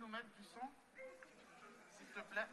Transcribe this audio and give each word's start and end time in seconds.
nous 0.00 0.08
mettre 0.08 0.28
du 0.38 0.44
son 0.44 0.66
S'il 1.98 2.06
te 2.06 2.20
plaît. 2.30 2.46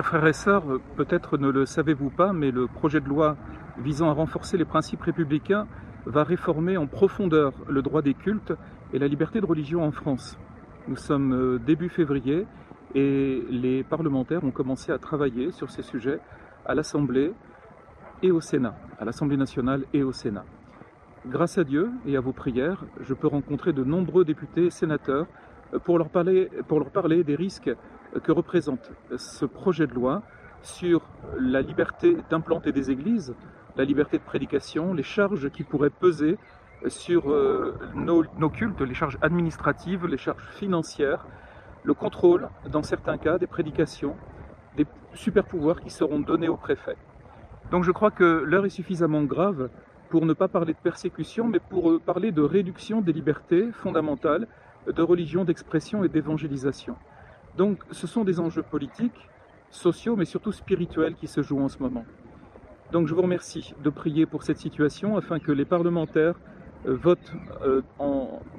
Chers 0.00 0.06
frères 0.06 0.26
et 0.28 0.32
sœurs, 0.32 0.64
peut-être 0.96 1.36
ne 1.36 1.50
le 1.50 1.66
savez-vous 1.66 2.08
pas, 2.08 2.32
mais 2.32 2.50
le 2.50 2.66
projet 2.66 3.02
de 3.02 3.06
loi 3.06 3.36
visant 3.76 4.08
à 4.08 4.14
renforcer 4.14 4.56
les 4.56 4.64
principes 4.64 5.02
républicains 5.02 5.66
va 6.06 6.24
réformer 6.24 6.78
en 6.78 6.86
profondeur 6.86 7.52
le 7.68 7.82
droit 7.82 8.00
des 8.00 8.14
cultes 8.14 8.54
et 8.94 8.98
la 8.98 9.08
liberté 9.08 9.42
de 9.42 9.44
religion 9.44 9.84
en 9.84 9.92
France. 9.92 10.38
Nous 10.88 10.96
sommes 10.96 11.34
euh, 11.34 11.58
début 11.58 11.90
février 11.90 12.46
et 12.94 13.44
les 13.50 13.84
parlementaires 13.84 14.42
ont 14.42 14.50
commencé 14.50 14.90
à 14.90 14.96
travailler 14.96 15.52
sur 15.52 15.70
ces 15.70 15.82
sujets 15.82 16.18
à 16.64 16.74
l'Assemblée 16.74 17.34
et 18.22 18.30
au 18.30 18.40
Sénat, 18.40 18.76
à 18.98 19.04
l'Assemblée 19.04 19.36
nationale 19.36 19.84
et 19.92 20.02
au 20.02 20.12
Sénat. 20.12 20.46
Grâce 21.26 21.58
à 21.58 21.64
Dieu 21.64 21.90
et 22.06 22.16
à 22.16 22.20
vos 22.20 22.32
prières, 22.32 22.86
je 23.02 23.12
peux 23.12 23.28
rencontrer 23.28 23.74
de 23.74 23.84
nombreux 23.84 24.24
députés 24.24 24.64
et 24.64 24.70
sénateurs 24.70 25.26
pour 25.84 25.98
leur 25.98 26.08
parler, 26.08 26.48
pour 26.68 26.78
leur 26.78 26.88
parler 26.88 27.22
des 27.22 27.36
risques 27.36 27.70
que 28.22 28.32
représente 28.32 28.90
ce 29.16 29.44
projet 29.44 29.86
de 29.86 29.94
loi 29.94 30.22
sur 30.62 31.02
la 31.38 31.62
liberté 31.62 32.16
d'implanter 32.28 32.72
des 32.72 32.90
églises, 32.90 33.34
la 33.76 33.84
liberté 33.84 34.18
de 34.18 34.22
prédication, 34.22 34.92
les 34.92 35.02
charges 35.02 35.50
qui 35.50 35.62
pourraient 35.62 35.90
peser 35.90 36.36
sur 36.86 37.30
euh, 37.30 37.78
nos, 37.94 38.24
nos, 38.38 38.50
cultes, 38.50 38.80
les 38.80 38.94
charges 38.94 39.18
administratives, 39.22 40.06
les 40.06 40.16
charges 40.16 40.48
financières, 40.52 41.26
le 41.82 41.94
contrôle, 41.94 42.48
dans 42.70 42.82
certains 42.82 43.18
cas, 43.18 43.38
des 43.38 43.46
prédications, 43.46 44.16
des 44.76 44.86
super 45.14 45.44
pouvoirs 45.44 45.80
qui 45.80 45.90
seront 45.90 46.20
donnés 46.20 46.48
aux 46.48 46.56
préfets. 46.56 46.96
Donc 47.70 47.84
je 47.84 47.92
crois 47.92 48.10
que 48.10 48.24
l'heure 48.46 48.66
est 48.66 48.70
suffisamment 48.70 49.22
grave 49.22 49.68
pour 50.08 50.26
ne 50.26 50.32
pas 50.32 50.48
parler 50.48 50.72
de 50.72 50.78
persécution, 50.78 51.46
mais 51.46 51.60
pour 51.60 51.90
euh, 51.90 52.00
parler 52.04 52.32
de 52.32 52.42
réduction 52.42 53.00
des 53.00 53.12
libertés 53.12 53.70
fondamentales 53.72 54.46
de 54.86 55.02
religion, 55.02 55.44
d'expression 55.44 56.02
et 56.04 56.08
d'évangélisation. 56.08 56.96
Donc 57.56 57.78
ce 57.90 58.06
sont 58.06 58.24
des 58.24 58.40
enjeux 58.40 58.62
politiques, 58.62 59.28
sociaux, 59.70 60.16
mais 60.16 60.24
surtout 60.24 60.52
spirituels 60.52 61.14
qui 61.14 61.26
se 61.26 61.42
jouent 61.42 61.60
en 61.60 61.68
ce 61.68 61.78
moment. 61.78 62.04
Donc 62.92 63.06
je 63.06 63.14
vous 63.14 63.22
remercie 63.22 63.74
de 63.82 63.90
prier 63.90 64.26
pour 64.26 64.42
cette 64.42 64.58
situation 64.58 65.16
afin 65.16 65.38
que 65.38 65.52
les 65.52 65.64
parlementaires 65.64 66.34
euh, 66.86 66.96
votent 66.96 67.32
euh, 67.62 67.82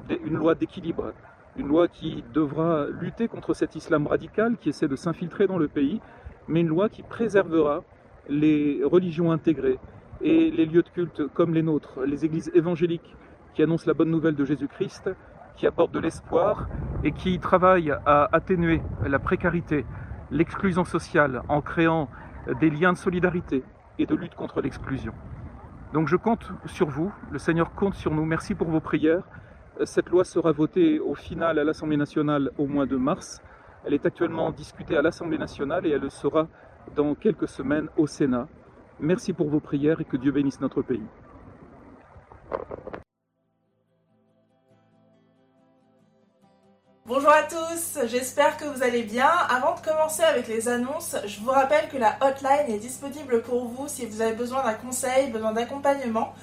une 0.09 0.35
loi 0.35 0.55
d'équilibre, 0.55 1.13
une 1.57 1.67
loi 1.67 1.87
qui 1.87 2.23
devra 2.33 2.87
lutter 2.87 3.27
contre 3.27 3.53
cet 3.53 3.75
islam 3.75 4.07
radical 4.07 4.57
qui 4.57 4.69
essaie 4.69 4.87
de 4.87 4.95
s'infiltrer 4.95 5.47
dans 5.47 5.57
le 5.57 5.67
pays, 5.67 5.99
mais 6.47 6.61
une 6.61 6.69
loi 6.69 6.87
qui 6.87 7.03
préservera 7.03 7.83
les 8.29 8.81
religions 8.83 9.31
intégrées 9.31 9.79
et 10.21 10.51
les 10.51 10.65
lieux 10.65 10.83
de 10.83 10.89
culte 10.89 11.27
comme 11.33 11.53
les 11.53 11.63
nôtres, 11.63 12.01
les 12.05 12.23
églises 12.23 12.51
évangéliques 12.53 13.15
qui 13.53 13.63
annoncent 13.63 13.85
la 13.87 13.93
bonne 13.93 14.11
nouvelle 14.11 14.35
de 14.35 14.45
Jésus-Christ, 14.45 15.09
qui 15.61 15.67
apportent 15.67 15.93
de 15.93 15.99
l'espoir 15.99 16.67
et 17.03 17.11
qui 17.11 17.37
travaillent 17.37 17.95
à 18.07 18.27
atténuer 18.31 18.81
la 19.05 19.19
précarité, 19.19 19.85
l'exclusion 20.31 20.85
sociale 20.85 21.43
en 21.49 21.61
créant 21.61 22.09
des 22.59 22.71
liens 22.71 22.93
de 22.93 22.97
solidarité 22.97 23.63
et 23.99 24.07
de 24.07 24.15
lutte 24.15 24.33
contre 24.33 24.59
l'exclusion. 24.59 25.13
Donc 25.93 26.07
je 26.07 26.15
compte 26.15 26.51
sur 26.65 26.89
vous, 26.89 27.13
le 27.29 27.37
Seigneur 27.37 27.75
compte 27.75 27.93
sur 27.93 28.11
nous. 28.11 28.25
Merci 28.25 28.55
pour 28.55 28.69
vos 28.69 28.79
prières. 28.79 29.21
Cette 29.83 30.09
loi 30.09 30.23
sera 30.23 30.51
votée 30.51 30.99
au 30.99 31.13
final 31.13 31.59
à 31.59 31.63
l'Assemblée 31.63 31.97
nationale 31.97 32.49
au 32.57 32.65
mois 32.65 32.87
de 32.87 32.95
mars. 32.95 33.43
Elle 33.85 33.93
est 33.93 34.07
actuellement 34.07 34.49
discutée 34.49 34.97
à 34.97 35.03
l'Assemblée 35.03 35.37
nationale 35.37 35.85
et 35.85 35.91
elle 35.91 36.01
le 36.01 36.09
sera 36.09 36.47
dans 36.95 37.13
quelques 37.13 37.47
semaines 37.47 37.87
au 37.97 38.07
Sénat. 38.07 38.47
Merci 38.99 39.31
pour 39.31 39.47
vos 39.47 39.59
prières 39.59 40.01
et 40.01 40.05
que 40.05 40.17
Dieu 40.17 40.31
bénisse 40.31 40.59
notre 40.59 40.81
pays. 40.81 41.05
Bonjour 47.07 47.31
à 47.31 47.41
tous, 47.41 47.97
j'espère 48.05 48.57
que 48.57 48.65
vous 48.65 48.83
allez 48.83 49.01
bien. 49.01 49.27
Avant 49.49 49.73
de 49.73 49.81
commencer 49.81 50.21
avec 50.21 50.47
les 50.47 50.69
annonces, 50.69 51.15
je 51.25 51.39
vous 51.39 51.49
rappelle 51.49 51.89
que 51.89 51.97
la 51.97 52.15
hotline 52.21 52.71
est 52.71 52.77
disponible 52.77 53.41
pour 53.41 53.65
vous 53.65 53.87
si 53.87 54.05
vous 54.05 54.21
avez 54.21 54.33
besoin 54.33 54.63
d'un 54.63 54.75
conseil, 54.75 55.31
besoin 55.31 55.51
d'accompagnement, 55.51 56.35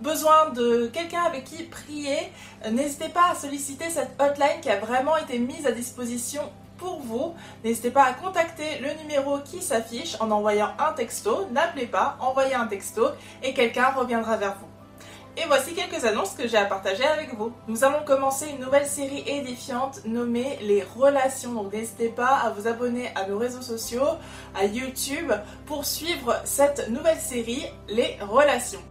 besoin 0.00 0.50
de 0.50 0.88
quelqu'un 0.92 1.22
avec 1.22 1.44
qui 1.44 1.62
prier. 1.62 2.32
N'hésitez 2.68 3.08
pas 3.08 3.30
à 3.30 3.34
solliciter 3.36 3.88
cette 3.88 4.20
hotline 4.20 4.60
qui 4.60 4.68
a 4.68 4.80
vraiment 4.80 5.16
été 5.16 5.38
mise 5.38 5.64
à 5.64 5.70
disposition 5.70 6.42
pour 6.76 7.00
vous. 7.02 7.32
N'hésitez 7.62 7.92
pas 7.92 8.02
à 8.02 8.12
contacter 8.12 8.80
le 8.80 8.92
numéro 9.00 9.38
qui 9.38 9.62
s'affiche 9.62 10.16
en 10.20 10.32
envoyant 10.32 10.72
un 10.80 10.92
texto. 10.92 11.46
N'appelez 11.52 11.86
pas, 11.86 12.16
envoyez 12.18 12.54
un 12.54 12.66
texto 12.66 13.10
et 13.44 13.54
quelqu'un 13.54 13.90
reviendra 13.92 14.36
vers 14.36 14.56
vous. 14.56 14.69
Et 15.36 15.44
voici 15.46 15.74
quelques 15.74 16.04
annonces 16.04 16.34
que 16.34 16.48
j'ai 16.48 16.56
à 16.56 16.64
partager 16.64 17.04
avec 17.04 17.34
vous. 17.34 17.52
Nous 17.68 17.84
allons 17.84 18.04
commencer 18.04 18.48
une 18.48 18.64
nouvelle 18.64 18.86
série 18.86 19.22
édifiante 19.26 20.04
nommée 20.04 20.58
Les 20.62 20.82
Relations. 20.82 21.52
Donc 21.52 21.72
n'hésitez 21.72 22.08
pas 22.08 22.36
à 22.44 22.50
vous 22.50 22.66
abonner 22.66 23.10
à 23.14 23.26
nos 23.26 23.38
réseaux 23.38 23.62
sociaux, 23.62 24.18
à 24.56 24.64
YouTube, 24.64 25.32
pour 25.66 25.84
suivre 25.84 26.34
cette 26.44 26.88
nouvelle 26.88 27.18
série 27.18 27.64
Les 27.88 28.18
Relations. 28.20 28.82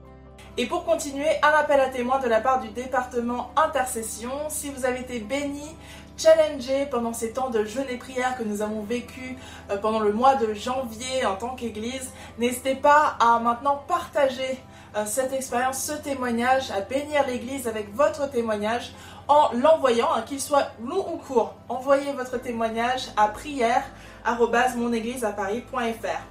Et 0.57 0.65
pour 0.65 0.85
continuer, 0.85 1.27
un 1.43 1.49
appel 1.49 1.79
à 1.79 1.89
témoins 1.89 2.19
de 2.19 2.27
la 2.27 2.39
part 2.39 2.61
du 2.61 2.69
département 2.69 3.51
Intercession. 3.55 4.31
Si 4.49 4.69
vous 4.69 4.85
avez 4.85 5.01
été 5.01 5.19
béni, 5.19 5.75
challengé 6.17 6.85
pendant 6.89 7.13
ces 7.13 7.31
temps 7.31 7.49
de 7.49 7.63
jeûne 7.63 7.85
et 7.89 7.97
prière 7.97 8.37
que 8.37 8.43
nous 8.43 8.61
avons 8.61 8.81
vécu 8.81 9.37
euh, 9.71 9.77
pendant 9.77 9.99
le 9.99 10.11
mois 10.11 10.35
de 10.35 10.53
janvier 10.53 11.25
en 11.25 11.35
tant 11.35 11.55
qu'Église, 11.55 12.11
n'hésitez 12.37 12.75
pas 12.75 13.17
à 13.19 13.39
maintenant 13.39 13.83
partager 13.87 14.59
cette 15.05 15.33
expérience, 15.33 15.83
ce 15.83 15.93
témoignage, 15.93 16.71
à 16.71 16.81
bénir 16.81 17.25
l'Église 17.27 17.67
avec 17.67 17.93
votre 17.95 18.29
témoignage 18.29 18.91
en 19.27 19.51
l'envoyant, 19.53 20.09
hein, 20.15 20.23
qu'il 20.23 20.41
soit 20.41 20.71
long 20.83 21.13
ou 21.13 21.17
court. 21.17 21.55
Envoyez 21.69 22.11
votre 22.13 22.37
témoignage 22.37 23.09
à 23.15 23.27
prière 23.27 23.83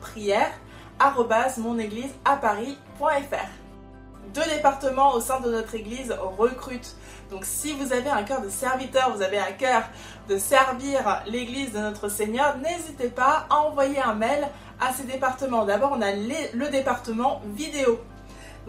prière 0.01 0.51
deux 4.35 4.45
départements 4.55 5.15
au 5.15 5.21
sein 5.21 5.41
de 5.41 5.51
notre 5.51 5.75
église 5.75 6.15
recrutent. 6.39 6.97
Donc 7.31 7.45
si 7.45 7.73
vous 7.73 7.93
avez 7.93 8.11
un 8.11 8.23
cœur 8.23 8.41
de 8.41 8.49
serviteur, 8.49 9.15
vous 9.15 9.23
avez 9.23 9.39
un 9.39 9.53
cœur 9.53 9.83
de 10.29 10.39
servir 10.39 11.23
l'église 11.27 11.73
de 11.73 11.79
notre 11.79 12.09
Seigneur, 12.09 12.57
n'hésitez 12.59 13.09
pas 13.09 13.47
à 13.51 13.57
envoyer 13.57 14.01
un 14.01 14.15
mail 14.15 14.49
à 14.81 14.93
ces 14.93 15.05
départements. 15.05 15.65
D'abord, 15.65 15.93
on 15.97 16.03
a 16.03 16.13
le 16.13 16.69
département 16.71 17.41
vidéo. 17.55 18.01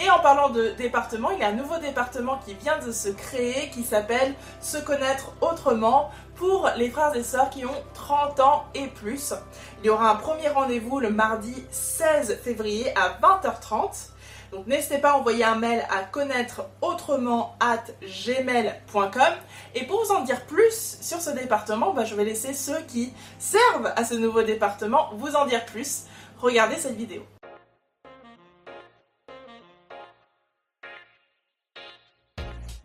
et 0.02 0.08
en 0.08 0.18
parlant 0.20 0.48
de 0.48 0.70
département, 0.78 1.30
il 1.30 1.40
y 1.40 1.42
a 1.42 1.48
un 1.48 1.52
nouveau 1.52 1.76
département 1.76 2.38
qui 2.38 2.54
vient 2.54 2.78
de 2.78 2.90
se 2.90 3.10
créer 3.10 3.68
qui 3.68 3.84
s'appelle 3.84 4.34
Se 4.62 4.78
connaître 4.78 5.34
autrement 5.42 6.10
pour 6.36 6.70
les 6.78 6.88
frères 6.88 7.14
et 7.14 7.22
sœurs 7.22 7.50
qui 7.50 7.66
ont 7.66 7.82
30 7.92 8.40
ans 8.40 8.64
et 8.74 8.86
plus. 8.86 9.34
Il 9.80 9.86
y 9.86 9.90
aura 9.90 10.10
un 10.10 10.14
premier 10.14 10.48
rendez-vous 10.48 11.00
le 11.00 11.10
mardi 11.10 11.54
16 11.70 12.38
février 12.42 12.96
à 12.96 13.18
20h30. 13.20 14.08
Donc 14.52 14.66
n'hésitez 14.66 14.98
pas 14.98 15.10
à 15.10 15.14
envoyer 15.16 15.44
un 15.44 15.56
mail 15.56 15.84
à 15.90 16.02
connaître 16.04 16.62
autrement 16.80 17.56
at 17.60 17.84
gmail.com. 18.00 19.34
Et 19.74 19.84
pour 19.84 20.04
vous 20.04 20.12
en 20.12 20.24
dire 20.24 20.44
plus 20.46 20.98
sur 21.00 21.20
ce 21.20 21.30
département, 21.30 21.92
bah, 21.92 22.04
je 22.04 22.14
vais 22.14 22.24
laisser 22.24 22.54
ceux 22.54 22.80
qui 22.88 23.12
servent 23.38 23.92
à 23.94 24.04
ce 24.04 24.14
nouveau 24.14 24.42
département 24.42 25.10
vous 25.14 25.34
en 25.36 25.46
dire 25.46 25.64
plus. 25.64 26.04
Regardez 26.38 26.76
cette 26.76 26.96
vidéo. 26.96 27.22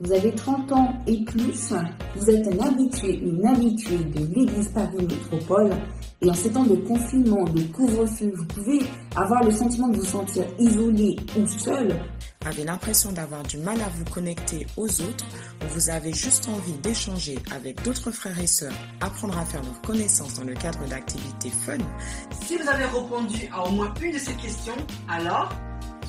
Vous 0.02 0.12
avez 0.12 0.36
30 0.36 0.72
ans 0.74 0.94
et 1.08 1.24
plus, 1.24 1.74
vous 2.18 2.30
êtes 2.30 2.48
un 2.50 2.68
habitué, 2.68 3.18
une 3.18 3.46
habituée 3.48 3.98
de 3.98 4.20
l'Église 4.36 4.68
Paris 4.70 5.08
Métropole, 5.10 5.72
et 6.22 6.30
en 6.30 6.34
ces 6.34 6.52
temps 6.52 6.66
de 6.66 6.76
confinement, 6.76 7.46
de 7.46 7.62
couvre-feu, 7.74 8.32
vous 8.36 8.46
pouvez 8.46 8.80
avoir 9.16 9.42
le 9.44 9.52
sentiment 9.52 9.88
de 9.88 9.96
vous 9.96 10.06
sentir 10.06 10.44
isolé 10.60 11.16
ou 11.40 11.48
seul. 11.48 11.96
Avez 12.46 12.64
l'impression 12.64 13.12
d'avoir 13.12 13.42
du 13.42 13.58
mal 13.58 13.82
à 13.82 13.90
vous 13.90 14.06
connecter 14.06 14.68
aux 14.78 14.86
autres, 15.02 15.26
ou 15.64 15.74
vous 15.74 15.90
avez 15.90 16.14
juste 16.14 16.48
envie 16.48 16.74
d'échanger 16.74 17.40
avec 17.54 17.82
d'autres 17.84 18.12
frères 18.12 18.40
et 18.40 18.46
sœurs, 18.46 18.74
apprendre 19.02 19.38
à 19.38 19.46
faire 19.46 19.64
leur 19.64 19.82
connaissance 19.82 20.36
dans 20.36 20.44
le 20.44 20.54
cadre 20.54 20.86
d'activités 20.88 21.50
fun. 21.50 21.78
Si 22.46 22.56
vous 22.58 22.70
avez 22.70 22.86
répondu 22.86 23.50
à 23.52 23.66
au 23.68 23.72
moins 23.72 23.92
une 24.00 24.14
de 24.14 24.20
ces 24.20 24.34
questions, 24.36 24.78
alors 25.10 25.52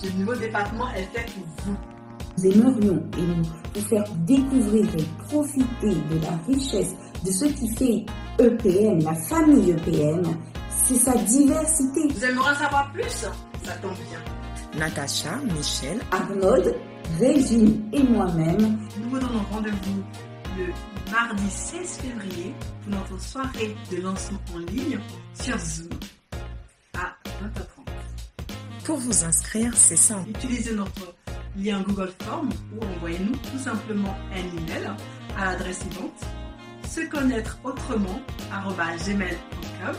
ce 0.02 0.10
nouveau 0.10 0.34
département 0.34 0.92
est 0.92 1.08
fait 1.14 1.24
pour 1.32 1.64
vous. 1.64 1.76
Nous 2.38 2.52
aimerions 2.52 3.02
vous 3.74 3.80
faire 3.80 4.04
découvrir 4.26 4.84
et 4.94 5.04
profiter 5.28 5.94
de 6.10 6.20
la 6.22 6.36
richesse 6.46 6.94
de 7.24 7.30
ce 7.30 7.46
qui 7.46 7.74
fait 7.76 8.04
EPM, 8.38 9.02
la 9.02 9.14
famille 9.14 9.70
EPM, 9.70 10.22
c'est 10.86 10.96
sa 10.96 11.16
diversité. 11.16 12.08
Vous 12.14 12.24
aimeriez 12.24 12.50
en 12.50 12.54
savoir 12.54 12.92
plus? 12.92 13.26
Ça 13.64 13.72
tombe 13.80 13.96
bien. 14.10 14.35
Natacha, 14.78 15.36
Michel, 15.56 16.00
Arnaud, 16.10 16.72
Régine 17.18 17.88
et 17.92 18.02
moi-même. 18.02 18.78
Nous 19.00 19.10
vous 19.10 19.18
donnons 19.18 19.42
rendez-vous 19.50 20.04
le 20.58 20.66
mardi 21.10 21.50
16 21.50 21.98
février 21.98 22.54
pour 22.82 22.92
notre 22.92 23.20
soirée 23.20 23.74
de 23.90 24.02
lancement 24.02 24.40
en 24.54 24.58
ligne 24.58 24.98
sur 25.34 25.58
Zoom 25.58 25.88
à 26.94 27.14
20h30. 27.42 28.84
Pour 28.84 28.98
vous 28.98 29.24
inscrire, 29.24 29.74
c'est 29.76 29.96
simple. 29.96 30.30
Utilisez 30.30 30.74
notre 30.74 31.14
lien 31.56 31.82
Google 31.82 32.12
Form 32.24 32.50
ou 32.74 32.84
envoyez-nous 32.84 33.36
tout 33.36 33.58
simplement 33.58 34.14
un 34.32 34.58
email 34.58 34.90
à 35.38 35.46
l'adresse 35.46 35.80
suivante 35.80 36.24
se 36.88 37.00
connaître 37.08 37.58
autrement 37.64 38.20
gmail.com 39.06 39.96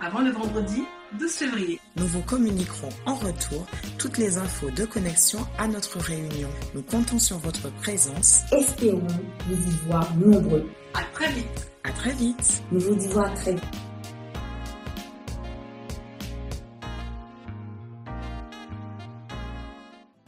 avant 0.00 0.20
le 0.20 0.30
vendredi 0.30 0.84
12 1.18 1.30
février. 1.30 1.80
Nous 1.96 2.06
vous 2.06 2.22
communiquerons 2.22 2.88
en 3.06 3.14
retour 3.14 3.66
toutes 3.98 4.18
les 4.18 4.38
infos 4.38 4.70
de 4.70 4.84
connexion 4.84 5.40
à 5.58 5.68
notre 5.68 5.98
réunion. 5.98 6.48
Nous 6.74 6.82
comptons 6.82 7.18
sur 7.18 7.38
votre 7.38 7.70
présence. 7.74 8.42
Espérons 8.52 9.06
vous 9.46 9.54
y 9.54 9.76
voir 9.86 10.14
nombreux. 10.16 10.70
À 10.94 11.02
très 11.12 11.30
vite. 11.32 11.70
À 11.84 11.92
très 11.92 12.12
vite. 12.12 12.62
Nous 12.70 12.80
vous 12.80 12.94
disons 12.94 13.20
à 13.20 13.30
très 13.30 13.52
vite. 13.54 13.64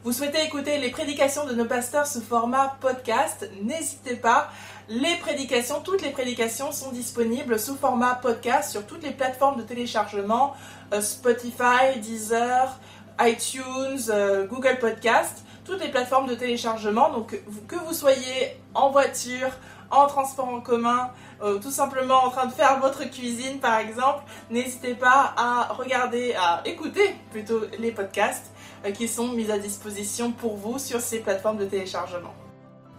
Vous 0.04 0.12
souhaitez 0.12 0.42
écouter 0.44 0.76
les 0.76 0.90
prédications 0.90 1.46
de 1.46 1.54
nos 1.54 1.64
pasteurs 1.64 2.06
sous 2.06 2.20
format 2.20 2.76
podcast? 2.82 3.48
N'hésitez 3.62 4.16
pas. 4.16 4.50
Les 4.90 5.16
prédications, 5.16 5.80
toutes 5.80 6.02
les 6.02 6.10
prédications 6.10 6.70
sont 6.70 6.92
disponibles 6.92 7.58
sous 7.58 7.74
format 7.74 8.16
podcast 8.16 8.70
sur 8.70 8.84
toutes 8.84 9.02
les 9.02 9.12
plateformes 9.12 9.56
de 9.56 9.62
téléchargement 9.62 10.52
euh, 10.92 11.00
Spotify, 11.00 11.98
Deezer, 12.02 12.78
iTunes, 13.18 14.10
euh, 14.10 14.46
Google 14.46 14.76
Podcast, 14.78 15.42
toutes 15.64 15.80
les 15.80 15.88
plateformes 15.88 16.26
de 16.26 16.34
téléchargement. 16.34 17.10
Donc 17.10 17.40
que 17.66 17.76
vous 17.76 17.94
soyez 17.94 18.60
en 18.74 18.90
voiture, 18.90 19.52
en 19.90 20.06
transport 20.06 20.48
en 20.48 20.60
commun, 20.60 21.12
euh, 21.42 21.58
tout 21.58 21.70
simplement 21.70 22.22
en 22.22 22.28
train 22.28 22.44
de 22.44 22.52
faire 22.52 22.78
votre 22.78 23.10
cuisine 23.10 23.60
par 23.60 23.78
exemple, 23.78 24.24
n'hésitez 24.50 24.94
pas 24.94 25.32
à 25.38 25.72
regarder, 25.72 26.34
à 26.34 26.60
écouter 26.66 27.16
plutôt 27.30 27.62
les 27.78 27.90
podcasts 27.90 28.52
qui 28.92 29.08
sont 29.08 29.28
mises 29.28 29.50
à 29.50 29.56
disposition 29.56 30.30
pour 30.30 30.56
vous 30.56 30.78
sur 30.78 31.00
ces 31.00 31.20
plateformes 31.20 31.56
de 31.56 31.64
téléchargement. 31.64 32.34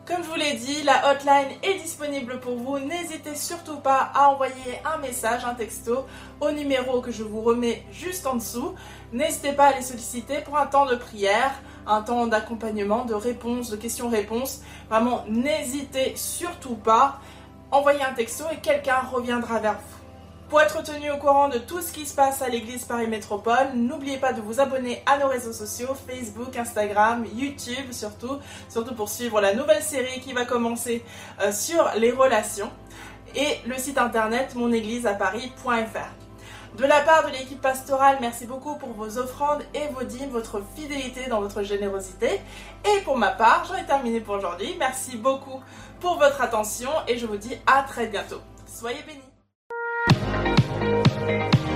Comme 0.06 0.24
je 0.24 0.30
vous 0.30 0.36
l'ai 0.36 0.54
dit, 0.54 0.84
la 0.84 1.12
hotline 1.12 1.58
est 1.64 1.80
disponible 1.80 2.40
pour 2.40 2.56
vous. 2.58 2.78
N'hésitez 2.78 3.34
surtout 3.34 3.78
pas 3.78 4.12
à 4.14 4.30
envoyer 4.30 4.80
un 4.86 5.00
message, 5.00 5.44
un 5.44 5.56
texto 5.56 6.06
au 6.40 6.52
numéro 6.52 7.02
que 7.02 7.12
je 7.12 7.24
vous 7.24 7.42
remets 7.42 7.84
juste 7.92 8.28
en 8.28 8.36
dessous. 8.36 8.76
N'hésitez 9.14 9.54
pas 9.54 9.70
à 9.70 9.76
les 9.76 9.82
solliciter 9.82 10.42
pour 10.42 10.60
un 10.60 10.68
temps 10.68 10.86
de 10.86 10.96
prière, 10.96 11.56
un 11.88 12.04
temps 12.04 12.28
d'accompagnement, 12.28 13.06
de 13.06 13.16
réponse, 13.16 13.72
de 13.72 13.78
questions-réponses. 13.78 14.62
Vraiment, 14.92 15.26
n'hésitez 15.28 16.14
surtout 16.16 16.76
pas. 16.76 17.20
Envoyez 17.72 18.04
un 18.04 18.14
texto 18.14 18.44
et 18.54 18.58
quelqu'un 18.58 19.00
reviendra 19.12 19.58
vers 19.58 19.74
vous. 19.74 19.95
Pour 20.50 20.62
être 20.62 20.84
tenu 20.84 21.12
au 21.12 21.18
courant 21.18 21.50
de 21.50 21.58
tout 21.58 21.82
ce 21.82 21.92
qui 21.92 22.06
se 22.06 22.16
passe 22.16 22.44
à 22.44 22.50
l'église 22.50 22.86
Paris 22.86 23.08
Métropole, 23.08 23.74
n'oubliez 23.74 24.18
pas 24.18 24.32
de 24.32 24.42
vous 24.42 24.60
abonner 24.60 25.02
à 25.08 25.18
nos 25.18 25.28
réseaux 25.28 25.54
sociaux, 25.54 25.96
Facebook, 26.08 26.56
Instagram, 26.56 27.26
YouTube 27.36 27.92
surtout, 27.92 28.38
surtout 28.70 28.94
pour 28.94 29.10
suivre 29.10 29.42
la 29.42 29.56
nouvelle 29.56 29.82
série 29.82 30.22
qui 30.22 30.34
va 30.34 30.46
commencer 30.46 31.04
euh, 31.42 31.52
sur 31.52 31.90
les 31.98 32.12
relations 32.12 32.70
et 33.36 33.58
le 33.68 33.76
site 33.78 33.98
internet 33.98 34.54
monégliseaparis.fr. 34.54 36.78
De 36.78 36.86
la 36.86 37.02
part 37.02 37.26
de 37.26 37.32
l'équipe 37.32 37.62
pastorale, 37.62 38.18
merci 38.22 38.46
beaucoup 38.46 38.76
pour 38.76 38.90
vos 38.90 39.18
offrandes 39.18 39.64
et 39.74 39.88
vos 39.94 40.04
dîmes, 40.04 40.30
votre 40.30 40.62
fidélité 40.76 41.28
dans 41.28 41.42
votre 41.42 41.64
générosité. 41.64 42.40
Et 42.86 43.02
pour 43.04 43.18
ma 43.18 43.32
part, 43.32 43.66
j'en 43.68 43.76
ai 43.76 43.86
terminé 43.86 44.20
pour 44.20 44.36
aujourd'hui. 44.36 44.76
Merci 44.78 45.18
beaucoup 45.18 45.62
pour 46.02 46.20
votre 46.20 46.42
attention 46.42 46.90
et 47.08 47.18
je 47.18 47.26
vous 47.26 47.38
dis 47.38 47.58
à 47.66 47.84
très 47.84 48.08
bientôt. 48.08 48.42
Soyez 48.68 49.02
bénis. 49.08 49.25
Thank 50.46 51.70
you. 51.70 51.75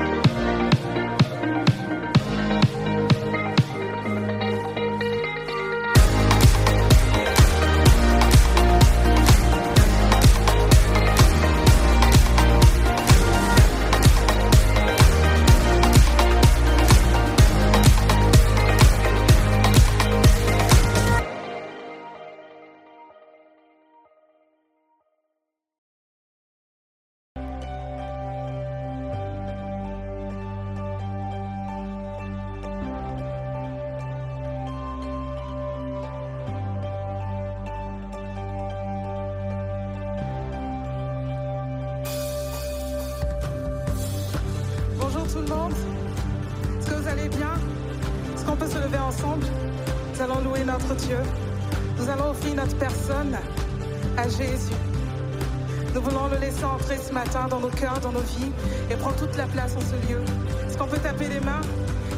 Nous 55.93 56.01
voulons 56.01 56.27
le 56.27 56.37
laisser 56.37 56.63
entrer 56.63 56.97
ce 56.97 57.11
matin 57.11 57.47
dans 57.49 57.59
nos 57.59 57.69
cœurs, 57.69 57.99
dans 57.99 58.11
nos 58.11 58.21
vies 58.21 58.51
et 58.91 58.95
prendre 58.95 59.15
toute 59.15 59.35
la 59.35 59.45
place 59.45 59.75
en 59.75 59.81
ce 59.81 59.95
lieu. 60.11 60.21
Est-ce 60.67 60.77
qu'on 60.77 60.87
peut 60.87 60.99
taper 60.99 61.27
les 61.27 61.39
mains? 61.39 61.61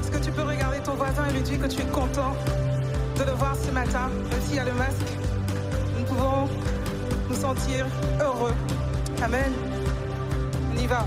Est-ce 0.01 0.11
que 0.11 0.23
tu 0.23 0.31
peux 0.31 0.43
regarder 0.43 0.79
ton 0.79 0.95
voisin 0.95 1.25
et 1.29 1.33
lui 1.33 1.41
dire 1.41 1.59
que 1.59 1.67
tu 1.67 1.81
es 1.81 1.85
content 1.85 2.35
de 3.17 3.23
le 3.23 3.31
voir 3.31 3.55
ce 3.55 3.71
matin, 3.71 4.09
même 4.29 4.41
s'il 4.41 4.55
y 4.55 4.59
a 4.59 4.65
le 4.65 4.73
masque? 4.73 5.17
Nous 5.97 6.05
pouvons 6.05 6.49
nous 7.29 7.35
sentir 7.35 7.85
heureux. 8.19 8.53
Amen. 9.23 9.53
On 10.73 10.77
y 10.77 10.87
va. 10.87 11.05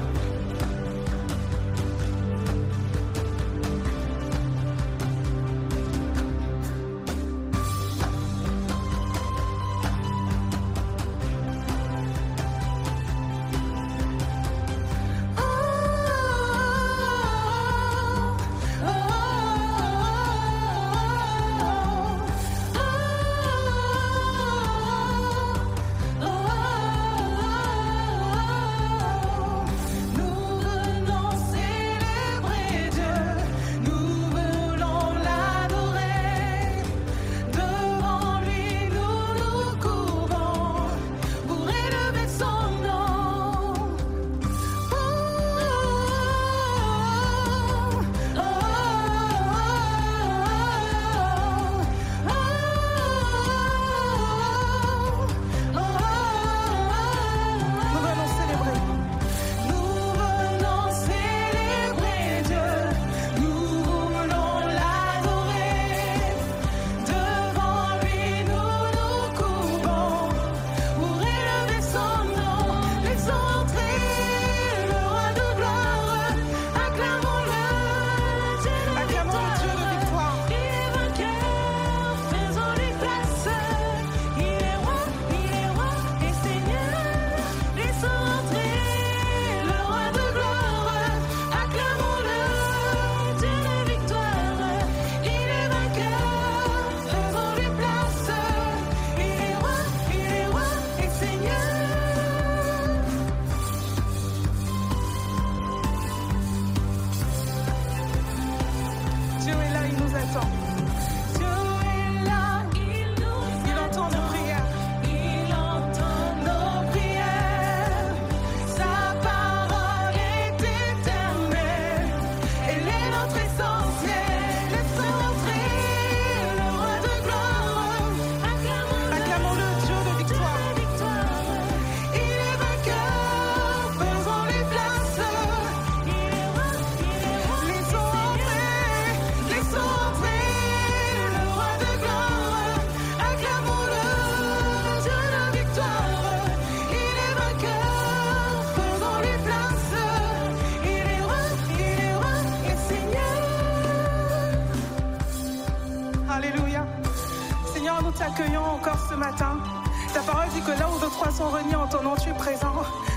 Sont 161.37 161.51
réunis 161.51 161.75
en 161.75 161.87
ton 161.87 162.03
nom, 162.03 162.15
tu 162.17 162.31
es 162.31 162.35
présent. 162.35 162.75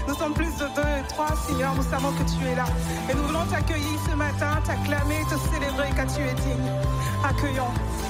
Nous 0.07 0.15
sommes 0.15 0.33
plus 0.33 0.51
de 0.57 0.67
deux 0.75 0.89
et 1.00 1.07
trois, 1.09 1.36
Seigneur, 1.47 1.75
nous 1.75 1.83
savons 1.83 2.12
que 2.12 2.24
tu 2.24 2.45
es 2.47 2.55
là. 2.55 2.65
Et 3.09 3.13
nous 3.13 3.24
voulons 3.24 3.45
t'accueillir 3.45 4.00
ce 4.09 4.15
matin, 4.15 4.59
t'acclamer, 4.65 5.24
te 5.29 5.38
célébrer 5.51 5.89
car 5.95 6.07
tu 6.07 6.21
es 6.21 6.33
digne. 6.33 6.71
Accueillons. 7.24 7.63
Accueillons 7.63 8.06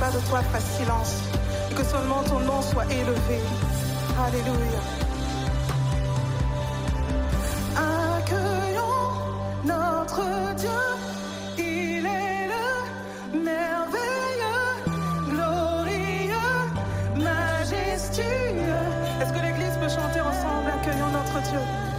pas 0.00 0.10
de 0.10 0.18
toi 0.28 0.40
fasse 0.50 0.78
silence. 0.78 1.14
Et 1.70 1.74
que 1.74 1.84
seulement 1.84 2.22
ton 2.22 2.40
nom 2.40 2.62
soit 2.62 2.86
élevé. 2.86 3.38
Alléluia. 4.26 4.82
Accueillons 8.16 9.04
notre 9.64 10.54
Dieu. 10.56 10.80
Il 11.58 12.06
est 12.06 12.48
le 12.54 13.40
merveilleux, 13.50 14.70
glorieux, 15.28 16.58
majestueux. 17.16 18.84
Est-ce 19.20 19.32
que 19.34 19.42
l'Église 19.44 19.76
peut 19.80 19.88
chanter 19.88 20.20
ensemble 20.20 20.70
Accueillons 20.80 21.12
notre 21.12 21.42
Dieu? 21.50 21.89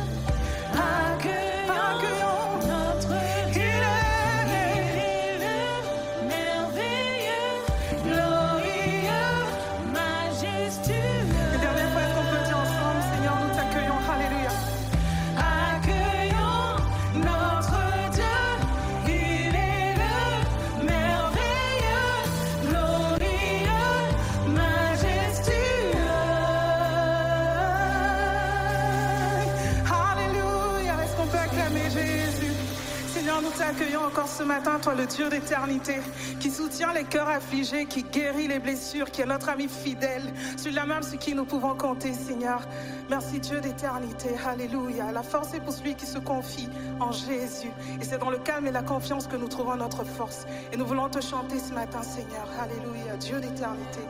Matin, 34.51 34.79
toi 34.81 34.95
le 34.95 35.05
Dieu 35.05 35.29
d'éternité, 35.29 35.95
qui 36.41 36.51
soutient 36.51 36.91
les 36.91 37.05
cœurs 37.05 37.29
affligés, 37.29 37.85
qui 37.85 38.03
guérit 38.03 38.49
les 38.49 38.59
blessures, 38.59 39.09
qui 39.09 39.21
est 39.21 39.25
notre 39.25 39.47
ami 39.47 39.69
fidèle, 39.69 40.23
celui-là 40.57 40.85
même 40.85 41.03
sur 41.03 41.17
qui 41.17 41.33
nous 41.33 41.45
pouvons 41.45 41.73
compter, 41.73 42.11
Seigneur. 42.13 42.61
Merci 43.09 43.39
Dieu 43.39 43.61
d'éternité, 43.61 44.29
Alléluia. 44.45 45.11
La 45.13 45.23
force 45.23 45.53
est 45.53 45.61
pour 45.61 45.71
celui 45.71 45.95
qui 45.95 46.05
se 46.05 46.19
confie 46.19 46.67
en 46.99 47.13
Jésus. 47.13 47.71
Et 48.01 48.03
c'est 48.03 48.17
dans 48.17 48.29
le 48.29 48.39
calme 48.39 48.67
et 48.67 48.71
la 48.71 48.83
confiance 48.83 49.25
que 49.25 49.37
nous 49.37 49.47
trouvons 49.47 49.77
notre 49.77 50.03
force. 50.03 50.45
Et 50.73 50.77
nous 50.77 50.85
voulons 50.85 51.07
te 51.07 51.21
chanter 51.21 51.57
ce 51.57 51.73
matin, 51.73 52.03
Seigneur. 52.03 52.47
Alléluia, 52.61 53.15
Dieu 53.17 53.39
d'éternité. 53.39 54.01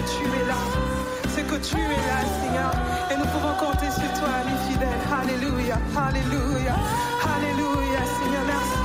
Tu 0.10 0.24
es 0.26 0.46
là. 0.46 0.60
C'est 1.34 1.46
que 1.48 1.56
tu 1.56 1.76
es 1.76 2.02
là, 2.10 2.20
Seigneur. 2.42 2.72
Et 3.12 3.18
nous 3.18 3.30
pouvons 3.34 3.56
compter 3.60 3.90
sur 3.92 4.12
toi, 4.20 4.30
ami 4.42 4.56
fidèle. 4.68 5.02
Alléluia, 5.22 5.78
Alléluia, 6.08 6.76
Alléluia, 7.36 8.02
Seigneur, 8.18 8.44
merci. 8.48 8.79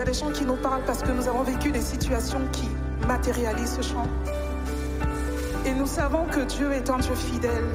Y 0.00 0.02
a 0.02 0.06
des 0.06 0.14
chants 0.14 0.32
qui 0.32 0.46
nous 0.46 0.56
parlent 0.56 0.84
parce 0.86 1.02
que 1.02 1.10
nous 1.10 1.28
avons 1.28 1.42
vécu 1.42 1.70
des 1.72 1.82
situations 1.82 2.40
qui 2.52 2.66
matérialisent 3.06 3.76
ce 3.76 3.82
chant. 3.82 4.06
Et 5.66 5.72
nous 5.74 5.86
savons 5.86 6.24
que 6.24 6.40
Dieu 6.40 6.72
est 6.72 6.88
un 6.88 6.96
Dieu 6.96 7.14
fidèle, 7.14 7.66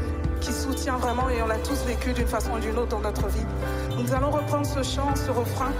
qui 0.41 0.51
soutient 0.51 0.97
vraiment, 0.97 1.29
et 1.29 1.43
on 1.43 1.45
l'a 1.45 1.59
tous 1.59 1.83
vécu 1.85 2.13
d'une 2.13 2.25
façon 2.25 2.53
ou 2.53 2.59
d'une 2.59 2.79
autre 2.79 2.89
dans 2.89 3.01
notre 3.01 3.27
vie. 3.27 3.45
Nous 4.01 4.11
allons 4.11 4.31
reprendre 4.31 4.65
ce 4.65 4.81
chant, 4.81 5.15
ce 5.15 5.29
refrain, 5.29 5.71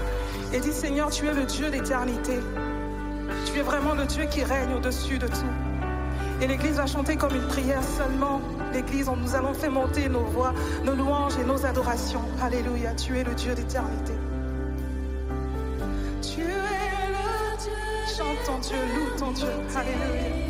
et 0.52 0.60
dire 0.60 0.72
Seigneur, 0.72 1.10
tu 1.10 1.26
es 1.26 1.34
le 1.34 1.46
Dieu 1.46 1.68
d'éternité. 1.68 2.38
Tu 3.46 3.58
es 3.58 3.62
vraiment 3.62 3.94
le 3.94 4.04
Dieu 4.04 4.26
qui 4.30 4.44
règne 4.44 4.72
au-dessus 4.76 5.18
de 5.18 5.26
tout. 5.26 5.52
Et 6.40 6.46
l'Église 6.46 6.76
va 6.76 6.86
chanter 6.86 7.16
comme 7.16 7.34
une 7.34 7.48
prière 7.48 7.82
seulement. 7.82 8.40
L'Église, 8.72 9.10
nous 9.10 9.34
allons 9.34 9.52
faire 9.52 9.72
monter 9.72 10.08
nos 10.08 10.24
voix, 10.26 10.54
nos 10.84 10.94
louanges 10.94 11.36
et 11.42 11.44
nos 11.44 11.66
adorations. 11.66 12.22
Alléluia, 12.40 12.94
tu 12.94 13.18
es 13.18 13.24
le 13.24 13.34
Dieu 13.34 13.52
d'éternité. 13.52 14.15
Dieu. 18.66 18.76
Loue 18.96 19.16
ton 19.18 19.30
Dieu. 19.32 19.46
Alléluia. 19.76 20.45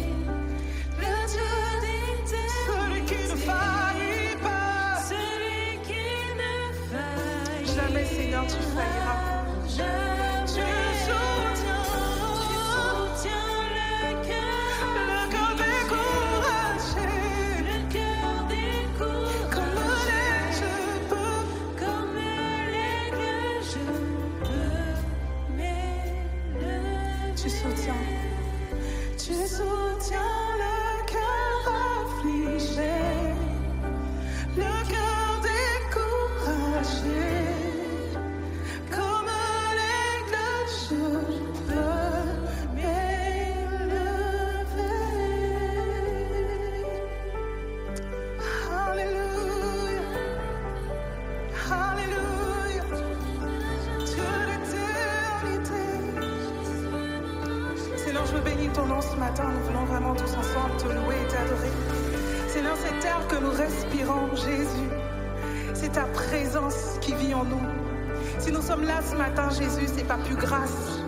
Pas 70.07 70.19
plus 70.19 70.37
grâce. 70.37 71.01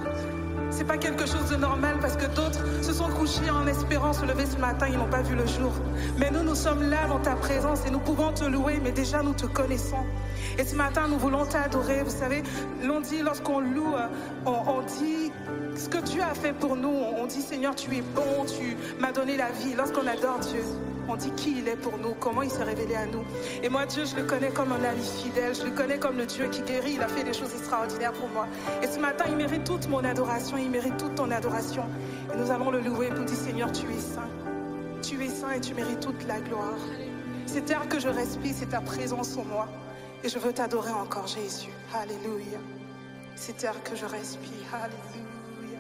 C'est 0.71 0.85
pas 0.85 0.99
quelque 0.99 1.27
chose 1.27 1.49
de 1.51 1.57
normal 1.57 1.97
parce 2.01 2.17
que 2.17 2.27
d'autres 2.27 2.63
se 2.83 2.93
sont 2.93 3.09
couchés 3.09 3.51
en 3.51 3.67
espérant 3.67 4.13
se 4.13 4.25
lever 4.25 4.47
ce 4.47 4.59
matin, 4.59 4.87
ils 4.89 4.99
n'ont 4.99 5.09
pas 5.09 5.23
vu 5.23 5.35
le 5.35 5.47
jour. 5.47 5.73
Mais 6.19 6.31
nous, 6.31 6.43
nous 6.43 6.55
sommes 6.55 6.89
là 6.89 7.09
dans 7.09 7.19
ta 7.19 7.35
présence 7.35 7.85
et 7.87 7.91
nous 7.91 7.99
pouvons 7.99 8.33
te 8.33 8.45
louer, 8.45 8.79
mais 8.83 8.93
déjà 8.93 9.23
nous 9.23 9.33
te 9.33 9.47
connaissons. 9.47 10.05
Et 10.59 10.65
ce 10.65 10.77
matin, 10.77 11.09
nous 11.09 11.19
voulons 11.19 11.47
t'adorer. 11.47 12.03
Vous 12.05 12.17
savez, 12.17 12.43
l'on 12.85 13.01
dit 13.01 13.23
lorsqu'on 13.23 13.61
loue, 13.61 13.95
euh, 13.95 14.07
on, 14.47 14.51
on 14.51 14.83
dit 14.83 15.33
ce 15.77 15.89
que 15.89 15.99
tu 15.99 16.21
as 16.21 16.35
fait 16.35 16.53
pour 16.53 16.77
nous. 16.77 16.95
On 17.17 17.27
dit 17.27 17.41
Seigneur, 17.41 17.75
tu 17.75 17.97
es 17.97 18.03
bon, 18.15 18.45
tu 18.47 18.77
m'as 19.01 19.13
donné 19.13 19.37
la 19.37 19.51
vie. 19.51 19.75
Lorsqu'on 19.77 20.07
adore 20.07 20.39
Dieu, 20.41 20.63
on 21.09 21.17
dit 21.17 21.31
qui 21.33 21.59
il 21.59 21.69
est 21.69 21.77
pour 21.77 21.99
nous, 21.99 22.15
comment 22.15 22.43
il 22.43 22.51
s'est 22.51 22.65
révélé 22.65 22.95
à 22.95 23.07
nous. 23.07 23.25
Et 23.63 23.69
moi, 23.69 23.87
Dieu, 23.87 24.05
je 24.05 24.15
le 24.15 24.25
connais 24.25 24.51
comme 24.51 24.73
un 24.73 24.85
ami 24.85 25.03
fidèle, 25.03 25.55
je 25.55 25.65
le 25.65 25.71
connais 25.71 25.99
comme 25.99 26.19
le 26.19 26.27
Dieu 26.27 26.49
qui 26.49 26.63
guérit, 26.63 26.95
il 26.95 27.03
a 27.03 27.09
fait 27.09 27.25
des 27.25 27.33
choses 27.33 27.53
extraordinaires 27.55 28.13
pour 28.13 28.29
moi. 28.29 28.47
Et 28.83 28.87
ce 28.87 28.99
matin, 28.99 29.25
il 29.29 29.37
mérite 29.37 29.65
toute 29.65 29.89
mon 29.89 30.05
adoration, 30.05 30.57
il 30.59 30.71
mérite 30.71 30.97
toute 30.99 31.15
ton 31.15 31.31
adoration. 31.31 31.85
Et 32.33 32.37
nous 32.37 32.51
allons 32.51 32.71
le 32.71 32.81
louer 32.81 33.09
pour 33.09 33.25
dire 33.25 33.37
Seigneur, 33.37 33.73
tu 33.73 33.87
es 33.87 33.99
saint. 33.99 34.29
Tu 35.03 35.23
es 35.25 35.29
saint 35.29 35.53
et 35.53 35.61
tu 35.61 35.75
mérites 35.75 36.01
toute 36.01 36.27
la 36.27 36.41
gloire. 36.41 36.79
Cet 37.47 37.71
air 37.71 37.89
que 37.89 37.99
je 37.99 38.09
respire, 38.09 38.55
c'est 38.55 38.71
ta 38.71 38.81
présence 38.81 39.37
en 39.39 39.45
moi. 39.45 39.69
Et 40.23 40.29
je 40.29 40.39
veux 40.39 40.53
t'adorer 40.53 40.93
encore, 40.93 41.27
Jésus. 41.27 41.71
Alléluia. 41.95 42.59
Cet 43.37 43.65
air 43.65 43.83
que 43.83 43.97
je 43.97 44.05
respire, 44.05 44.51
Alléluia. 44.73 45.79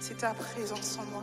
C'est 0.00 0.18
ta 0.18 0.34
présence 0.34 0.98
en 0.98 1.04
moi. 1.12 1.22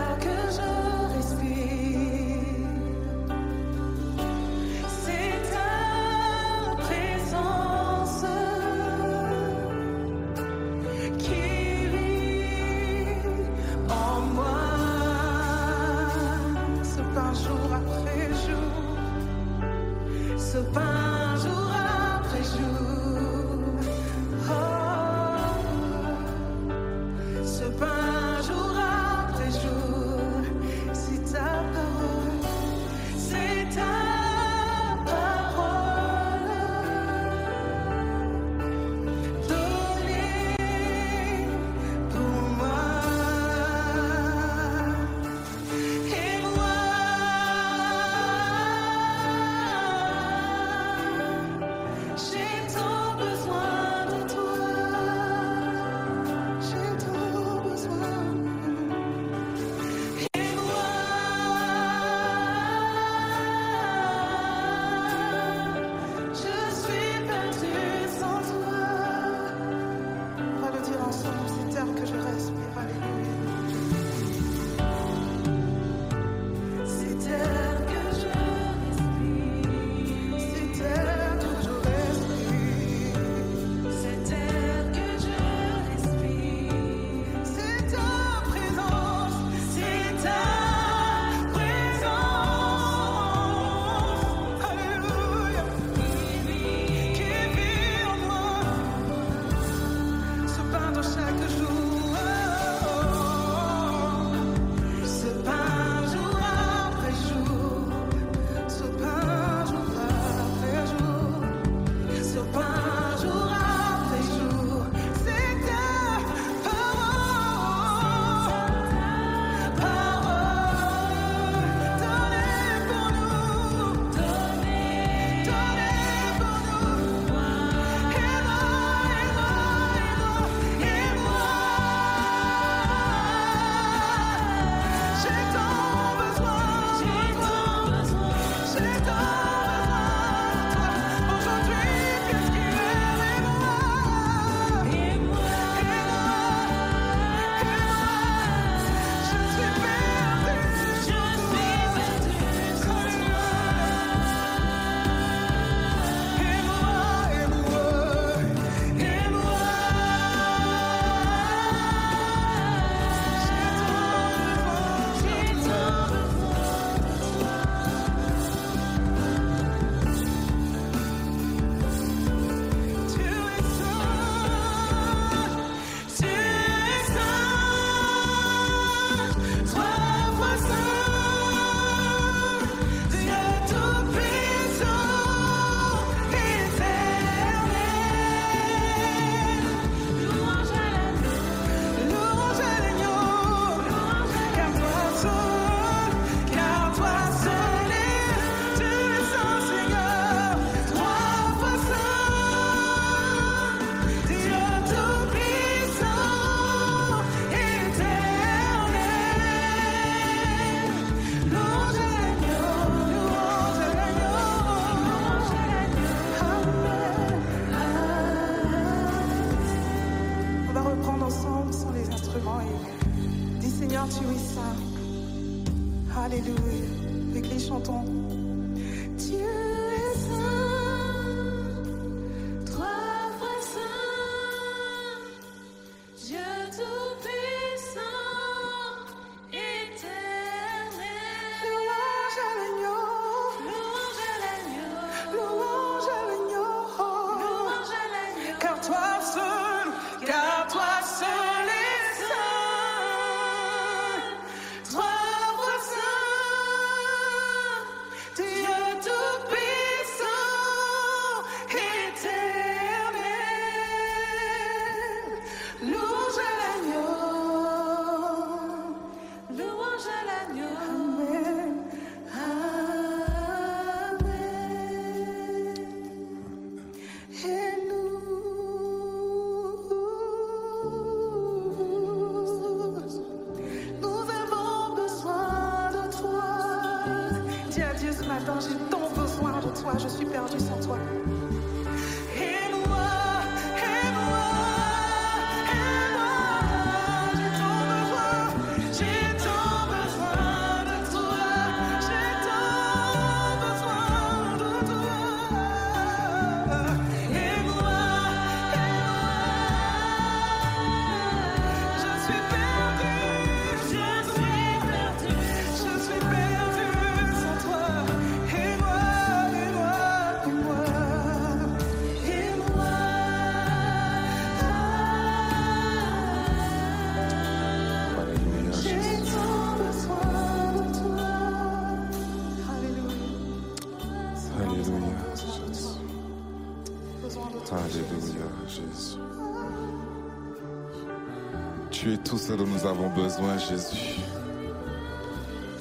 ce 342.41 342.53
dont 342.53 342.65
nous 342.65 342.87
avons 342.87 343.09
besoin, 343.09 343.55
Jésus. 343.59 344.19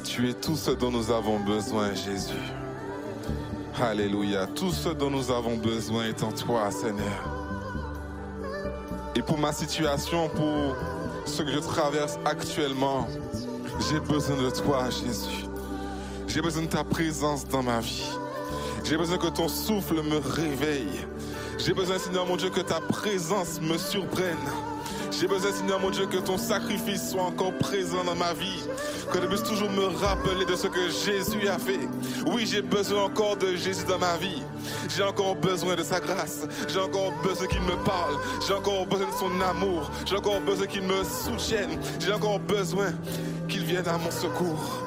Tu 0.04 0.28
es 0.28 0.34
tout 0.34 0.56
ce 0.56 0.70
dont 0.72 0.90
nous 0.90 1.10
avons 1.10 1.40
besoin, 1.40 1.94
Jésus. 1.94 2.34
Alléluia. 3.80 4.46
Tout 4.46 4.70
ce 4.70 4.90
dont 4.90 5.08
nous 5.08 5.30
avons 5.30 5.56
besoin 5.56 6.04
est 6.04 6.22
en 6.22 6.32
toi, 6.32 6.70
Seigneur. 6.70 7.24
Et 9.16 9.22
pour 9.22 9.38
ma 9.38 9.52
situation, 9.52 10.28
pour 10.28 10.76
ce 11.24 11.42
que 11.42 11.50
je 11.50 11.60
traverse 11.60 12.18
actuellement, 12.26 13.08
j'ai 13.88 14.00
besoin 14.00 14.36
de 14.36 14.50
toi, 14.50 14.90
Jésus. 14.90 15.46
J'ai 16.28 16.42
besoin 16.42 16.64
de 16.64 16.68
ta 16.68 16.84
présence 16.84 17.48
dans 17.48 17.62
ma 17.62 17.80
vie. 17.80 18.04
J'ai 18.84 18.98
besoin 18.98 19.16
que 19.16 19.28
ton 19.28 19.48
souffle 19.48 20.02
me 20.02 20.18
réveille. 20.18 21.06
J'ai 21.56 21.72
besoin, 21.72 21.98
Seigneur 21.98 22.26
mon 22.26 22.36
Dieu, 22.36 22.50
que 22.50 22.60
ta 22.60 22.80
présence 22.80 23.62
me 23.62 23.78
surprenne. 23.78 24.36
J'ai 25.20 25.26
besoin, 25.26 25.52
Seigneur 25.52 25.78
mon 25.78 25.90
Dieu, 25.90 26.06
que 26.06 26.16
ton 26.16 26.38
sacrifice 26.38 27.10
soit 27.10 27.24
encore 27.24 27.52
présent 27.58 28.02
dans 28.04 28.14
ma 28.14 28.32
vie. 28.32 28.64
Que 29.12 29.20
je 29.20 29.26
puisse 29.26 29.42
toujours 29.42 29.70
me 29.70 29.84
rappeler 29.84 30.46
de 30.46 30.56
ce 30.56 30.66
que 30.66 30.88
Jésus 30.88 31.46
a 31.46 31.58
fait. 31.58 31.80
Oui, 32.24 32.46
j'ai 32.46 32.62
besoin 32.62 33.04
encore 33.04 33.36
de 33.36 33.54
Jésus 33.54 33.84
dans 33.86 33.98
ma 33.98 34.16
vie. 34.16 34.42
J'ai 34.88 35.02
encore 35.02 35.36
besoin 35.36 35.76
de 35.76 35.82
sa 35.82 36.00
grâce. 36.00 36.46
J'ai 36.68 36.80
encore 36.80 37.12
besoin 37.22 37.46
qu'il 37.48 37.60
me 37.60 37.76
parle. 37.84 38.16
J'ai 38.46 38.54
encore 38.54 38.86
besoin 38.86 39.08
de 39.08 39.12
son 39.12 39.40
amour. 39.42 39.90
J'ai 40.06 40.16
encore 40.16 40.40
besoin 40.40 40.66
qu'il 40.66 40.84
me 40.84 41.04
soutienne. 41.04 41.78
J'ai 41.98 42.14
encore 42.14 42.40
besoin 42.40 42.92
qu'il 43.46 43.66
vienne 43.66 43.88
à 43.88 43.98
mon 43.98 44.10
secours. 44.10 44.82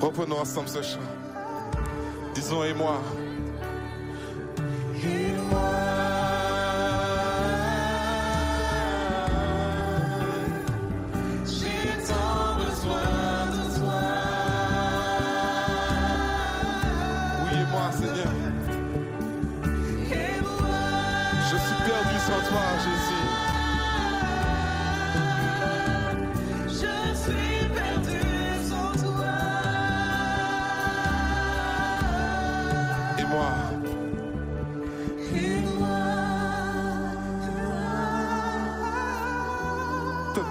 Reprenons 0.00 0.38
ensemble 0.38 0.70
ce 0.70 0.80
chant. 0.80 1.00
Disons 2.34 2.64
et 2.64 2.72
moi. 2.72 2.98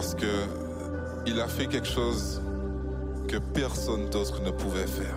Parce 0.00 0.14
que 0.14 0.46
il 1.26 1.40
a 1.40 1.48
fait 1.48 1.66
quelque 1.66 1.88
chose 1.88 2.40
que 3.26 3.36
personne 3.36 4.08
d'autre 4.10 4.40
ne 4.42 4.52
pouvait 4.52 4.86
faire. 4.86 5.16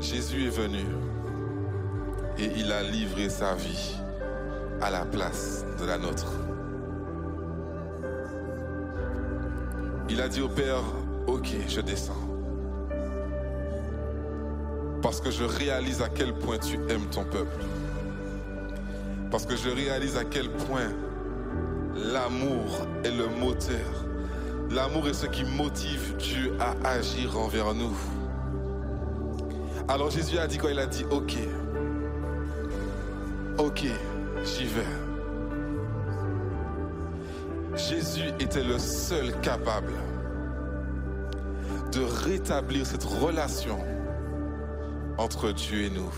Jésus 0.00 0.46
est 0.46 0.50
venu 0.50 0.84
et 2.36 2.50
il 2.56 2.72
a 2.72 2.82
livré 2.82 3.28
sa 3.28 3.54
vie 3.54 3.94
à 4.80 4.90
la 4.90 5.04
place 5.04 5.64
de 5.78 5.86
la 5.86 5.98
nôtre. 5.98 6.32
Il 10.08 10.20
a 10.20 10.26
dit 10.26 10.40
au 10.40 10.48
Père, 10.48 10.82
ok, 11.28 11.50
je 11.68 11.80
descends. 11.80 12.26
Parce 15.00 15.20
que 15.20 15.30
je 15.30 15.44
réalise 15.44 16.02
à 16.02 16.08
quel 16.08 16.34
point 16.34 16.58
tu 16.58 16.74
aimes 16.88 17.06
ton 17.12 17.22
peuple. 17.22 17.64
Parce 19.30 19.46
que 19.46 19.54
je 19.54 19.68
réalise 19.68 20.16
à 20.16 20.24
quel 20.24 20.50
point 20.50 20.90
l'amour 22.24 22.86
est 23.04 23.10
le 23.10 23.26
moteur. 23.26 24.06
L'amour 24.70 25.08
est 25.08 25.14
ce 25.14 25.26
qui 25.26 25.44
motive 25.44 26.16
Dieu 26.16 26.56
à 26.58 26.88
agir 26.88 27.38
envers 27.38 27.74
nous. 27.74 27.94
Alors 29.88 30.10
Jésus 30.10 30.38
a 30.38 30.46
dit 30.46 30.56
quand 30.56 30.68
il 30.68 30.78
a 30.78 30.86
dit 30.86 31.04
ok, 31.10 31.34
ok, 33.58 33.84
j'y 34.42 34.64
vais. 34.64 34.94
Jésus 37.76 38.30
était 38.40 38.64
le 38.64 38.78
seul 38.78 39.38
capable 39.40 39.92
de 41.92 42.00
rétablir 42.24 42.86
cette 42.86 43.04
relation 43.04 43.78
entre 45.18 45.52
Dieu 45.52 45.82
et 45.82 45.90
nous. 45.90 46.12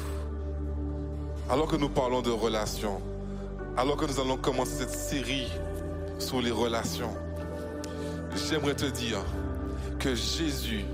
Alors 1.50 1.66
que 1.66 1.76
nous 1.76 1.88
parlons 1.88 2.22
de 2.22 2.30
relation, 2.30 3.00
Alors 3.76 3.96
que 3.96 4.06
nous 4.06 4.20
allons 4.20 4.38
commencer 4.38 4.76
cette 4.78 4.94
série 4.94 5.50
sur 6.18 6.40
les 6.40 6.50
relations, 6.50 7.14
j'aimerais 8.34 8.74
te 8.74 8.86
dire 8.86 9.22
que 9.98 10.14
Jésus 10.14 10.84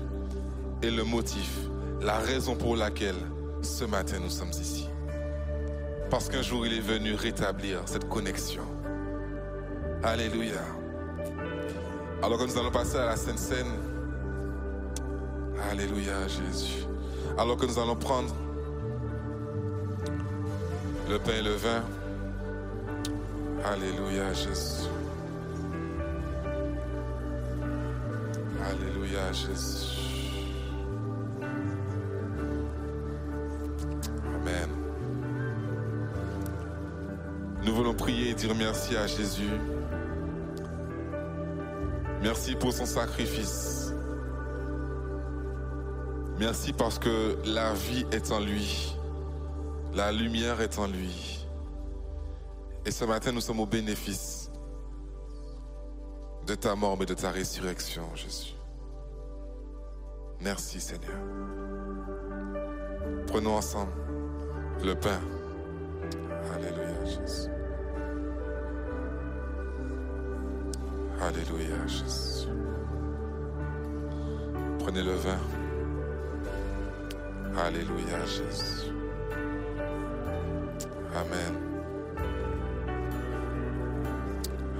est 0.81 0.91
le 0.91 1.03
motif, 1.03 1.51
la 2.01 2.17
raison 2.19 2.55
pour 2.55 2.75
laquelle 2.75 3.15
ce 3.61 3.85
matin 3.85 4.17
nous 4.21 4.29
sommes 4.29 4.51
ici. 4.51 4.89
Parce 6.09 6.29
qu'un 6.29 6.41
jour 6.41 6.65
il 6.65 6.73
est 6.73 6.81
venu 6.81 7.15
rétablir 7.15 7.79
cette 7.85 8.07
connexion. 8.07 8.63
Alléluia. 10.03 10.61
Alors 12.21 12.37
que 12.37 12.45
nous 12.45 12.57
allons 12.57 12.71
passer 12.71 12.97
à 12.97 13.05
la 13.05 13.15
Sainte 13.15 13.39
Seine. 13.39 13.71
Alléluia 15.71 16.27
Jésus. 16.27 16.85
Alors 17.37 17.57
que 17.57 17.65
nous 17.65 17.79
allons 17.79 17.95
prendre 17.95 18.33
le 21.09 21.17
pain 21.19 21.33
et 21.33 21.41
le 21.41 21.53
vin. 21.53 21.83
Alléluia 23.65 24.33
Jésus. 24.33 24.89
Alléluia 29.03 29.33
Jésus. 29.33 29.97
Amen. 34.35 34.69
Nous 37.63 37.75
voulons 37.75 37.93
prier 37.93 38.29
et 38.29 38.33
dire 38.33 38.55
merci 38.55 38.95
à 38.95 39.05
Jésus. 39.05 39.49
Merci 42.21 42.55
pour 42.55 42.71
son 42.71 42.85
sacrifice. 42.85 43.93
Merci 46.39 46.71
parce 46.71 46.97
que 46.97 47.37
la 47.43 47.73
vie 47.73 48.05
est 48.11 48.31
en 48.31 48.39
lui. 48.39 48.95
La 49.93 50.13
lumière 50.13 50.61
est 50.61 50.79
en 50.79 50.87
lui. 50.87 51.45
Et 52.85 52.91
ce 52.91 53.03
matin, 53.03 53.33
nous 53.33 53.41
sommes 53.41 53.59
au 53.59 53.65
bénéfice 53.65 54.49
de 56.47 56.55
ta 56.55 56.73
mort, 56.75 56.97
mais 56.97 57.05
de 57.05 57.13
ta 57.13 57.31
résurrection, 57.31 58.03
Jésus. 58.15 58.55
Merci, 60.43 60.81
Seigneur. 60.81 61.17
Prenons 63.27 63.55
ensemble 63.55 63.93
le 64.83 64.93
pain. 64.93 65.21
Alléluia, 66.53 67.05
Jésus. 67.05 67.49
Alléluia, 71.21 71.87
Jésus. 71.87 72.49
Prenez 74.79 75.01
le 75.01 75.13
vin. 75.13 75.39
Alléluia, 77.57 78.25
Jésus. 78.25 78.91
Amen. 81.15 81.53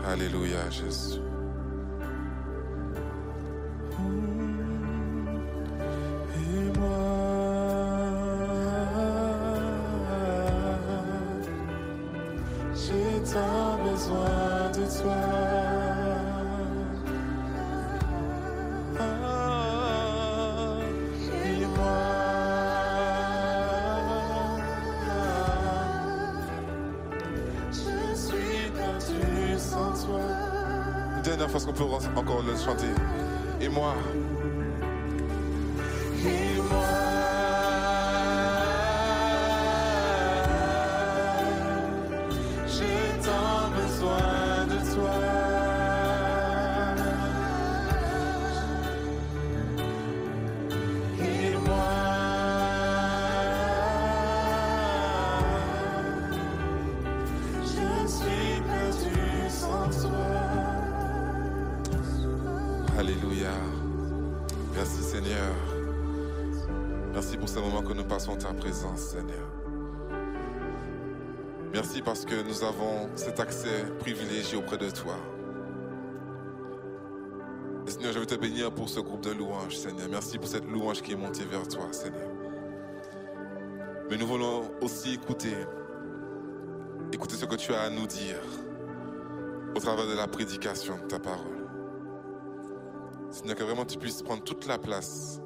Alléluia, 0.06 0.70
Jésus. 0.70 1.22
Et 33.60 33.68
moi, 33.68 33.94
Merci 71.74 72.04
parce 72.04 72.24
que 72.24 72.36
nous 72.36 72.64
avons 72.64 73.10
cet 73.16 73.40
accès 73.40 73.86
privilégié 73.98 74.56
auprès 74.56 74.78
de 74.78 74.92
toi. 74.92 75.16
Et 77.88 77.90
Seigneur, 77.90 78.14
je 78.14 78.20
veux 78.20 78.28
te 78.28 78.36
bénir 78.36 78.72
pour 78.72 78.90
ce 78.90 79.00
groupe 79.00 79.22
de 79.22 79.32
louanges, 79.32 79.76
Seigneur. 79.76 80.08
Merci 80.08 80.38
pour 80.38 80.48
cette 80.48 80.70
louange 80.70 81.02
qui 81.02 81.14
est 81.14 81.16
montée 81.16 81.46
vers 81.46 81.68
toi, 81.68 81.92
Seigneur. 81.92 82.30
Mais 84.08 84.18
nous 84.18 84.28
voulons 84.28 84.72
aussi 84.82 85.16
écouter, 85.16 85.56
écouter 87.12 87.36
ce 87.36 87.46
que 87.46 87.56
tu 87.56 87.74
as 87.74 87.82
à 87.82 87.90
nous 87.90 88.06
dire 88.06 88.40
au 89.76 89.80
travers 89.80 90.06
de 90.06 90.14
la 90.14 90.28
prédication 90.28 90.98
de 90.98 91.08
ta 91.08 91.18
parole. 91.18 91.68
Seigneur, 93.32 93.56
que 93.56 93.64
vraiment 93.64 93.86
tu 93.86 93.98
puisses 93.98 94.22
prendre 94.22 94.44
toute 94.44 94.68
la 94.68 94.78
place 94.78 95.42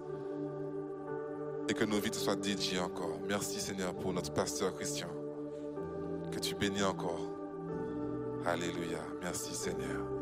et 1.69 1.73
que 1.73 1.86
nos 1.86 2.01
vies 2.01 2.11
te 2.11 2.17
soient 2.17 2.36
dédiées 2.36 2.80
encore. 2.80 3.17
Merci 3.30 3.61
Seigneur 3.61 3.93
pour 3.93 4.11
notre 4.11 4.34
pasteur 4.34 4.73
Christian. 4.73 5.07
Que 6.38 6.42
tu 6.44 6.54
bénis 6.54 6.84
encore. 6.84 7.32
Alléluia. 8.46 9.00
Merci 9.24 9.56
Seigneur. 9.56 10.16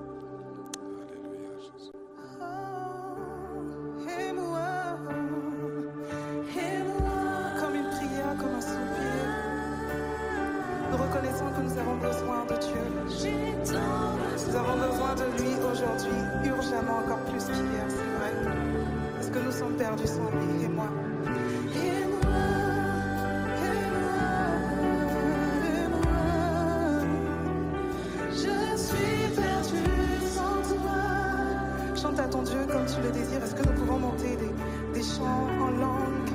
Chante 32.06 32.20
à 32.20 32.28
ton 32.28 32.44
Dieu 32.44 32.60
comme 32.72 32.86
tu 32.86 33.02
le 33.02 33.10
désires. 33.10 33.44
Est-ce 33.44 33.56
que 33.56 33.64
nous 33.68 33.74
pouvons 33.74 33.98
monter 33.98 34.38
des, 34.38 35.00
des 35.00 35.04
chants 35.04 35.48
en 35.60 35.72
langue 35.72 36.30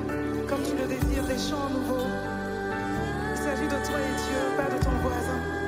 comme 0.48 0.62
tu 0.64 0.72
le 0.74 0.88
désires, 0.88 1.22
des 1.22 1.38
chants 1.38 1.70
nouveaux? 1.70 2.08
Il 3.30 3.36
s'agit 3.36 3.66
de 3.66 3.86
toi 3.86 4.00
et 4.00 4.16
Dieu, 4.16 4.40
pas 4.56 4.68
de 4.76 4.82
ton 4.82 4.90
voisin. 5.00 5.60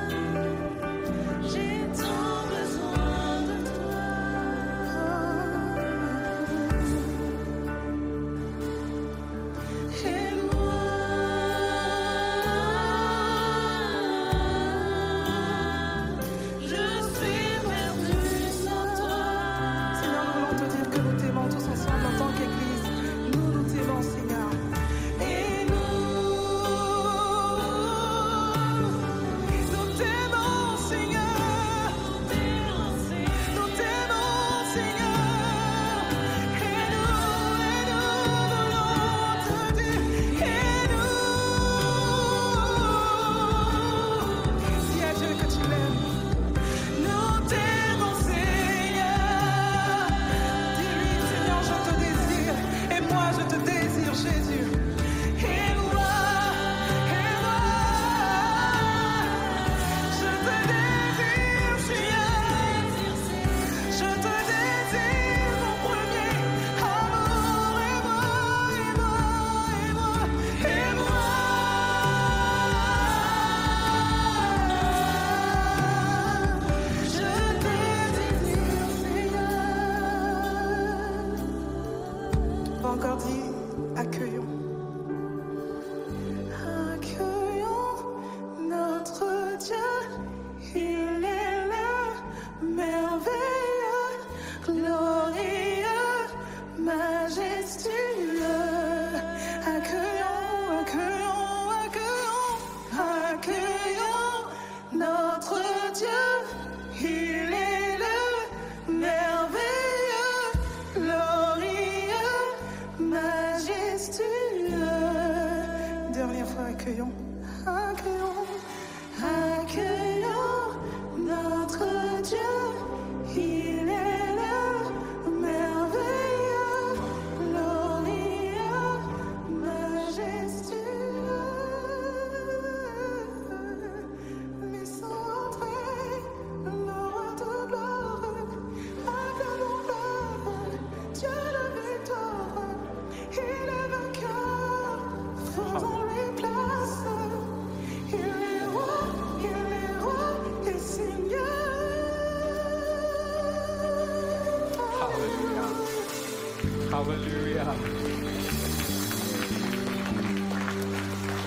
Hallelujah. 157.02 157.74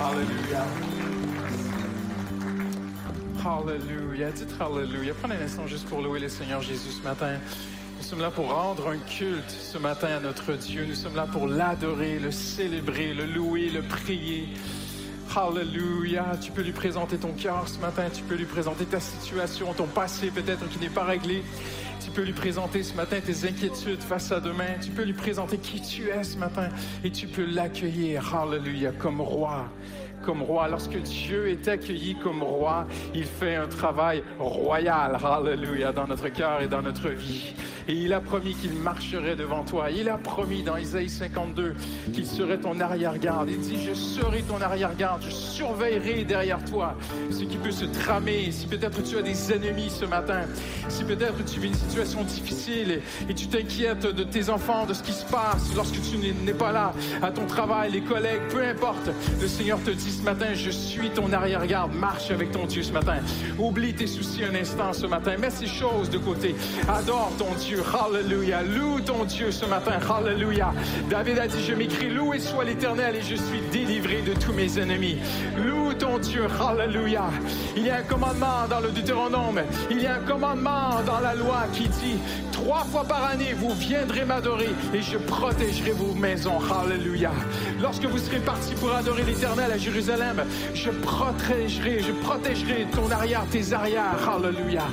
Hallelujah. 0.01 0.65
Hallelujah. 3.41 4.31
Dites 4.31 4.53
Hallelujah. 4.59 5.13
Prenez 5.21 5.35
un 5.35 5.45
instant 5.45 5.65
juste 5.65 5.87
pour 5.87 6.01
louer 6.01 6.19
le 6.19 6.27
Seigneur 6.27 6.61
Jésus 6.61 6.91
ce 6.91 7.03
matin. 7.03 7.37
Nous 7.97 8.03
sommes 8.03 8.19
là 8.19 8.31
pour 8.31 8.51
rendre 8.53 8.89
un 8.89 8.97
culte 8.97 9.49
ce 9.49 9.77
matin 9.77 10.09
à 10.17 10.19
notre 10.19 10.51
Dieu. 10.57 10.85
Nous 10.85 10.95
sommes 10.95 11.15
là 11.15 11.25
pour 11.25 11.47
l'adorer, 11.47 12.19
le 12.19 12.31
célébrer, 12.31 13.13
le 13.13 13.25
louer, 13.25 13.69
le 13.69 13.81
prier. 13.81 14.49
Hallelujah. 15.35 16.37
Tu 16.41 16.51
peux 16.51 16.61
lui 16.61 16.71
présenter 16.71 17.17
ton 17.17 17.33
cœur 17.33 17.67
ce 17.67 17.77
matin. 17.79 18.03
Tu 18.13 18.23
peux 18.23 18.35
lui 18.35 18.45
présenter 18.45 18.85
ta 18.85 19.01
situation, 19.01 19.73
ton 19.73 19.85
passé 19.85 20.31
peut-être 20.31 20.69
qui 20.69 20.79
n'est 20.79 20.89
pas 20.89 21.03
réglé. 21.03 21.43
Tu 21.99 22.09
peux 22.11 22.21
lui 22.21 22.31
présenter 22.31 22.83
ce 22.83 22.93
matin 22.93 23.17
tes 23.19 23.45
inquiétudes 23.45 24.01
face 24.01 24.31
à 24.31 24.39
demain. 24.39 24.79
Tu 24.81 24.91
peux 24.91 25.03
lui 25.03 25.13
présenter 25.13 25.57
qui 25.57 25.81
tu 25.81 26.07
es 26.07 26.23
ce 26.23 26.37
matin 26.37 26.69
et 27.03 27.11
tu 27.11 27.27
peux 27.27 27.45
l'accueillir, 27.45 28.33
hallelujah, 28.33 28.93
comme 28.93 29.19
roi. 29.19 29.65
Comme 30.23 30.41
roi. 30.41 30.69
Lorsque 30.69 30.97
Dieu 31.01 31.49
est 31.49 31.67
accueilli 31.67 32.15
comme 32.23 32.41
roi, 32.41 32.87
il 33.13 33.25
fait 33.25 33.55
un 33.55 33.67
travail 33.67 34.23
royal, 34.39 35.17
hallelujah, 35.21 35.91
dans 35.91 36.07
notre 36.07 36.29
cœur 36.29 36.61
et 36.61 36.67
dans 36.67 36.81
notre 36.81 37.09
vie. 37.09 37.53
Et 37.87 37.93
il 37.93 38.13
a 38.13 38.19
promis 38.19 38.55
qu'il 38.55 38.73
marcherait 38.73 39.35
devant 39.35 39.63
toi. 39.63 39.91
Il 39.91 40.09
a 40.09 40.17
promis 40.17 40.63
dans 40.63 40.77
Isaïe 40.77 41.09
52 41.09 41.75
qu'il 42.13 42.25
serait 42.25 42.57
ton 42.57 42.79
arrière-garde. 42.79 43.49
Il 43.49 43.59
dit, 43.59 43.77
je 43.85 43.93
serai 43.93 44.41
ton 44.41 44.59
arrière-garde, 44.59 45.23
je 45.23 45.29
surveillerai 45.29 46.23
derrière 46.23 46.63
toi 46.65 46.95
ce 47.29 47.43
qui 47.43 47.57
peut 47.57 47.71
se 47.71 47.85
tramer. 47.85 48.51
Si 48.51 48.67
peut-être 48.67 49.03
tu 49.03 49.17
as 49.17 49.21
des 49.21 49.51
ennemis 49.51 49.89
ce 49.89 50.05
matin, 50.05 50.41
si 50.89 51.03
peut-être 51.03 51.43
tu 51.45 51.59
vis 51.59 51.67
une 51.67 51.75
situation 51.75 52.23
difficile 52.23 53.01
et, 53.29 53.33
tu 53.33 53.47
t'inquiètes 53.47 54.07
de 54.07 54.23
tes 54.23 54.49
enfants, 54.49 54.85
de 54.85 54.93
ce 54.93 55.03
qui 55.03 55.11
se 55.11 55.25
passe 55.25 55.73
lorsque 55.75 56.01
tu 56.01 56.17
n'es 56.17 56.53
pas 56.53 56.71
là, 56.71 56.93
à 57.21 57.31
ton 57.31 57.45
travail, 57.45 57.91
les 57.91 58.01
collègues, 58.01 58.41
peu 58.49 58.63
importe, 58.63 59.09
le 59.39 59.47
Seigneur 59.47 59.81
te 59.83 59.91
dit 59.91 60.11
ce 60.11 60.23
matin, 60.23 60.53
je 60.53 60.69
suis 60.71 61.09
ton 61.09 61.31
arrière-garde, 61.33 61.93
marche 61.93 62.31
avec 62.31 62.51
ton 62.51 62.65
Dieu 62.65 62.81
ce 62.81 62.93
matin. 62.93 63.17
Oublie 63.59 63.93
tes 63.93 64.07
soucis 64.07 64.43
un 64.43 64.55
instant 64.55 64.93
ce 64.93 65.05
matin, 65.05 65.37
mets 65.37 65.49
ces 65.49 65.67
choses 65.67 66.09
de 66.09 66.17
côté, 66.17 66.55
adore 66.87 67.31
ton 67.37 67.53
Dieu, 67.59 67.74
hallelujah, 67.81 68.63
loue 68.63 68.99
ton 69.01 69.25
Dieu 69.25 69.51
ce 69.51 69.65
matin, 69.65 69.93
hallelujah. 70.09 70.73
David 71.09 71.39
a 71.39 71.47
dit, 71.47 71.63
je 71.63 71.73
m'écris, 71.73 72.09
loué 72.09 72.39
soit 72.39 72.63
l'éternel 72.63 73.15
et 73.15 73.21
je 73.21 73.35
suis 73.35 73.61
délivré 73.71 74.21
de 74.21 74.33
tous 74.33 74.53
mes 74.53 74.79
ennemis. 74.79 75.17
Loue 75.57 75.93
ton 75.93 76.17
Dieu, 76.17 76.45
hallelujah. 76.59 77.29
Il 77.75 77.85
y 77.85 77.89
a 77.89 77.97
un 77.97 78.03
commandement 78.03 78.67
dans 78.69 78.79
le 78.79 78.91
Deutéronome, 78.91 79.61
il 79.89 80.01
y 80.01 80.07
a 80.07 80.15
un 80.15 80.19
commandement 80.19 81.01
dans 81.05 81.19
la 81.19 81.35
loi 81.35 81.65
qui 81.73 81.87
dit, 81.87 82.17
trois 82.51 82.83
fois 82.83 83.03
par 83.03 83.25
année, 83.25 83.53
vous 83.53 83.73
viendrez 83.73 84.25
m'adorer 84.25 84.69
et 84.93 85.01
je 85.01 85.17
protégerai 85.17 85.91
vos 85.91 86.13
maisons, 86.13 86.59
hallelujah. 86.59 87.31
Lorsque 87.81 88.05
vous 88.05 88.17
serez 88.17 88.39
partis 88.39 88.75
pour 88.75 88.93
adorer 88.93 89.23
l'éternel 89.23 89.71
à 89.71 89.77
Jérusalem, 89.77 90.43
je 90.73 90.89
protégerai, 90.89 92.01
je 92.01 92.11
protégerai 92.11 92.87
ton 92.91 93.09
arrière, 93.11 93.43
tes 93.51 93.73
arrières, 93.73 94.17
hallelujah. 94.27 94.87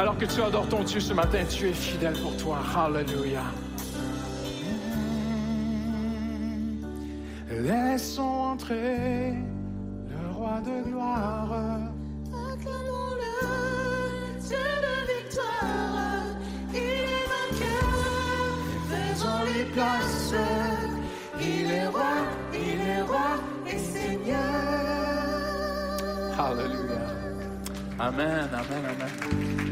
Alors 0.00 0.16
que 0.16 0.24
tu 0.24 0.40
adores 0.40 0.66
ton 0.66 0.82
Dieu 0.82 0.98
ce 0.98 1.12
matin, 1.12 1.44
tu 1.46 1.68
es 1.68 1.74
fidèle 1.74 2.14
pour 2.14 2.34
toi, 2.38 2.56
hallelujah. 2.74 3.44
Laissons 7.50 8.22
entrer 8.22 9.34
le 10.08 10.34
roi 10.34 10.62
de 10.62 10.88
gloire. 10.88 11.52
Acclamons-le, 12.32 13.36
Dieu 14.40 14.56
de 14.86 14.96
victoire, 15.12 16.24
il 16.72 16.78
est 16.78 17.26
vainqueur, 17.34 17.92
faisons-lui 18.88 19.64
place. 19.74 20.32
Il 21.38 21.70
est 21.70 21.88
roi, 21.88 22.14
il 22.54 22.80
est 22.88 23.02
roi 23.02 23.36
et 23.66 23.78
Seigneur. 23.78 24.38
Hallelujah. 26.38 27.10
Amen, 27.98 28.48
amen, 28.54 28.84
amen. 28.92 29.69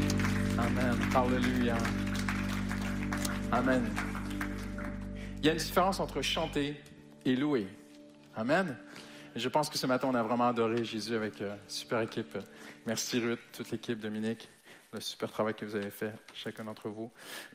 Amen. 0.59 0.99
Hallelujah. 1.15 1.77
Amen. 3.49 3.89
Il 5.37 5.45
y 5.45 5.49
a 5.49 5.53
une 5.53 5.57
différence 5.57 6.01
entre 6.01 6.21
chanter 6.21 6.75
et 7.23 7.35
louer. 7.37 7.65
Amen. 8.35 8.77
Je 9.37 9.47
pense 9.47 9.69
que 9.69 9.77
ce 9.77 9.87
matin, 9.87 10.09
on 10.11 10.15
a 10.15 10.21
vraiment 10.21 10.49
adoré 10.49 10.83
Jésus 10.83 11.15
avec 11.15 11.41
euh, 11.41 11.55
super 11.69 12.01
équipe. 12.01 12.37
Merci 12.85 13.19
Ruth, 13.19 13.39
toute 13.53 13.71
l'équipe, 13.71 14.01
Dominique, 14.01 14.49
le 14.91 14.99
super 14.99 15.31
travail 15.31 15.53
que 15.53 15.63
vous 15.63 15.77
avez 15.77 15.91
fait, 15.91 16.11
chacun 16.33 16.65
d'entre 16.65 16.89
vous. 16.89 17.09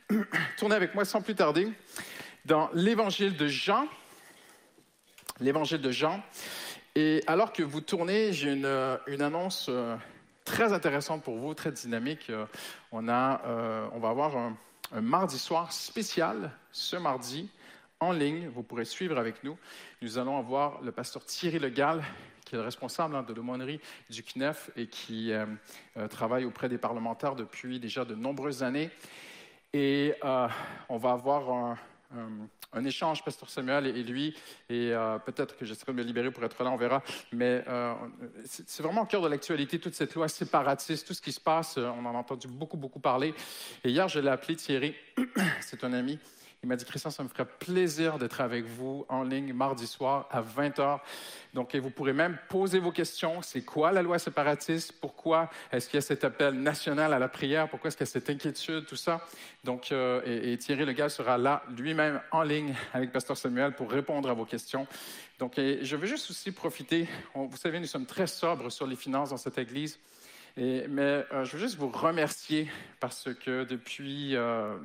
Tournez 0.57 0.75
avec 0.75 0.95
moi 0.95 1.05
sans 1.05 1.21
plus 1.21 1.35
tarder 1.35 1.71
dans 2.45 2.71
l'évangile 2.73 3.37
de 3.37 3.47
Jean. 3.47 3.87
L'évangile 5.39 5.81
de 5.81 5.91
Jean. 5.91 6.23
Et 6.95 7.21
alors 7.27 7.53
que 7.53 7.61
vous 7.61 7.81
tournez, 7.81 8.33
j'ai 8.33 8.53
une, 8.53 8.65
euh, 8.65 8.97
une 9.05 9.21
annonce 9.21 9.67
euh, 9.69 9.95
très 10.45 10.71
intéressante 10.71 11.23
pour 11.23 11.35
vous, 11.35 11.53
très 11.53 11.71
dynamique. 11.71 12.29
Euh, 12.29 12.45
On, 12.91 13.09
a, 13.09 13.41
euh, 13.45 13.87
on 13.91 13.99
va 13.99 14.09
avoir 14.09 14.37
un, 14.37 14.55
mardi 15.01 15.39
soir 15.39 15.73
spécial 15.73 16.51
ce 16.71 16.95
mardi 16.95 17.49
en 17.99 18.11
ligne. 18.11 18.47
Vous 18.49 18.63
pourrez 18.63 18.85
suivre 18.85 19.17
avec 19.17 19.43
nous. 19.43 19.57
Nous 20.01 20.17
allons 20.17 20.37
avoir 20.37 20.81
le 20.81 20.91
pasteur 20.91 21.25
Thierry 21.25 21.59
Legal, 21.59 22.03
qui 22.45 22.55
est 22.55 22.57
le 22.59 22.63
responsable 22.63 23.15
hein, 23.15 23.23
de 23.23 23.33
l'aumônerie 23.33 23.81
du 24.09 24.21
CNEF 24.21 24.69
et 24.77 24.87
qui 24.87 25.33
euh, 25.33 25.45
travaille 26.09 26.45
auprès 26.45 26.69
des 26.69 26.77
parlementaires 26.77 27.35
depuis 27.35 27.79
déjà 27.79 28.05
de 28.05 28.13
nombreuses 28.13 28.61
années. 28.61 28.91
Et 29.73 30.13
on 30.87 30.97
va 30.97 31.11
avoir 31.11 31.49
un, 31.51 31.77
un- 32.15 32.47
un 32.79 32.85
échange, 32.85 33.23
Pasteur 33.23 33.49
Samuel 33.49 33.87
et, 33.87 34.03
lui, 34.03 34.35
et 34.69 34.91
euh, 34.93 35.17
peut-être 35.19 35.55
que 35.57 35.65
j'essaierai 35.65 35.91
de 35.93 35.97
me 35.97 36.03
libérer 36.03 36.31
pour 36.31 36.43
être 36.43 36.61
là, 36.63 36.69
on 36.71 36.75
verra. 36.75 37.03
Mais 37.31 37.63
euh, 37.67 37.93
c'est 38.45 38.81
vraiment 38.81 39.03
au 39.03 39.05
cœur 39.05 39.21
de 39.21 39.27
l'actualité, 39.27 39.79
toute 39.79 39.93
cette 39.95 40.13
loi 40.15 40.27
séparatiste, 40.27 41.07
tout 41.07 41.13
ce 41.13 41.21
qui 41.21 41.31
se 41.31 41.39
passe. 41.39 41.77
euh, 41.77 41.89
On 41.97 42.05
en 42.05 42.15
a 42.15 42.17
entendu 42.17 42.47
beaucoup, 42.47 42.77
beaucoup 42.77 42.99
parler. 42.99 43.33
Et 43.83 43.89
hier, 43.91 44.07
je 44.07 44.19
l'ai 44.19 44.29
appelé 44.29 44.55
Thierry, 44.55 44.95
c'est 45.61 45.83
un 45.83 45.93
ami. 45.93 46.19
Il 46.65 46.67
m'a 46.67 46.77
dit, 46.77 46.85
Christian, 46.85 47.11
ça 47.11 47.21
me 47.21 47.27
ferait 47.27 47.45
plaisir 47.45 48.17
d'être 48.17 48.41
avec 48.41 48.65
vous 48.65 49.05
en 49.07 49.21
ligne 49.21 49.53
mardi 49.53 49.85
soir 49.85 50.27
à 50.31 50.41
20h. 50.41 50.97
Donc, 51.53 51.75
vous 51.75 51.91
pourrez 51.91 52.11
même 52.11 52.39
poser 52.49 52.79
vos 52.79 52.91
questions. 52.91 53.43
C'est 53.43 53.61
quoi 53.61 53.91
la 53.91 54.01
loi 54.01 54.17
séparatiste? 54.17 54.93
Pourquoi 54.99 55.51
est-ce 55.71 55.87
qu'il 55.87 55.97
y 55.97 55.99
a 55.99 56.01
cet 56.01 56.23
appel 56.23 56.55
national 56.55 57.13
à 57.13 57.19
la 57.19 57.27
prière? 57.27 57.69
Pourquoi 57.69 57.89
est-ce 57.89 57.97
qu'il 57.97 58.07
y 58.07 58.09
a 58.09 58.11
cette 58.11 58.31
inquiétude? 58.31 58.87
Tout 58.87 58.95
ça. 58.95 59.21
Donc, 59.63 59.91
euh, 59.91 60.23
et, 60.25 60.57
Thierry 60.57 60.85
Legal 60.85 61.11
sera 61.11 61.37
là 61.37 61.61
lui-même 61.77 62.19
en 62.31 62.41
ligne 62.41 62.73
avec 62.93 63.11
Pasteur 63.11 63.37
Samuel 63.37 63.73
pour 63.73 63.91
répondre 63.91 64.27
à 64.27 64.33
vos 64.33 64.45
questions. 64.45 64.87
Donc, 65.37 65.57
je 65.57 65.95
veux 65.95 66.07
juste 66.07 66.31
aussi 66.31 66.51
profiter. 66.51 67.07
vous 67.35 67.57
savez, 67.57 67.79
nous 67.79 67.85
sommes 67.85 68.07
très 68.07 68.25
sobres 68.25 68.71
sur 68.71 68.87
les 68.87 68.95
finances 68.95 69.29
dans 69.29 69.37
cette 69.37 69.59
Église. 69.59 69.99
Mais 70.57 71.25
euh, 71.31 71.43
je 71.43 71.57
veux 71.57 71.59
juste 71.59 71.77
vous 71.77 71.89
remercier 71.89 72.71
parce 72.99 73.29
que 73.35 73.65
depuis 73.65 74.35
euh, 74.35 74.75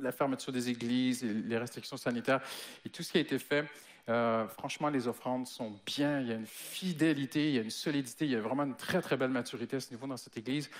la 0.00 0.12
fermeture 0.12 0.52
des 0.52 0.68
églises, 0.68 1.24
les 1.24 1.58
restrictions 1.58 1.96
sanitaires 1.96 2.40
et 2.84 2.88
tout 2.88 3.02
ce 3.02 3.12
qui 3.12 3.18
a 3.18 3.20
été 3.20 3.38
fait, 3.38 3.66
euh, 4.08 4.46
franchement, 4.46 4.88
les 4.88 5.08
offrandes 5.08 5.46
sont 5.46 5.72
bien. 5.84 6.20
Il 6.20 6.28
y 6.28 6.32
a 6.32 6.36
une 6.36 6.46
fidélité, 6.46 7.48
il 7.48 7.54
y 7.56 7.58
a 7.58 7.62
une 7.62 7.70
solidité, 7.70 8.24
il 8.24 8.30
y 8.30 8.36
a 8.36 8.40
vraiment 8.40 8.62
une 8.62 8.76
très, 8.76 9.00
très 9.00 9.16
belle 9.16 9.30
maturité 9.30 9.76
à 9.76 9.80
ce 9.80 9.90
niveau 9.90 10.06
dans 10.06 10.16
cette 10.16 10.36
église. 10.36 10.70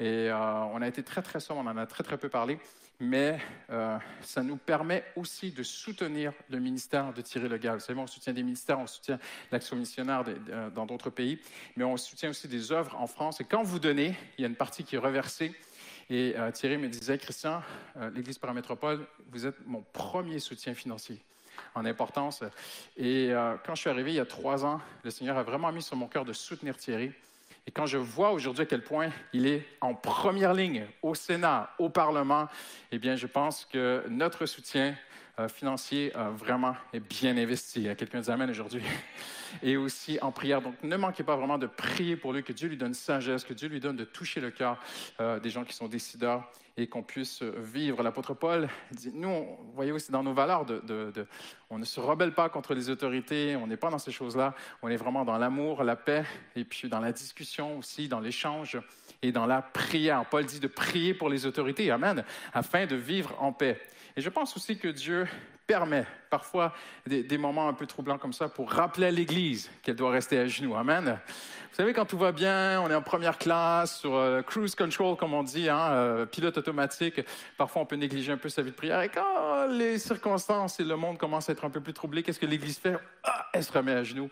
Et 0.00 0.28
euh, 0.28 0.64
on 0.72 0.82
a 0.82 0.88
été 0.88 1.02
très, 1.02 1.22
très 1.22 1.40
sobre, 1.40 1.60
on 1.60 1.66
en 1.66 1.76
a 1.76 1.86
très, 1.86 2.04
très 2.04 2.18
peu 2.18 2.28
parlé. 2.28 2.58
Mais 3.00 3.40
euh, 3.70 3.98
ça 4.20 4.42
nous 4.42 4.56
permet 4.56 5.04
aussi 5.16 5.50
de 5.50 5.62
soutenir 5.62 6.32
le 6.48 6.60
ministère 6.60 7.12
de 7.12 7.22
Thierry 7.22 7.48
Legal. 7.48 7.74
Vous 7.74 7.84
savez, 7.84 7.98
on 7.98 8.06
soutient 8.06 8.32
des 8.32 8.42
ministères, 8.42 8.78
on 8.78 8.86
soutient 8.86 9.18
l'action 9.50 9.76
missionnaire 9.76 10.24
dans 10.74 10.86
d'autres 10.86 11.10
pays, 11.10 11.40
mais 11.76 11.82
on 11.82 11.96
soutient 11.96 12.30
aussi 12.30 12.46
des 12.46 12.70
œuvres 12.70 12.94
en 12.96 13.08
France. 13.08 13.40
Et 13.40 13.44
quand 13.44 13.64
vous 13.64 13.80
donnez, 13.80 14.14
il 14.38 14.42
y 14.42 14.44
a 14.44 14.48
une 14.48 14.54
partie 14.54 14.84
qui 14.84 14.94
est 14.94 14.98
reversée. 14.98 15.52
Et 16.10 16.34
euh, 16.36 16.50
Thierry 16.50 16.76
me 16.76 16.88
disait, 16.88 17.18
Christian, 17.18 17.62
euh, 17.96 18.10
l'Église 18.10 18.38
paramétropole, 18.38 19.06
vous 19.30 19.46
êtes 19.46 19.56
mon 19.66 19.82
premier 19.92 20.38
soutien 20.38 20.74
financier. 20.74 21.18
en 21.76 21.84
importance. 21.84 22.42
Et 22.96 23.28
euh, 23.30 23.54
quand 23.64 23.74
je 23.74 23.82
suis 23.82 23.90
arrivé 23.90 24.12
il 24.12 24.16
y 24.16 24.20
a 24.20 24.26
trois 24.26 24.64
ans, 24.64 24.80
le 25.04 25.10
Seigneur 25.10 25.38
a 25.38 25.42
vraiment 25.42 25.70
mis 25.72 25.82
sur 25.82 25.96
mon 25.96 26.08
cœur 26.08 26.24
de 26.24 26.32
soutenir 26.32 26.76
Thierry. 26.76 27.12
Et 27.66 27.70
quand 27.70 27.86
je 27.86 27.96
vois 27.96 28.32
aujourd'hui 28.32 28.62
à 28.62 28.66
quel 28.66 28.82
point 28.82 29.10
il 29.32 29.46
est 29.46 29.66
en 29.80 29.94
première 29.94 30.52
ligne 30.52 30.86
au 31.02 31.14
Sénat, 31.14 31.70
au 31.78 31.88
Parlement, 31.88 32.48
eh 32.92 32.98
bien, 32.98 33.16
je 33.16 33.26
pense 33.26 33.64
que 33.64 34.04
notre 34.08 34.46
soutien 34.46 34.96
euh, 35.40 35.48
financier 35.48 36.12
euh, 36.14 36.30
vraiment 36.30 36.76
bien 37.10 37.36
investi. 37.36 37.88
A 37.88 37.96
quelqu'un 37.96 38.22
qui 38.22 38.30
amène 38.30 38.50
aujourd'hui. 38.50 38.82
Et 39.64 39.76
aussi 39.76 40.16
en 40.22 40.30
prière. 40.30 40.62
Donc, 40.62 40.74
ne 40.84 40.96
manquez 40.96 41.24
pas 41.24 41.34
vraiment 41.34 41.58
de 41.58 41.66
prier 41.66 42.14
pour 42.14 42.32
lui, 42.32 42.44
que 42.44 42.52
Dieu 42.52 42.68
lui 42.68 42.76
donne 42.76 42.94
sagesse, 42.94 43.42
que 43.42 43.52
Dieu 43.52 43.68
lui 43.68 43.80
donne 43.80 43.96
de 43.96 44.04
toucher 44.04 44.40
le 44.40 44.52
cœur 44.52 44.78
euh, 45.20 45.40
des 45.40 45.50
gens 45.50 45.64
qui 45.64 45.72
sont 45.72 45.88
décideurs 45.88 46.48
et 46.76 46.86
qu'on 46.86 47.02
puisse 47.02 47.42
vivre. 47.42 48.02
L'apôtre 48.04 48.34
Paul 48.34 48.68
dit, 48.92 49.10
nous, 49.12 49.28
vous 49.28 49.72
voyez 49.74 49.90
aussi 49.90 50.12
dans 50.12 50.22
nos 50.22 50.34
valeurs, 50.34 50.66
on 51.70 51.78
ne 51.78 51.84
se 51.84 52.00
rebelle 52.00 52.32
pas 52.32 52.48
contre 52.48 52.74
les 52.74 52.90
autorités, 52.90 53.54
on 53.54 53.68
n'est 53.68 53.76
pas 53.76 53.90
dans 53.90 54.00
ces 54.00 54.10
choses-là, 54.10 54.54
on 54.82 54.88
est 54.88 54.96
vraiment 54.96 55.24
dans 55.24 55.38
l'amour, 55.38 55.84
la 55.84 55.94
paix, 55.94 56.24
et 56.56 56.64
puis 56.64 56.88
dans 56.88 56.98
la 56.98 57.12
discussion 57.12 57.78
aussi, 57.78 58.08
dans 58.08 58.18
l'échange 58.18 58.80
et 59.22 59.30
dans 59.30 59.46
la 59.46 59.62
prière. 59.62 60.24
Paul 60.28 60.44
dit 60.46 60.58
de 60.58 60.66
prier 60.66 61.14
pour 61.14 61.28
les 61.28 61.46
autorités, 61.46 61.92
Amen, 61.92 62.24
afin 62.52 62.86
de 62.86 62.96
vivre 62.96 63.36
en 63.40 63.52
paix. 63.52 63.80
Et 64.16 64.20
je 64.20 64.28
pense 64.28 64.56
aussi 64.56 64.78
que 64.78 64.88
Dieu 64.88 65.26
permet 65.66 66.06
parfois 66.30 66.72
des, 67.06 67.38
moments 67.38 67.68
un 67.68 67.72
peu 67.72 67.86
troublants 67.86 68.18
comme 68.18 68.32
ça 68.32 68.48
pour 68.48 68.70
rappeler 68.70 69.06
à 69.06 69.10
l'Église 69.10 69.70
qu'elle 69.82 69.96
doit 69.96 70.10
rester 70.10 70.38
à 70.38 70.46
genoux. 70.46 70.76
Amen. 70.76 71.18
Vous 71.70 71.76
savez, 71.76 71.92
quand 71.92 72.04
tout 72.04 72.18
va 72.18 72.30
bien, 72.30 72.80
on 72.80 72.90
est 72.90 72.94
en 72.94 73.02
première 73.02 73.38
classe, 73.38 73.98
sur 73.98 74.14
euh, 74.14 74.42
cruise 74.42 74.74
control, 74.74 75.16
comme 75.16 75.34
on 75.34 75.42
dit, 75.42 75.68
hein, 75.68 75.90
euh, 75.90 76.26
pilote 76.26 76.56
automatique, 76.56 77.20
parfois 77.56 77.82
on 77.82 77.86
peut 77.86 77.96
négliger 77.96 78.30
un 78.30 78.36
peu 78.36 78.48
sa 78.48 78.62
vie 78.62 78.70
de 78.70 78.76
prière. 78.76 79.00
Et 79.00 79.08
quand 79.08 79.66
les 79.66 79.98
circonstances 79.98 80.78
et 80.78 80.84
le 80.84 80.96
monde 80.96 81.18
commencent 81.18 81.48
à 81.48 81.52
être 81.52 81.64
un 81.64 81.70
peu 81.70 81.80
plus 81.80 81.94
troublés, 81.94 82.22
qu'est-ce 82.22 82.38
que 82.38 82.46
l'Église 82.46 82.78
fait? 82.78 82.96
Ah, 83.24 83.48
elle 83.52 83.64
se 83.64 83.72
remet 83.72 83.92
à 83.92 84.04
genoux. 84.04 84.30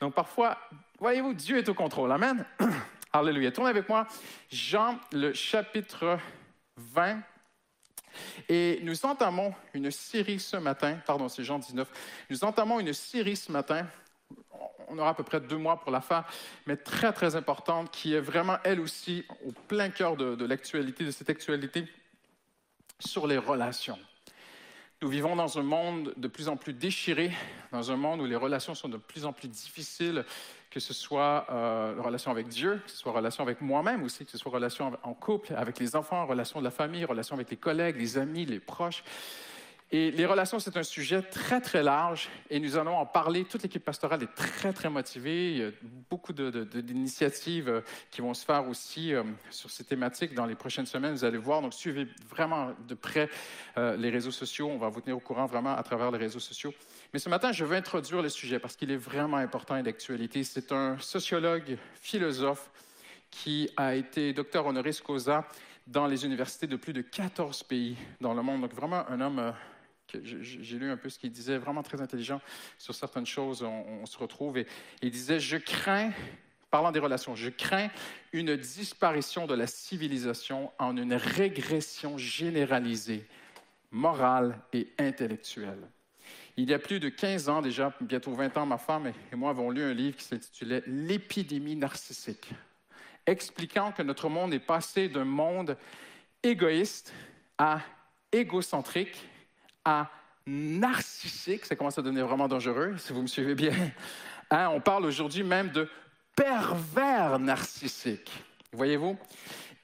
Donc 0.00 0.14
parfois, 0.14 0.58
voyez-vous, 0.98 1.34
Dieu 1.34 1.58
est 1.58 1.68
au 1.68 1.74
contrôle. 1.74 2.10
Amen. 2.10 2.44
Alléluia. 3.12 3.52
Tournez 3.52 3.70
avec 3.70 3.88
moi, 3.88 4.08
Jean, 4.50 4.98
le 5.12 5.32
chapitre 5.32 6.18
20. 6.76 7.20
Et 8.48 8.80
nous 8.82 9.04
entamons 9.04 9.54
une 9.74 9.90
série 9.90 10.40
ce 10.40 10.56
matin, 10.56 10.98
pardon, 11.06 11.28
c'est 11.28 11.44
Jean 11.44 11.58
19, 11.58 11.88
nous 12.30 12.44
entamons 12.44 12.80
une 12.80 12.92
série 12.92 13.36
ce 13.36 13.50
matin, 13.52 13.86
on 14.88 14.98
aura 14.98 15.10
à 15.10 15.14
peu 15.14 15.24
près 15.24 15.40
deux 15.40 15.56
mois 15.56 15.80
pour 15.80 15.90
la 15.90 16.00
faire, 16.00 16.24
mais 16.66 16.76
très, 16.76 17.12
très 17.12 17.36
importante, 17.36 17.90
qui 17.90 18.14
est 18.14 18.20
vraiment, 18.20 18.58
elle 18.64 18.80
aussi, 18.80 19.24
au 19.44 19.52
plein 19.52 19.90
cœur 19.90 20.16
de, 20.16 20.44
l'actualité, 20.44 21.04
de 21.04 21.10
cette 21.10 21.30
actualité 21.30 21.86
sur 22.98 23.26
les 23.26 23.38
relations. 23.38 23.98
Nous 25.02 25.08
vivons 25.08 25.34
dans 25.34 25.58
un 25.58 25.64
monde 25.64 26.14
de 26.16 26.28
plus 26.28 26.48
en 26.48 26.56
plus 26.56 26.72
déchiré, 26.72 27.32
dans 27.72 27.90
un 27.90 27.96
monde 27.96 28.20
où 28.20 28.24
les 28.24 28.36
relations 28.36 28.76
sont 28.76 28.88
de 28.88 28.98
plus 28.98 29.24
en 29.24 29.32
plus 29.32 29.48
difficiles, 29.48 30.24
que 30.70 30.78
ce 30.78 30.94
soit 30.94 31.44
euh, 31.50 31.96
relation 31.98 32.30
avec 32.30 32.46
Dieu, 32.46 32.80
que 32.84 32.88
ce 32.92 32.98
soit 32.98 33.10
relation 33.10 33.42
avec 33.42 33.60
moi-même 33.60 34.04
aussi, 34.04 34.24
que 34.24 34.30
ce 34.30 34.38
soit 34.38 34.52
relation 34.52 34.92
en 35.02 35.12
couple, 35.12 35.54
avec 35.56 35.80
les 35.80 35.96
enfants, 35.96 36.24
relation 36.24 36.60
de 36.60 36.64
la 36.64 36.70
famille, 36.70 37.04
relation 37.04 37.34
avec 37.34 37.50
les 37.50 37.56
collègues, 37.56 37.96
les 37.98 38.16
amis, 38.16 38.46
les 38.46 38.60
proches. 38.60 39.02
Et 39.94 40.10
les 40.10 40.24
relations, 40.24 40.58
c'est 40.58 40.74
un 40.78 40.82
sujet 40.82 41.20
très, 41.20 41.60
très 41.60 41.82
large 41.82 42.30
et 42.48 42.58
nous 42.58 42.78
allons 42.78 42.96
en 42.96 43.04
parler. 43.04 43.44
Toute 43.44 43.62
l'équipe 43.62 43.84
pastorale 43.84 44.22
est 44.22 44.34
très, 44.34 44.72
très 44.72 44.88
motivée. 44.88 45.50
Il 45.52 45.58
y 45.58 45.64
a 45.64 45.70
beaucoup 46.08 46.32
de- 46.32 46.48
de- 46.50 46.64
de- 46.64 46.80
d'initiatives 46.80 47.68
euh, 47.68 47.82
qui 48.10 48.22
vont 48.22 48.32
se 48.32 48.42
faire 48.42 48.66
aussi 48.66 49.12
euh, 49.12 49.22
sur 49.50 49.68
ces 49.70 49.84
thématiques 49.84 50.32
dans 50.32 50.46
les 50.46 50.54
prochaines 50.54 50.86
semaines. 50.86 51.12
Vous 51.12 51.26
allez 51.26 51.36
voir. 51.36 51.60
Donc, 51.60 51.74
suivez 51.74 52.06
vraiment 52.30 52.72
de 52.88 52.94
près 52.94 53.28
euh, 53.76 53.94
les 53.98 54.08
réseaux 54.08 54.30
sociaux. 54.30 54.66
On 54.70 54.78
va 54.78 54.88
vous 54.88 55.02
tenir 55.02 55.18
au 55.18 55.20
courant 55.20 55.44
vraiment 55.44 55.76
à 55.76 55.82
travers 55.82 56.10
les 56.10 56.18
réseaux 56.18 56.40
sociaux. 56.40 56.72
Mais 57.12 57.18
ce 57.18 57.28
matin, 57.28 57.52
je 57.52 57.62
veux 57.66 57.76
introduire 57.76 58.22
le 58.22 58.30
sujet 58.30 58.58
parce 58.58 58.76
qu'il 58.76 58.90
est 58.90 58.96
vraiment 58.96 59.36
important 59.36 59.76
et 59.76 59.82
d'actualité. 59.82 60.42
C'est 60.42 60.72
un 60.72 60.96
sociologue, 61.00 61.76
philosophe 62.00 62.70
qui 63.30 63.68
a 63.76 63.94
été 63.94 64.32
docteur 64.32 64.64
honoris 64.64 65.02
causa 65.02 65.46
dans 65.86 66.06
les 66.06 66.24
universités 66.24 66.66
de 66.66 66.76
plus 66.76 66.94
de 66.94 67.02
14 67.02 67.62
pays 67.64 67.96
dans 68.22 68.32
le 68.32 68.40
monde. 68.40 68.62
Donc 68.62 68.72
vraiment 68.72 69.04
un 69.10 69.20
homme 69.20 69.52
j'ai 70.22 70.78
lu 70.78 70.90
un 70.90 70.96
peu 70.96 71.08
ce 71.08 71.18
qu'il 71.18 71.30
disait, 71.30 71.58
vraiment 71.58 71.82
très 71.82 72.00
intelligent 72.00 72.40
sur 72.78 72.94
certaines 72.94 73.26
choses. 73.26 73.62
On, 73.62 74.06
se 74.06 74.18
retrouve 74.18 74.58
et 74.58 74.66
il 75.00 75.10
disait 75.10 75.40
je 75.40 75.56
crains 75.56 76.12
Parlant 76.72 76.90
des 76.90 77.00
relations, 77.00 77.36
je 77.36 77.50
crains 77.50 77.90
une 78.32 78.56
disparition 78.56 79.46
de 79.46 79.52
la 79.52 79.66
civilisation 79.66 80.72
en 80.78 80.96
une 80.96 81.12
régression 81.12 82.16
généralisée, 82.16 83.26
morale 83.90 84.58
et 84.72 84.88
intellectuelle. 84.98 85.86
Il 86.56 86.70
y 86.70 86.72
a 86.72 86.78
plus 86.78 86.98
de 86.98 87.10
15 87.10 87.50
ans 87.50 87.60
déjà, 87.60 87.92
bientôt 88.00 88.32
20 88.32 88.56
ans, 88.56 88.64
ma 88.64 88.78
femme 88.78 89.12
et 89.30 89.36
moi 89.36 89.50
avons 89.50 89.70
lu 89.70 89.82
un 89.82 89.92
livre 89.92 90.16
qui 90.16 90.24
s'intitulait 90.24 90.82
L'épidémie 90.86 91.76
narcissique, 91.76 92.48
expliquant 93.26 93.92
que 93.92 94.02
notre 94.02 94.30
monde 94.30 94.54
est 94.54 94.58
passé 94.58 95.10
d'un 95.10 95.26
monde 95.26 95.76
égoïste 96.42 97.12
à 97.58 97.80
égocentrique 98.32 99.28
à 99.84 100.10
narcissique. 100.46 101.64
Ça 101.66 101.76
commence 101.76 101.98
à 101.98 102.02
devenir 102.02 102.26
vraiment 102.26 102.48
dangereux, 102.48 102.96
si 102.98 103.12
vous 103.12 103.22
me 103.22 103.26
suivez 103.26 103.54
bien. 103.54 103.72
Hein, 104.54 104.68
on 104.68 104.82
parle 104.82 105.06
aujourd'hui 105.06 105.42
même 105.44 105.70
de 105.70 105.88
pervers 106.36 107.38
narcissique. 107.38 108.30
Voyez-vous? 108.72 109.16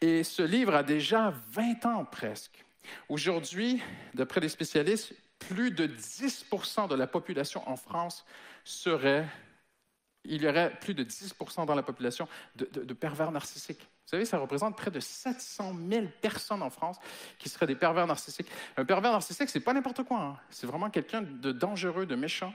Et 0.03 0.23
ce 0.25 0.43
livre 0.43 0.75
a 0.75 0.83
déjà 0.83 1.33
20 1.53 1.87
ans 1.87 2.05
presque. 2.05 2.63
Aujourd'hui, 3.09 3.81
d'après 4.13 4.43
des 4.43 4.51
spécialistes, 4.51 5.15
plus 5.39 5.71
de 5.71 5.87
10 5.87 6.45
de 6.91 6.95
la 6.95 7.07
population 7.07 7.67
en 7.67 7.77
France 7.77 8.27
serait, 8.63 9.27
il 10.25 10.43
y 10.43 10.49
aurait 10.49 10.79
plus 10.81 10.93
de 10.93 11.03
10 11.03 11.35
dans 11.67 11.75
la 11.75 11.83
population 11.83 12.29
de- 12.57 12.69
de 12.85 12.93
pervers 12.93 13.33
narcissiques. 13.33 13.89
Vous 14.09 14.13
savez, 14.13 14.25
ça 14.25 14.39
représente 14.39 14.75
près 14.75 14.91
de 14.91 15.01
700 15.01 15.75
000 15.91 16.07
personnes 16.23 16.63
en 16.63 16.71
France 16.71 16.97
qui 17.39 17.51
seraient 17.51 17.67
des 17.67 17.75
pervers 17.75 18.07
narcissiques. 18.07 18.47
Un 18.79 18.87
pervers 18.87 19.13
narcissique, 19.13 19.51
c'est 19.51 19.61
pas 19.61 19.75
n'importe 19.75 20.03
quoi. 20.05 20.19
hein. 20.19 20.37
C'est 20.49 20.67
vraiment 20.67 20.89
quelqu'un 20.89 21.21
de 21.21 21.53
dangereux, 21.53 22.07
de 22.07 22.15
méchant. 22.15 22.55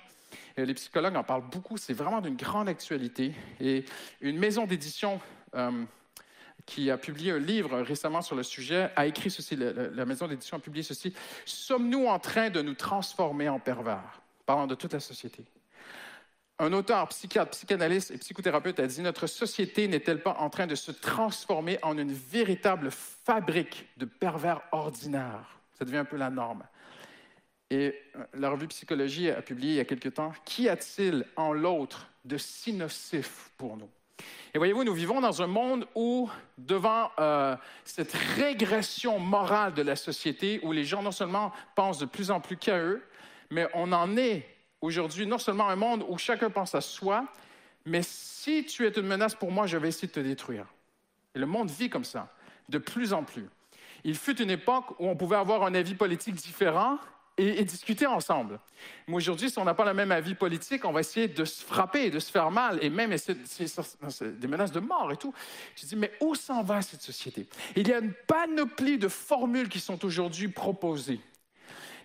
Les 0.57 0.73
psychologues 0.73 1.15
en 1.15 1.23
parlent 1.23 1.47
beaucoup. 1.47 1.77
C'est 1.77 1.93
vraiment 1.93 2.21
d'une 2.21 2.35
grande 2.37 2.67
actualité. 2.67 3.35
Et 3.59 3.85
une 4.19 4.39
maison 4.39 4.65
d'édition 4.65 5.21
euh, 5.53 5.83
qui 6.65 6.89
a 6.89 6.97
publié 6.97 7.33
un 7.33 7.37
livre 7.37 7.81
récemment 7.81 8.23
sur 8.23 8.35
le 8.35 8.41
sujet, 8.41 8.89
a 8.95 9.05
écrit 9.05 9.29
ceci, 9.29 9.55
la, 9.55 9.73
la- 9.73 9.89
la 9.89 10.05
maison 10.05 10.27
d'édition 10.27 10.57
a 10.57 10.59
publié 10.59 10.81
ceci, 10.81 11.13
Sommes-nous 11.45 12.07
en 12.07 12.17
train 12.17 12.49
de 12.49 12.63
nous 12.63 12.73
transformer 12.73 13.47
en 13.47 13.59
pervers 13.59 14.21
Parlant 14.47 14.65
de 14.65 14.73
toute 14.73 14.93
la 14.93 14.99
société. 14.99 15.45
Un 16.59 16.71
auteur, 16.73 17.07
psychiatre, 17.07 17.51
psychanalyste 17.51 18.11
et 18.11 18.17
psychothérapeute 18.17 18.79
a 18.79 18.87
dit 18.87 19.01
Notre 19.01 19.27
société 19.27 19.87
n'est-elle 19.87 20.21
pas 20.21 20.35
en 20.39 20.49
train 20.49 20.67
de 20.67 20.75
se 20.75 20.91
transformer 20.91 21.79
en 21.81 21.97
une 21.97 22.13
véritable 22.13 22.91
fabrique 22.91 23.87
de 23.97 24.05
pervers 24.05 24.61
ordinaires 24.71 25.59
Ça 25.77 25.83
devient 25.83 25.97
un 25.97 26.05
peu 26.05 26.17
la 26.17 26.29
norme. 26.29 26.63
Et 27.71 27.95
euh, 28.15 28.23
la 28.35 28.51
revue 28.51 28.67
Psychologie 28.67 29.31
a 29.31 29.41
publié 29.41 29.73
il 29.73 29.77
y 29.77 29.79
a 29.79 29.85
quelque 29.85 30.09
temps 30.09 30.31
Qu'y 30.45 30.69
a-t-il 30.69 31.25
en 31.35 31.53
l'autre 31.53 32.07
de 32.23 32.37
si 32.37 32.73
nocif 32.73 33.49
pour 33.57 33.77
nous 33.77 33.89
et 34.53 34.59
voyez-vous, 34.59 34.83
nous 34.83 34.93
vivons 34.93 35.19
dans 35.19 35.41
un 35.41 35.47
monde 35.47 35.87
où, 35.95 36.29
devant 36.59 37.09
euh, 37.17 37.55
cette 37.83 38.13
régression 38.13 39.17
morale 39.17 39.73
de 39.73 39.81
la 39.81 39.95
société, 39.95 40.59
où 40.61 40.71
les 40.71 40.85
gens 40.85 41.01
non 41.01 41.11
seulement 41.11 41.51
pensent 41.75 41.97
de 41.97 42.05
plus 42.05 42.29
en 42.29 42.39
plus 42.39 42.55
qu'à 42.55 42.77
eux, 42.77 43.03
mais 43.49 43.67
on 43.73 43.91
en 43.91 44.15
est 44.15 44.47
aujourd'hui 44.83 45.25
non 45.25 45.37
seulement 45.37 45.69
un 45.69 45.75
monde 45.75 46.05
où 46.09 46.17
chacun 46.17 46.49
pense 46.49 46.75
à 46.75 46.81
soi, 46.81 47.25
mais 47.85 48.01
si 48.03 48.65
tu 48.65 48.85
es 48.85 48.89
une 48.89 49.07
menace 49.07 49.33
pour 49.33 49.51
moi, 49.51 49.65
je 49.65 49.77
vais 49.77 49.87
essayer 49.87 50.07
de 50.07 50.13
te 50.13 50.19
détruire. 50.19 50.65
Le 51.35 51.45
monde 51.45 51.69
vit 51.69 51.89
comme 51.89 52.03
ça, 52.03 52.33
de 52.69 52.77
plus 52.77 53.13
en 53.13 53.23
plus. 53.23 53.47
Il 54.03 54.15
fut 54.15 54.41
une 54.41 54.51
époque 54.51 54.99
où 54.99 55.07
on 55.07 55.15
pouvait 55.15 55.37
avoir 55.37 55.63
un 55.63 55.73
avis 55.73 55.95
politique 55.95 56.35
différent 56.35 56.99
et, 57.37 57.63
discuter 57.63 58.05
ensemble. 58.05 58.59
Mais 59.07 59.15
aujourd'hui, 59.15 59.49
si 59.49 59.57
on 59.57 59.63
n'a 59.63 59.73
pas 59.73 59.85
le 59.85 59.93
même 59.93 60.11
avis 60.11 60.35
politique, 60.35 60.85
on 60.85 60.91
va 60.91 60.99
essayer 60.99 61.27
de 61.27 61.45
se 61.45 61.63
frapper, 61.63 62.09
de 62.09 62.19
se 62.19 62.29
faire 62.29 62.51
mal, 62.51 62.77
et 62.81 62.89
même 62.89 63.11
essayer 63.11 63.39
des 63.39 64.47
menaces 64.47 64.71
de 64.71 64.81
mort 64.81 65.11
et 65.11 65.17
tout. 65.17 65.33
Te 65.75 65.85
dis, 65.85 65.95
mais 65.95 66.11
où 66.19 66.35
s'en 66.35 66.61
va 66.61 66.81
cette 66.81 67.01
société? 67.01 67.47
Il 67.75 67.87
y 67.87 67.93
a 67.93 67.99
une 67.99 68.13
panoplie 68.27 68.97
de 68.97 69.07
formules 69.07 69.69
qui 69.69 69.79
sont 69.79 70.03
aujourd'hui 70.05 70.49
proposées. 70.49 71.21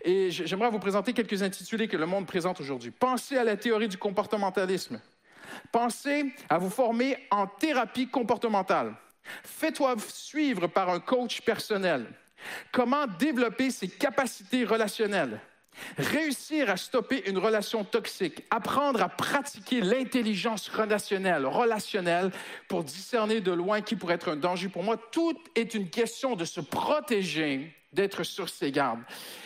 Et 0.03 0.31
j'aimerais 0.31 0.71
vous 0.71 0.79
présenter 0.79 1.13
quelques 1.13 1.43
intitulés 1.43 1.89
que 1.89 1.97
le 1.97 2.07
monde 2.07 2.27
présente 2.27 2.61
aujourd'hui. 2.61 2.91
Pensez 2.91 3.37
à 3.37 3.45
la 3.45 3.57
théorie 3.57 3.89
du 3.89 3.99
comportementalisme. 3.99 5.01
Pensez 5.73 6.33
à 6.49 6.59
vous 6.59 6.71
former 6.71 7.17
en 7.31 7.47
thérapie 7.47 8.09
comportementale. 8.09 8.95
Fais-toi 9.43 9.97
suivre 10.09 10.67
par 10.69 10.89
un 10.89 11.01
coach 11.01 11.41
personnel. 11.43 12.07
Comment 12.73 13.07
développer 13.19 13.71
ses 13.71 13.89
capacités 13.89 14.65
relationnelles? 14.65 15.41
Réussir 15.97 16.71
à 16.71 16.77
stopper 16.77 17.29
une 17.29 17.39
relation 17.39 17.85
toxique. 17.85 18.43
Apprendre 18.51 19.03
à 19.03 19.09
pratiquer 19.09 19.81
l'intelligence 19.81 20.69
relationnelle, 20.69 21.47
relationnelle 21.47 22.31
pour 22.69 22.85
discerner 22.85 23.41
de 23.41 23.53
loin 23.53 23.81
qui 23.81 23.97
pourrait 23.97 24.15
être 24.15 24.31
un 24.31 24.37
danger 24.37 24.69
pour 24.69 24.83
moi. 24.83 24.97
Tout 24.97 25.39
est 25.55 25.75
une 25.75 25.89
question 25.89 26.37
de 26.37 26.45
se 26.45 26.61
protéger 26.61 27.75
d'être 27.93 28.23
sur 28.23 28.49
ses 28.49 28.71
gardes. 28.71 29.01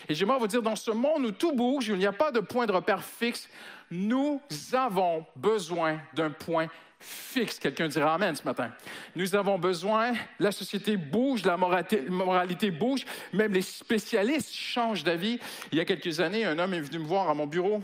Et 0.08 0.14
j'aimerais 0.14 0.38
vous 0.38 0.46
dire, 0.46 0.62
dans 0.62 0.76
ce 0.76 0.90
monde 0.90 1.24
où 1.24 1.32
tout 1.32 1.52
bouge, 1.52 1.88
où 1.88 1.92
il 1.92 1.98
n'y 1.98 2.06
a 2.06 2.12
pas 2.12 2.30
de 2.32 2.40
point 2.40 2.66
de 2.66 2.72
repère 2.72 3.04
fixe, 3.04 3.48
nous 3.90 4.40
avons 4.72 5.24
besoin 5.36 6.00
d'un 6.14 6.30
point 6.30 6.68
fixe. 7.02 7.58
Quelqu'un 7.58 7.88
dira 7.88 8.14
Amen 8.14 8.34
ce 8.34 8.44
matin. 8.44 8.70
Nous 9.16 9.34
avons 9.34 9.58
besoin, 9.58 10.12
la 10.38 10.52
société 10.52 10.96
bouge, 10.96 11.44
la 11.44 11.56
moralité, 11.56 12.70
bouge, 12.70 13.04
même 13.32 13.52
les 13.52 13.62
spécialistes 13.62 14.52
changent 14.52 15.04
d'avis. 15.04 15.38
Il 15.70 15.78
y 15.78 15.80
a 15.80 15.84
quelques 15.84 16.20
années, 16.20 16.44
un 16.44 16.58
homme 16.58 16.74
est 16.74 16.80
venu 16.80 17.00
me 17.00 17.06
voir 17.06 17.28
à 17.28 17.34
mon 17.34 17.46
bureau. 17.46 17.82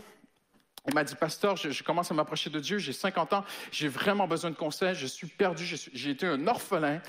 Il 0.86 0.94
m'a 0.94 1.04
dit, 1.04 1.14
pasteur, 1.16 1.56
je, 1.56 1.82
commence 1.82 2.10
à 2.10 2.14
m'approcher 2.14 2.48
de 2.48 2.60
Dieu, 2.60 2.78
j'ai 2.78 2.94
50 2.94 3.34
ans, 3.34 3.44
j'ai 3.70 3.88
vraiment 3.88 4.26
besoin 4.26 4.50
de 4.50 4.56
conseils, 4.56 4.94
je 4.94 5.06
suis 5.06 5.26
perdu, 5.26 5.66
j'ai 5.92 6.10
été 6.10 6.26
un 6.26 6.46
orphelin. 6.46 7.02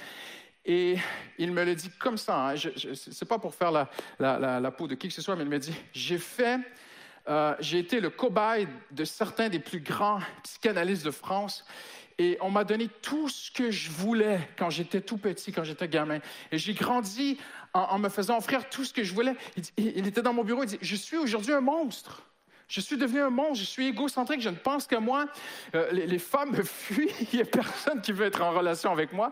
Et 0.65 0.97
il 1.37 1.51
me 1.51 1.63
le 1.63 1.75
dit 1.75 1.89
comme 1.99 2.17
ça, 2.17 2.49
hein, 2.49 2.55
je, 2.55 2.69
je, 2.75 2.93
c'est 2.93 3.27
pas 3.27 3.39
pour 3.39 3.55
faire 3.55 3.71
la, 3.71 4.71
peau 4.71 4.87
de 4.87 4.95
qui 4.95 5.07
que 5.07 5.13
ce 5.13 5.21
soit, 5.21 5.35
mais 5.35 5.43
il 5.43 5.49
me 5.49 5.59
dit, 5.59 5.73
j'ai 5.93 6.17
fait, 6.17 6.59
euh, 7.27 7.55
j'ai 7.59 7.79
été 7.79 7.99
le 7.99 8.09
cobaye 8.09 8.67
de 8.91 9.05
certains 9.05 9.49
des 9.49 9.59
plus 9.59 9.79
grands 9.79 10.19
psychanalystes 10.43 11.05
de 11.05 11.11
France. 11.11 11.65
Et 12.17 12.37
on 12.41 12.51
m'a 12.51 12.65
donné 12.65 12.89
tout 13.01 13.29
ce 13.29 13.49
que 13.49 13.71
je 13.71 13.89
voulais 13.89 14.49
quand 14.57 14.69
j'étais 14.69 14.99
tout 14.99 15.17
petit, 15.17 15.53
quand 15.53 15.63
j'étais 15.63 15.87
gamin. 15.87 16.19
Et 16.51 16.57
j'ai 16.57 16.73
grandi 16.73 17.37
en, 17.73 17.97
me 17.97 18.09
faisant 18.09 18.37
offrir 18.37 18.67
tout 18.69 18.83
ce 18.83 18.93
que 18.93 19.05
je 19.05 19.13
voulais. 19.13 19.35
Il, 19.77 19.97
il 19.97 20.07
était 20.07 20.21
dans 20.21 20.33
mon 20.33 20.43
bureau, 20.43 20.63
il 20.63 20.67
dit, 20.67 20.79
je 20.81 20.95
suis 20.97 21.15
aujourd'hui 21.15 21.53
un 21.53 21.61
monstre. 21.61 22.28
Je 22.69 22.81
suis 22.81 22.97
devenu 22.97 23.19
un 23.21 23.31
monstre, 23.31 23.55
je 23.55 23.63
suis 23.63 23.87
égocentrique, 23.87 24.41
je 24.41 24.49
ne 24.49 24.55
pense 24.55 24.85
qu'à 24.85 24.99
moi. 24.99 25.25
Euh, 25.73 25.91
les, 25.91 26.19
femmes 26.19 26.51
me 26.51 26.63
fuient, 26.63 27.09
il 27.33 27.37
n'y 27.37 27.41
a 27.41 27.45
personne 27.45 27.99
qui 27.99 28.11
veut 28.11 28.27
être 28.27 28.43
en 28.43 28.51
relation 28.51 28.91
avec 28.91 29.11
moi. 29.11 29.31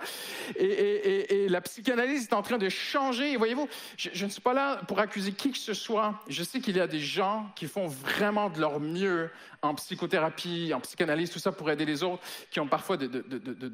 Et, 0.56 1.46
la 1.48 1.62
psychanalyse 1.62 2.24
est 2.24 2.34
en 2.34 2.42
train 2.42 2.58
de 2.58 2.68
changer. 2.68 3.38
Voyez-vous, 3.38 3.70
je, 3.96 4.26
ne 4.26 4.30
suis 4.30 4.42
pas 4.42 4.54
là 4.54 4.78
pour 4.88 5.00
accuser 5.00 5.34
qui 5.34 5.52
que 5.52 5.58
ce 5.58 5.76
soit. 5.76 6.16
Je 6.28 6.44
sais 6.44 6.60
qu'il 6.60 6.78
y 6.78 6.80
a 6.80 6.88
des 6.88 7.00
gens 7.00 7.48
qui 7.56 7.68
font 7.68 7.88
vraiment 7.88 8.50
de 8.50 8.60
leur 8.60 8.80
mieux 8.80 9.30
en 9.62 9.76
psychothérapie, 9.76 10.74
en 10.74 10.80
psychanalyse, 10.80 11.30
tout 11.30 11.40
ça 11.40 11.52
pour 11.52 11.70
aider 11.70 11.86
les 11.86 12.02
autres, 12.02 12.24
qui 12.50 12.60
ont 12.60 12.68
parfois 12.68 12.98
de, 12.98 13.08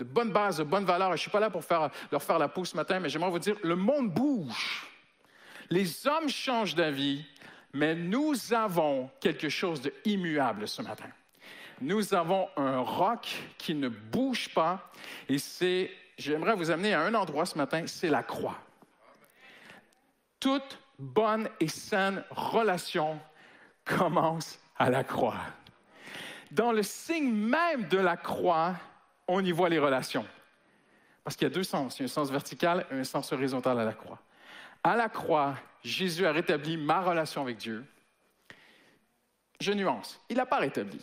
bonnes 0.03 0.34
bases, 0.34 0.57
de 0.57 0.64
bonnes 0.64 0.86
valeurs. 0.86 1.09
Je 1.09 1.14
ne 1.14 1.18
suis 1.20 1.32
pas 1.32 1.39
là 1.39 1.49
pour 1.49 1.64
leur 2.11 2.22
faire 2.22 2.38
la 2.38 2.49
peau 2.49 2.66
ce 2.66 2.76
matin, 2.76 2.99
mais 2.99 3.07
j'aimerais 3.07 3.32
vous 3.32 3.39
dire, 3.39 3.55
le 3.64 3.78
monde 3.78 4.14
bouge. 4.14 4.89
Les 5.70 6.05
hommes 6.05 6.28
changent 6.28 6.76
d'avis, 6.76 7.26
mais 7.74 7.95
nous 7.95 8.53
avons 8.53 9.09
quelque 9.19 9.49
chose 9.49 9.82
d'immuable 9.82 10.67
ce 10.67 10.82
matin. 10.82 11.09
Nous 11.82 12.13
avons 12.13 12.47
un 12.55 12.80
roc 12.80 13.43
qui 13.57 13.74
ne 13.74 13.89
bouge 13.89 14.53
pas 14.53 14.91
et 15.28 15.39
c'est, 15.39 15.91
j'aimerais 16.17 16.55
vous 16.55 16.69
amener 16.69 16.93
à 16.93 17.01
un 17.01 17.13
endroit 17.13 17.45
ce 17.45 17.57
matin, 17.57 17.86
c'est 17.88 18.09
la 18.09 18.24
croix. 18.24 18.59
Toute 20.39 20.78
bonne 20.99 21.49
et 21.59 21.67
saine 21.67 22.24
relation 22.30 23.19
commence 23.86 24.59
à 24.78 24.89
la 24.89 25.03
croix. 25.03 25.41
Dans 26.51 26.71
le 26.71 26.84
signe 26.84 27.34
même 27.34 27.88
de 27.88 27.97
la 27.97 28.15
croix, 28.15 28.76
on 29.28 29.43
y 29.43 29.51
voit 29.51 29.69
les 29.69 29.80
relations. 29.80 30.26
Parce 31.24 31.36
qu'il 31.36 31.47
y 31.47 31.51
a 31.51 31.53
deux 31.53 31.63
sens, 31.63 31.97
il 31.97 32.03
y 32.03 32.03
a 32.03 32.05
un 32.05 32.09
sens 32.09 32.30
vertical 32.30 32.86
et 32.91 32.95
un 32.95 33.03
sens 33.03 33.32
horizontal 33.32 33.80
à 33.80 33.86
la 33.86 33.93
croix. 33.93 34.19
À 34.84 34.95
la 34.95 35.09
croix, 35.09 35.55
Jésus 35.84 36.25
a 36.25 36.31
rétabli 36.31 36.77
ma 36.77 37.01
relation 37.01 37.41
avec 37.41 37.57
Dieu. 37.57 37.86
Je 39.59 39.71
nuance, 39.71 40.19
il 40.29 40.38
n'a 40.38 40.45
pas 40.45 40.57
rétabli. 40.59 40.99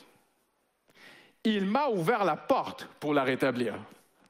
Il 1.44 1.64
m'a 1.64 1.88
ouvert 1.88 2.24
la 2.24 2.36
porte 2.36 2.86
pour 3.00 3.14
la 3.14 3.24
rétablir. 3.24 3.74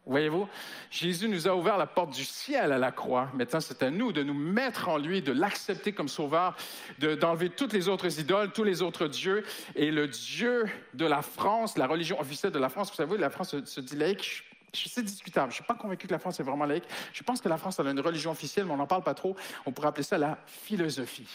Voyez-vous, 0.06 0.48
Jésus 0.90 1.28
nous 1.28 1.46
a 1.46 1.54
ouvert 1.54 1.76
la 1.76 1.86
porte 1.86 2.14
du 2.14 2.24
ciel 2.24 2.72
à 2.72 2.78
la 2.78 2.90
croix. 2.90 3.28
Maintenant, 3.34 3.60
c'est 3.60 3.82
à 3.82 3.90
nous 3.90 4.12
de 4.12 4.22
nous 4.22 4.34
mettre 4.34 4.88
en 4.88 4.96
lui, 4.98 5.20
de 5.20 5.32
l'accepter 5.32 5.92
comme 5.92 6.08
sauveur, 6.08 6.56
de- 6.98 7.14
d'enlever 7.14 7.50
toutes 7.50 7.72
les 7.72 7.88
autres 7.88 8.18
idoles, 8.18 8.50
tous 8.52 8.64
les 8.64 8.82
autres 8.82 9.06
dieux. 9.08 9.44
Et 9.76 9.90
le 9.90 10.08
Dieu 10.08 10.64
de 10.94 11.06
la 11.06 11.22
France, 11.22 11.76
la 11.76 11.86
religion 11.86 12.18
officielle 12.20 12.52
de 12.52 12.58
la 12.58 12.68
France, 12.68 12.90
vous 12.90 12.96
savez, 12.96 13.18
la 13.18 13.30
France 13.30 13.50
se, 13.50 13.64
se 13.64 13.80
dit 13.80 13.96
laïque. 13.96 14.44
C'est 14.72 15.02
discutable. 15.02 15.50
Je 15.50 15.52
ne 15.52 15.62
suis 15.62 15.64
pas 15.64 15.74
convaincu 15.74 16.06
que 16.06 16.12
la 16.12 16.18
France 16.18 16.38
est 16.40 16.42
vraiment 16.42 16.64
laïque. 16.64 16.84
Je 17.12 17.22
pense 17.22 17.40
que 17.40 17.48
la 17.48 17.56
France 17.56 17.80
a 17.80 17.82
une 17.82 18.00
religion 18.00 18.30
officielle, 18.30 18.66
mais 18.66 18.72
on 18.72 18.76
n'en 18.76 18.86
parle 18.86 19.02
pas 19.02 19.14
trop. 19.14 19.36
On 19.66 19.72
pourrait 19.72 19.88
appeler 19.88 20.04
ça 20.04 20.18
la 20.18 20.38
philosophie. 20.46 21.28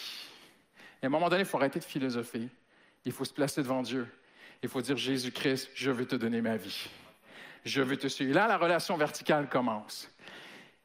Et 1.02 1.06
à 1.06 1.08
un 1.08 1.10
moment 1.10 1.30
donné, 1.30 1.42
il 1.42 1.46
faut 1.46 1.58
arrêter 1.58 1.80
de 1.80 1.86
philosopher. 1.86 2.48
Il 3.04 3.12
faut 3.12 3.26
se 3.26 3.34
placer 3.34 3.62
devant 3.62 3.82
Dieu. 3.82 4.08
Il 4.64 4.70
faut 4.70 4.82
dire, 4.82 4.98
Jésus-Christ, 4.98 5.70
je 5.76 5.92
veux 5.92 6.06
te 6.06 6.16
donner 6.16 6.42
ma 6.42 6.58
vie. 6.58 6.90
Je 7.66 7.82
veux 7.82 7.98
te 7.98 8.08
suivre. 8.08 8.34
Là, 8.34 8.48
la 8.48 8.58
relation 8.58 8.96
verticale 8.98 9.50
commence. 9.50 10.10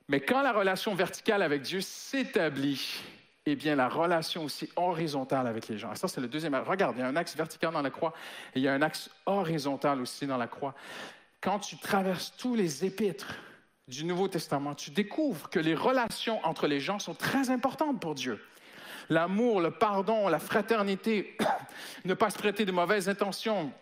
Mais 0.08 0.20
quand 0.20 0.42
la 0.42 0.52
relation 0.52 0.94
verticale 0.94 1.42
avec 1.42 1.62
Dieu 1.62 1.80
s'établit, 1.80 3.00
eh 3.46 3.54
bien, 3.54 3.76
la 3.76 3.88
relation 3.88 4.44
aussi 4.44 4.68
horizontale 4.76 5.46
avec 5.46 5.68
les 5.68 5.78
gens. 5.78 5.94
Ça, 5.94 6.08
c'est 6.08 6.20
le 6.20 6.28
deuxième. 6.28 6.54
Regarde, 6.54 6.96
il 6.96 7.00
y 7.00 7.02
a 7.02 7.06
un 7.06 7.16
axe 7.16 7.36
vertical 7.36 7.72
dans 7.72 7.82
la 7.82 7.90
croix 7.90 8.12
et 8.54 8.58
il 8.58 8.62
y 8.62 8.68
a 8.68 8.72
un 8.72 8.82
axe 8.82 9.10
horizontal 9.26 10.00
aussi 10.00 10.26
dans 10.26 10.36
la 10.36 10.46
croix. 10.46 10.74
Quand 11.40 11.58
tu 11.58 11.76
traverses 11.78 12.34
tous 12.36 12.54
les 12.54 12.84
épîtres 12.84 13.34
du 13.88 14.04
Nouveau 14.04 14.28
Testament, 14.28 14.74
tu 14.74 14.90
découvres 14.90 15.48
que 15.48 15.58
les 15.58 15.74
relations 15.74 16.44
entre 16.44 16.66
les 16.66 16.80
gens 16.80 16.98
sont 16.98 17.14
très 17.14 17.50
importantes 17.50 18.00
pour 18.00 18.14
Dieu. 18.14 18.44
L'amour, 19.08 19.60
le 19.60 19.70
pardon, 19.70 20.28
la 20.28 20.38
fraternité, 20.38 21.36
ne 22.04 22.14
pas 22.14 22.30
se 22.30 22.38
prêter 22.38 22.64
de 22.64 22.72
mauvaises 22.72 23.08
intentions, 23.08 23.72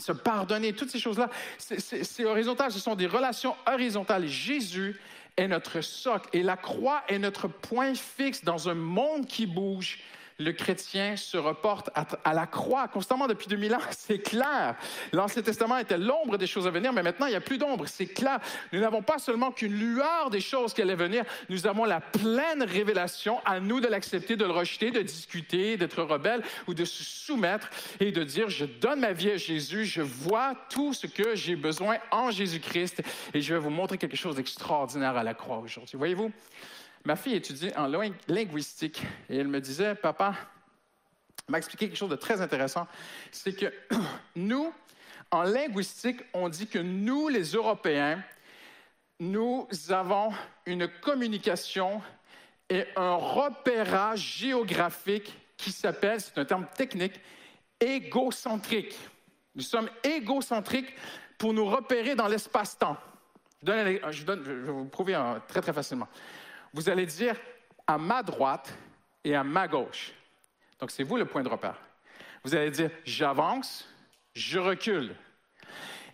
se 0.00 0.12
pardonner, 0.12 0.72
toutes 0.72 0.90
ces 0.90 0.98
choses-là, 0.98 1.30
c'est- 1.58 2.24
horizontal, 2.24 2.72
ce 2.72 2.78
sont 2.78 2.96
des 2.96 3.06
relations 3.06 3.54
horizontales. 3.66 4.26
Jésus 4.26 4.98
est 5.36 5.48
notre 5.48 5.82
socle 5.82 6.28
et 6.32 6.42
la 6.42 6.56
croix 6.56 7.02
est 7.08 7.18
notre 7.18 7.46
point 7.46 7.94
fixe 7.94 8.42
dans 8.42 8.68
un 8.68 8.74
monde 8.74 9.26
qui 9.26 9.46
bouge. 9.46 10.00
Le 10.38 10.52
chrétien 10.52 11.16
se 11.16 11.38
reporte 11.38 11.88
à, 11.94 12.34
la 12.34 12.46
croix 12.46 12.88
constamment 12.88 13.26
depuis 13.26 13.46
2000 13.46 13.74
ans. 13.74 13.80
C'est 13.90 14.18
clair. 14.18 14.76
L'Ancien 15.12 15.40
Testament 15.40 15.78
était 15.78 15.96
l'ombre 15.96 16.36
des 16.36 16.46
choses 16.46 16.66
à 16.66 16.70
venir, 16.70 16.92
mais 16.92 17.02
maintenant, 17.02 17.24
il 17.24 17.30
n'y 17.30 17.36
a 17.36 17.40
plus 17.40 17.56
d'ombre. 17.56 17.86
C'est 17.88 18.06
clair. 18.06 18.40
Nous 18.70 18.80
n'avons 18.80 19.00
pas 19.00 19.18
seulement 19.18 19.50
qu'une 19.50 19.72
lueur 19.72 20.28
des 20.28 20.42
choses 20.42 20.74
qui 20.74 20.82
allaient 20.82 20.94
venir, 20.94 21.24
nous 21.48 21.66
avons 21.66 21.86
la 21.86 22.02
pleine 22.02 22.62
révélation. 22.62 23.40
À 23.46 23.60
nous 23.60 23.80
de 23.80 23.86
l'accepter, 23.86 24.36
de 24.36 24.44
le 24.44 24.50
rejeter, 24.50 24.90
de 24.90 25.00
discuter, 25.00 25.78
d'être 25.78 26.02
rebelle 26.02 26.42
ou 26.66 26.74
de 26.74 26.84
se 26.84 27.02
soumettre 27.02 27.70
et 27.98 28.12
de 28.12 28.22
dire, 28.22 28.50
je 28.50 28.66
donne 28.66 29.00
ma 29.00 29.12
vie 29.12 29.30
à 29.30 29.36
Jésus, 29.38 29.86
je 29.86 30.02
vois 30.02 30.54
tout 30.68 30.92
ce 30.92 31.06
que 31.06 31.34
j'ai 31.34 31.56
besoin 31.56 31.96
en 32.10 32.30
Jésus-Christ 32.30 33.02
et 33.32 33.40
je 33.40 33.54
vais 33.54 33.60
vous 33.60 33.70
montrer 33.70 33.96
quelque 33.96 34.16
chose 34.16 34.36
d'extraordinaire 34.36 35.16
à 35.16 35.24
la 35.24 35.32
croix 35.32 35.58
aujourd'hui. 35.58 35.96
Voyez-vous, 35.96 36.30
ma 37.06 37.14
fille 37.14 37.34
étudie 37.36 37.70
en 37.76 37.86
ling- 37.88 38.14
linguistique 38.26 39.02
et 39.30 39.36
elle 39.38 39.46
me 39.46 39.60
disait, 39.60 39.94
papa, 39.94 40.34
m'a 41.48 41.58
expliqué 41.58 41.86
quelque 41.88 41.96
chose 41.96 42.10
de 42.10 42.16
très 42.16 42.40
intéressant, 42.40 42.88
c'est 43.30 43.54
que 43.54 43.72
nous, 44.36 44.72
en 45.30 45.44
linguistique, 45.44 46.20
on 46.34 46.48
dit 46.48 46.66
que 46.66 46.80
nous, 46.80 47.28
les 47.28 47.52
Européens, 47.52 48.20
nous 49.20 49.68
avons 49.90 50.32
une 50.66 50.88
communication 51.00 52.02
et 52.68 52.84
un 52.96 53.14
repérage 53.14 54.38
géographique 54.38 55.32
qui 55.56 55.70
s'appelle, 55.70 56.20
c'est 56.20 56.36
un 56.38 56.44
terme 56.44 56.66
technique, 56.74 57.20
égocentrique. 57.78 58.98
Nous 59.54 59.62
sommes 59.62 59.88
égocentriques 60.02 60.92
pour 61.38 61.54
nous 61.54 61.66
repérer 61.66 62.16
dans 62.16 62.26
l'espace-temps. 62.26 62.96
Je, 63.64 63.98
je 64.10 64.24
vais 64.24 64.36
vous 64.72 64.84
prouver 64.86 65.14
euh, 65.14 65.38
très, 65.46 65.60
très 65.60 65.72
facilement. 65.72 66.08
Vous 66.72 66.88
allez 66.88 67.06
dire 67.06 67.36
à 67.86 67.98
ma 67.98 68.22
droite 68.22 68.76
et 69.24 69.34
à 69.34 69.44
ma 69.44 69.68
gauche. 69.68 70.12
Donc, 70.78 70.90
c'est 70.90 71.02
vous 71.02 71.16
le 71.16 71.24
point 71.24 71.42
de 71.42 71.48
repère. 71.48 71.80
Vous 72.44 72.54
allez 72.54 72.70
dire 72.70 72.90
j'avance, 73.04 73.88
je 74.34 74.58
recule. 74.58 75.14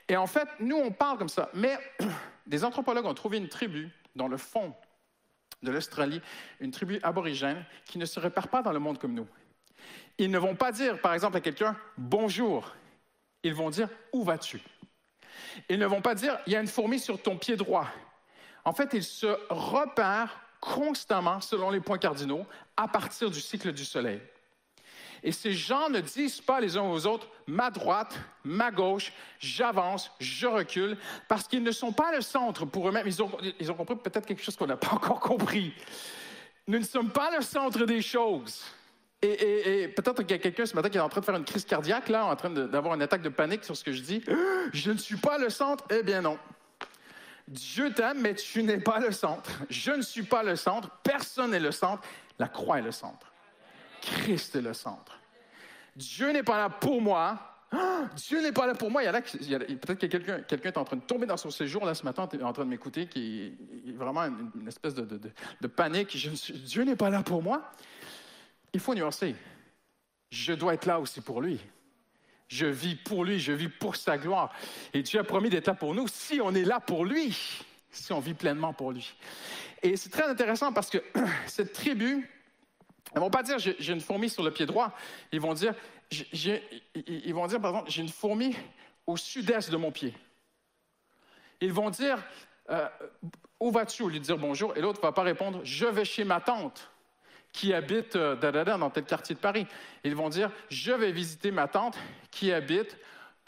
Et 0.09 0.17
en 0.17 0.27
fait, 0.27 0.49
nous, 0.61 0.77
on 0.77 0.91
parle 0.91 1.19
comme 1.19 1.29
ça. 1.29 1.51
Mais 1.55 1.77
des 2.47 2.65
anthropologues 2.65 3.07
ont 3.07 3.15
trouvé 3.15 3.39
une 3.39 3.49
tribu 3.49 3.91
dans 4.15 4.29
le 4.29 4.37
fond 4.37 4.75
de 5.63 5.71
l'Australie, 5.71 6.21
une 6.61 6.71
tribu 6.71 6.99
aborigène 7.03 7.65
qui 7.85 7.99
ne 7.99 8.05
se 8.05 8.19
repère 8.19 8.49
pas 8.49 8.63
dans 8.63 8.73
le 8.73 8.79
monde 8.79 8.99
comme 8.99 9.15
nous. 9.15 9.29
Ils 10.19 10.31
ne 10.31 10.39
vont 10.39 10.55
pas 10.55 10.73
dire, 10.73 11.01
par 11.01 11.15
exemple, 11.15 11.37
à 11.37 11.41
quelqu'un 11.41 11.77
bonjour. 11.97 12.75
Ils 13.43 13.55
vont 13.55 13.71
dire 13.71 13.89
où 14.13 14.23
vas-tu? 14.23 14.61
Ils 15.69 15.79
ne 15.79 15.87
vont 15.87 16.03
pas 16.03 16.15
dire 16.15 16.39
il 16.47 16.53
y 16.53 16.57
a 16.57 16.61
une 16.61 16.67
fourmi 16.67 16.99
sur 16.99 17.21
ton 17.21 17.37
pied 17.37 17.57
droit. 17.57 17.89
En 18.65 18.73
fait, 18.73 18.91
ils 18.93 19.05
se 19.05 19.27
repèrent 19.51 20.41
constamment 20.61 21.41
selon 21.41 21.71
les 21.71 21.81
points 21.81 21.99
cardinaux 21.99 22.47
à 22.77 22.87
partir 22.87 23.31
du 23.31 23.41
cycle 23.41 23.73
du 23.73 23.85
soleil. 23.85 24.21
Et 25.25 25.33
ces 25.33 25.53
gens 25.53 25.89
ne 25.89 26.01
disent 26.01 26.41
pas 26.41 26.61
les 26.61 26.77
uns 26.77 26.83
aux 26.83 27.07
autres 27.07 27.29
ma 27.47 27.71
droite, 27.71 28.19
ma 28.45 28.71
gauche, 28.71 29.13
j'avance, 29.39 30.11
je 30.21 30.47
recule, 30.47 30.97
parce 31.29 31.47
qu'ils 31.47 31.63
ne 31.63 31.71
sont 31.71 31.93
pas 31.93 32.13
le 32.15 32.21
centre 32.21 32.65
pour 32.65 32.89
eux-mêmes. 32.89 33.07
Ils 33.07 33.23
ont, 33.23 33.31
ils 33.61 33.71
ont 33.71 33.75
compris 33.75 33.97
peut-être 33.97 34.27
quelque 34.27 34.43
chose 34.43 34.57
qu'on 34.57 34.67
n'a 34.67 34.77
pas 34.77 34.93
encore 34.93 35.21
compris. 35.21 35.75
Nous 36.67 36.79
ne 36.79 36.85
sommes 36.85 37.11
pas 37.11 37.37
le 37.37 37.43
centre 37.43 37.85
des 37.85 38.03
choses. 38.03 38.63
Et, 39.21 39.83
et- 39.83 39.89
peut-être 39.89 40.23
qu'il 40.23 40.33
y 40.33 40.35
a 40.35 40.39
quelqu'un 40.39 40.67
ce 40.67 40.75
matin 40.75 40.89
qui 40.89 40.99
est 40.99 41.01
en 41.01 41.09
train 41.09 41.21
de 41.21 41.25
faire 41.27 41.37
une 41.37 41.45
crise 41.45 41.65
cardiaque, 41.65 42.09
là, 42.09 42.25
en 42.25 42.35
train 42.35 42.51
d'avoir 42.51 42.95
une 42.95 43.03
attaque 43.03 43.23
de 43.23 43.29
panique 43.29 43.65
sur 43.65 43.77
ce 43.77 43.85
que 43.85 43.93
je 43.93 44.03
dis. 44.03 44.25
Je 44.73 44.91
ne 44.91 44.99
suis 44.99 45.17
pas 45.17 45.39
le 45.39 45.51
centre. 45.51 45.85
Eh 45.91 46.03
bien 46.03 46.21
non. 46.23 46.39
Dieu 47.49 47.93
t'aime, 47.93 48.21
mais 48.21 48.35
tu 48.35 48.63
n'es 48.63 48.79
pas 48.79 48.99
le 48.99 49.13
centre. 49.13 49.51
Je 49.69 49.93
ne 49.93 50.03
suis 50.03 50.23
pas 50.23 50.43
le 50.43 50.57
centre. 50.57 50.91
Personne 51.03 51.51
n'est 51.51 51.61
le 51.61 51.73
centre. 51.73 52.03
La 52.39 52.49
croix 52.49 52.79
est 52.79 52.83
le 52.83 52.93
centre. 52.93 53.33
Christ 54.01 54.57
est 54.57 54.63
le 54.63 54.75
centre. 54.75 55.19
Dieu 55.97 56.33
n'est 56.33 56.43
pas 56.43 56.59
là 56.59 56.71
pour 56.71 57.01
moi. 57.01 57.39
Ah, 57.71 58.03
Dieu 58.17 58.43
n'est 58.43 58.53
pas 58.53 58.67
là 58.67 58.75
pour 58.75 58.91
moi. 58.91 59.03
Il 59.03 59.07
y 59.07 59.09
a 59.09 59.15
a- 59.15 59.61
peut-être 59.61 59.99
que 59.99 60.07
quelqu'un 60.07 60.41
quelqu'un 60.43 60.69
est 60.69 60.77
en 60.79 60.85
train 60.85 60.97
de 60.97 61.03
tomber 61.03 61.27
dans 61.27 61.39
son 61.39 61.51
séjour 61.51 61.85
là 61.87 61.95
ce 61.95 62.05
matin, 62.05 62.25
en 62.25 62.53
train 62.53 62.65
de 62.65 62.69
m'écouter, 62.69 63.07
qui 63.07 63.55
est 63.87 63.93
vraiment 63.93 64.25
une, 64.25 64.69
espèce 64.69 64.95
de, 64.95 65.69
panique. 65.69 66.17
Dieu 66.65 66.85
n'est 66.85 66.97
pas 66.97 67.09
là 67.09 67.23
pour 67.23 67.43
moi. 67.43 67.73
Il 68.75 68.81
faut 68.81 68.95
nuancer. 68.95 69.35
Je 70.31 70.53
dois 70.53 70.75
être 70.75 70.87
là 70.87 71.01
aussi 71.01 71.21
pour 71.21 71.41
lui. 71.41 71.61
Je 72.53 72.67
vis 72.67 72.97
pour 72.97 73.25
lui, 73.25 73.41
je 73.41 73.51
vis 73.51 73.71
pour 73.71 73.97
sa 73.97 74.19
gloire. 74.19 74.53
Et 74.93 75.03
Dieu 75.03 75.19
a 75.19 75.25
promis 75.25 75.49
d'être 75.49 75.69
là 75.69 75.75
pour 75.75 75.95
nous 75.95 76.07
si 76.07 76.39
on 76.43 76.55
est 76.55 76.65
là 76.65 76.81
pour 76.81 77.07
lui, 77.07 77.35
si 77.91 78.13
on 78.13 78.21
vit 78.21 78.35
pleinement 78.35 78.75
pour 78.75 78.93
lui. 78.93 79.15
Et 79.83 79.97
c'est 79.97 80.11
très 80.11 80.29
intéressant 80.29 80.71
parce 80.71 80.91
que 80.91 80.99
cette 81.47 81.73
tribu, 81.73 82.29
ils 83.15 83.21
vont 83.21 83.31
pas 83.31 83.43
dire 83.43 83.59
j'ai 83.59 83.93
une 83.93 84.03
fourmi 84.03 84.29
sur 84.29 84.43
le 84.43 84.51
pied 84.51 84.67
droit. 84.67 84.95
Ils 85.33 85.41
vont 85.41 85.55
dire, 85.55 85.75
ils 86.11 87.33
vont 87.33 87.47
dire 87.47 87.59
par 87.59 87.71
exemple, 87.71 87.91
j'ai 87.91 88.03
une 88.03 88.11
fourmi 88.11 88.55
au 89.07 89.17
sud-est 89.17 89.71
de 89.71 89.77
mon 89.79 89.91
pied. 89.91 90.15
Ils 91.63 91.73
vont 91.73 91.89
dire, 91.89 92.23
euh, 92.69 92.87
où 93.61 93.71
vas-tu 93.71 94.03
au 94.03 94.11
lieu 94.11 94.19
de 94.19 94.25
dire 94.25 94.37
bonjour? 94.37 94.77
Et 94.77 94.83
l'autre 94.83 95.01
va 95.01 95.13
pas 95.13 95.23
répondre, 95.23 95.63
je 95.65 95.87
vais 95.87 96.05
chez 96.05 96.25
ma 96.25 96.43
tante 96.43 96.92
qui 97.53 97.75
habite 97.75 98.17
euh, 98.17 98.35
da, 98.35 98.51
da, 98.51 98.65
da, 98.65 98.79
dans 98.79 98.91
tel 98.91 99.05
quartier 99.05 99.35
de 99.35 99.41
Paris. 99.41 99.67
Ils 100.05 100.17
vont 100.17 100.29
dire, 100.29 100.51
je 100.71 100.93
vais 100.93 101.13
visiter 101.13 101.51
ma 101.51 101.69
tante 101.69 101.99
qui 102.31 102.53
habite 102.53 102.97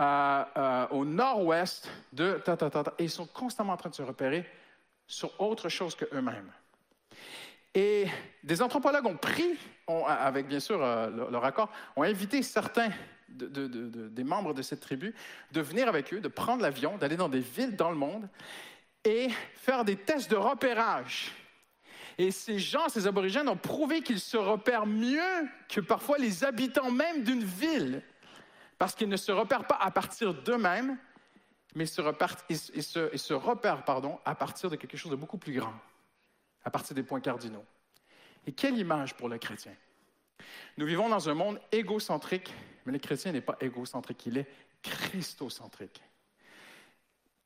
euh, 0.01 0.45
euh, 0.57 0.87
au 0.91 1.05
nord-ouest 1.05 1.91
de 2.13 2.35
ta, 2.45 2.57
ta. 2.57 2.83
Et 2.99 3.05
ils 3.05 3.11
sont 3.11 3.27
constamment 3.27 3.73
en 3.73 3.77
train 3.77 3.91
de 3.91 3.95
se 3.95 4.03
repérer 4.03 4.49
sur 5.07 5.41
autre 5.41 5.69
chose 5.69 5.95
que 5.95 6.05
eux-mêmes. 6.13 6.51
Et 7.75 8.07
des 8.43 8.63
anthropologues 8.63 9.07
ont 9.07 9.17
pris, 9.17 9.59
avec 10.07 10.47
bien 10.47 10.61
sûr 10.61 10.79
leur, 10.79 11.45
accord, 11.45 11.71
ont 11.97 12.03
invité 12.03 12.43
certains 12.43 12.91
de- 13.29 13.49
de- 13.49 13.67
de- 13.67 13.89
de- 13.89 14.09
des 14.09 14.25
membres 14.25 14.55
de 14.55 14.63
cette 14.63 14.81
tribu 14.81 15.15
de 15.51 15.61
venir 15.61 15.89
avec 15.89 16.13
eux, 16.15 16.21
de 16.21 16.29
prendre 16.29 16.63
l'avion, 16.63 16.97
d'aller 16.99 17.17
dans 17.17 17.29
des 17.29 17.41
villes 17.41 17.75
dans 17.75 17.91
le 17.91 17.97
monde 17.97 18.29
et 19.05 19.29
faire 19.57 19.85
des 19.85 19.97
tests 19.97 20.31
de 20.31 20.37
repérage. 20.37 21.33
Et 22.19 22.31
ces 22.31 22.59
gens, 22.59 22.89
ces 22.89 23.07
aborigènes, 23.07 23.49
ont 23.49 23.57
prouvé 23.57 24.03
qu'ils 24.03 24.21
se 24.21 24.37
repèrent 24.37 24.87
mieux 24.87 25.49
que 25.69 25.81
parfois 25.81 26.19
les 26.19 26.45
habitants 26.45 26.91
même 26.91 27.25
d'une 27.25 27.43
ville, 27.45 28.03
parce 28.79 28.95
qu'ils 28.95 29.09
ne 29.09 29.17
se 29.17 29.33
repèrent 29.33 29.67
pas 29.67 29.79
à 29.81 29.91
partir 29.91 30.35
d'eux-mêmes, 30.35 30.99
mais 31.75 31.85
ils 31.85 31.89
se 31.89 32.01
repèrent, 32.01 32.37
ils- 32.49 32.83
se 32.83 33.33
repèrent, 33.33 33.85
pardon, 33.85 34.21
à 34.25 34.35
partir 34.35 34.71
de 34.71 34.77
quelque 34.77 34.97
chose 34.97 35.11
de 35.11 35.17
beaucoup 35.17 35.39
plus 35.39 35.55
grand, 35.59 35.75
à 36.65 36.71
partir 36.71 36.95
des 36.95 37.03
points 37.03 37.21
cardinaux. 37.21 37.65
Et 38.47 38.53
quelle 38.53 38.79
image 38.79 39.15
pour 39.15 39.29
le 39.29 39.39
chrétien? 39.39 39.75
Nous 40.77 40.87
vivons 40.87 41.09
dans 41.09 41.29
un 41.29 41.35
monde 41.35 41.61
égocentrique, 41.73 42.53
mais 42.85 42.93
le 42.93 42.99
chrétien 42.99 43.33
n'est 43.33 43.41
pas 43.41 43.57
égocentrique, 43.61 44.27
il 44.27 44.39
est 44.39 44.49
christocentrique. 44.83 46.03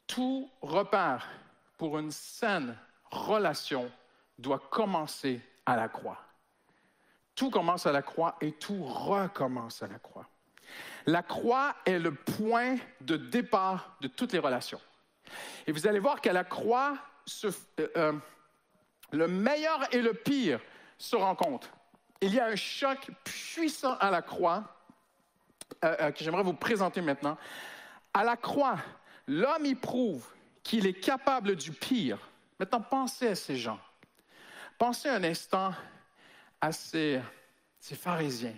Tout 0.07 0.51
repère 0.61 1.29
pour 1.77 1.99
une 1.99 2.11
saine 2.11 2.77
relation 3.11 3.91
doit 4.39 4.61
commencer 4.71 5.41
à 5.67 5.77
la 5.77 5.89
croix. 5.89 6.19
Tout 7.35 7.51
commence 7.51 7.87
à 7.87 7.93
la 7.93 8.03
croix 8.03 8.37
et 8.41 8.53
tout 8.53 8.83
recommence 8.85 9.83
à 9.83 9.87
la 9.87 9.99
croix. 9.99 10.29
La 11.07 11.23
croix 11.23 11.75
est 11.85 11.99
le 11.99 12.15
point 12.15 12.77
de 13.01 13.17
départ 13.17 13.97
de 14.01 14.09
toutes 14.09 14.33
les 14.33 14.39
relations. 14.39 14.81
Et 15.67 15.73
vous 15.73 15.87
allez 15.87 15.99
voir 15.99 16.21
qu'à 16.21 16.33
la 16.33 16.45
croix, 16.45 16.99
euh, 17.45 17.53
euh, 17.97 18.13
le 19.13 19.29
meilleur 19.29 19.93
et 19.95 20.03
le 20.03 20.15
pire 20.15 20.61
se 20.99 21.17
rencontrent. 21.17 21.71
Il 22.21 22.35
y 22.35 22.41
a 22.41 22.47
un 22.47 22.57
choc 22.57 23.11
puissant 23.25 23.97
à 23.99 24.11
la 24.11 24.23
croix 24.23 24.65
euh, 25.85 26.11
que 26.11 26.25
j'aimerais 26.25 26.43
vous 26.43 26.55
présenter 26.55 27.01
maintenant. 27.01 27.39
À 28.13 28.25
la 28.25 28.37
croix, 28.37 28.79
l'homme 29.27 29.67
y 29.67 29.75
prouve 29.75 30.27
qu'il 30.63 30.87
est 30.87 31.01
capable 31.01 31.57
du 31.57 31.73
pire. 31.73 32.19
Maintenant, 32.59 32.81
pensez 32.81 33.29
à 33.29 33.35
ces 33.35 33.57
gens. 33.57 33.79
Pensez 34.79 35.09
un 35.09 35.25
instant 35.25 35.75
à 36.61 36.73
ces, 36.73 37.21
ces 37.81 37.97
pharisiens. 37.97 38.57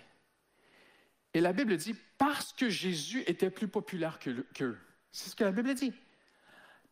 Et 1.33 1.41
la 1.41 1.53
Bible 1.53 1.77
dit, 1.77 1.95
parce 2.19 2.53
que 2.53 2.69
Jésus 2.69 3.23
était 3.27 3.51
plus 3.51 3.69
populaire 3.69 4.19
qu'eux. 4.19 4.79
C'est 5.11 5.31
ce 5.31 5.37
que 5.37 5.45
la 5.45 5.53
Bible 5.53 5.73
dit. 5.75 5.93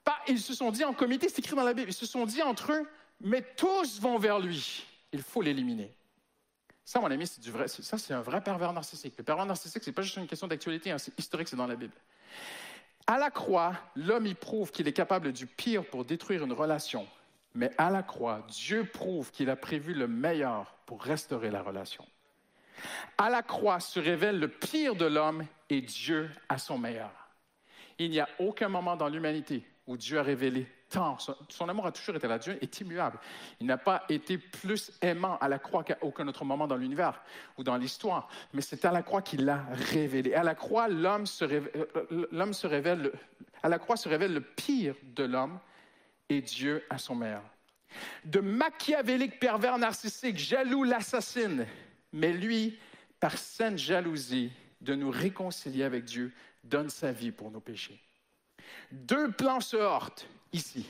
Pas- 0.05 0.19
ils 0.27 0.41
se 0.41 0.55
sont 0.55 0.71
dit 0.71 0.85
en 0.85 0.95
comité, 0.95 1.29
c'est 1.29 1.41
écrit 1.41 1.55
dans 1.57 1.65
la 1.65 1.75
Bible, 1.75 1.91
ils 1.91 1.95
se 1.95 2.07
sont 2.07 2.25
dit 2.25 2.43
entre 2.43 2.73
eux, 2.73 2.89
mais 3.21 3.43
tous 3.57 4.01
vont 4.01 4.19
vers 4.19 4.39
lui. 4.39 4.87
Il 5.13 5.23
faut 5.23 5.43
l'éliminer. 5.43 5.95
Ça, 6.85 7.01
mon 7.01 7.11
ami, 7.11 7.27
c'est 7.27 7.41
du 7.41 7.51
vrai. 7.51 7.69
Ça, 7.69 7.99
c'est 7.99 8.15
un 8.15 8.23
vrai 8.23 8.41
pervers 8.41 8.73
narcissique. 8.73 9.15
Le 9.19 9.25
pervers 9.25 9.45
narcissique, 9.45 9.83
c'est 9.85 9.93
pas 9.93 10.03
juste 10.03 10.17
une 10.17 10.27
question 10.27 10.47
d'actualité, 10.47 10.91
hein, 10.91 10.99
c'est 10.99 11.19
historique, 11.19 11.49
c'est 11.49 11.57
dans 11.57 11.67
la 11.67 11.77
Bible. 11.77 11.93
À 13.07 13.19
la 13.19 13.31
croix, 13.31 13.75
l'homme 13.95 14.27
y 14.27 14.35
prouve 14.35 14.71
qu'il 14.71 14.89
est 14.89 14.93
capable 14.93 15.33
du 15.33 15.47
pire 15.47 15.85
pour 15.85 16.05
détruire 16.05 16.45
une 16.45 16.53
relation. 16.53 17.07
Mais 17.55 17.71
à 17.79 17.91
la 17.91 18.03
croix, 18.03 18.45
Dieu 18.49 18.85
prouve 18.85 19.31
qu'il 19.31 19.51
a 19.51 19.57
prévu 19.57 19.95
le 19.95 20.07
meilleur 20.07 20.75
pour 20.87 21.03
restaurer 21.03 21.51
la 21.51 21.63
relation. 21.63 22.05
À 23.17 23.31
la 23.31 23.43
croix 23.43 23.81
se 23.81 23.99
révèle 23.99 24.39
le 24.39 24.49
pire 24.49 24.95
de 24.95 25.07
l'homme 25.07 25.45
et 25.69 25.81
Dieu 25.81 26.31
a 26.49 26.59
son 26.59 26.79
meilleur. 26.79 27.11
Il 27.99 28.11
n'y 28.11 28.21
a 28.21 28.29
aucun 28.39 28.69
moment 28.69 28.97
dans 28.97 29.09
l'humanité 29.09 29.67
où 29.87 29.97
Dieu 29.97 30.19
a 30.19 30.23
révélé 30.23 30.69
tant. 30.91 31.19
Son, 31.49 31.69
amour 31.69 31.87
a 31.87 31.93
toujours 31.93 32.15
été 32.15 32.29
là. 32.29 32.39
Dieu 32.39 32.57
est 32.61 32.81
immuable. 32.81 33.19
Il 33.61 33.67
n'a 33.67 33.79
pas 33.79 34.05
été 34.09 34.39
plus 34.39 34.93
aimant 35.03 35.37
à 35.39 35.49
la 35.49 35.59
croix 35.59 35.83
qu'à 35.83 35.99
aucun 36.03 36.29
autre 36.29 36.45
moment 36.45 36.67
dans 36.69 36.77
l'univers 36.77 37.21
ou 37.57 37.65
dans 37.65 37.77
l'histoire. 37.77 38.29
Mais 38.53 38.63
c'est 38.63 38.85
à 38.85 38.93
la 38.93 39.03
croix 39.03 39.23
qu'il 39.23 39.45
l'a 39.45 39.65
révélé. 39.93 40.35
À 40.35 40.45
la 40.45 40.55
croix, 40.55 40.89
l'homme 40.89 41.27
se, 41.27 41.45
révèle, 41.45 41.87
euh, 41.97 42.27
l'homme 42.31 42.53
se 42.53 42.67
révèle, 42.67 43.03
le- 43.03 43.13
à 43.63 43.69
la 43.69 43.79
croix 43.79 43.97
se 43.97 44.09
révèle 44.09 44.33
le 44.33 44.41
pire 44.41 44.95
de 45.03 45.25
l'homme 45.25 45.59
et 46.29 46.41
Dieu 46.41 46.85
a 46.91 46.99
son 46.99 47.15
meilleur. 47.15 47.45
De 48.25 48.41
machiavélique 48.41 49.41
pervers 49.41 49.79
narcissique, 49.79 50.39
jaloux 50.39 50.85
l'assassine, 50.85 51.67
mais 52.13 52.33
lui, 52.33 52.79
par 53.21 53.37
sainte 53.37 53.79
jalousie, 53.79 54.53
de 54.81 54.95
nous 54.95 55.11
réconcilier 55.11 55.85
avec 55.85 56.05
Dieu, 56.05 56.33
donne 56.65 56.91
sa 56.91 57.13
vie 57.13 57.33
pour 57.33 57.51
nos 57.51 57.61
péchés. 57.61 58.01
Deux 58.93 59.31
plans 59.33 59.61
se 59.61 59.77
heurtent 59.77 60.29
ici. 60.53 60.87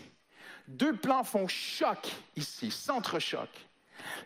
Deux 0.66 0.94
plans 0.94 1.24
font 1.24 1.48
choc 1.48 2.12
ici, 2.36 2.70
s'entrechoc. 2.70 3.48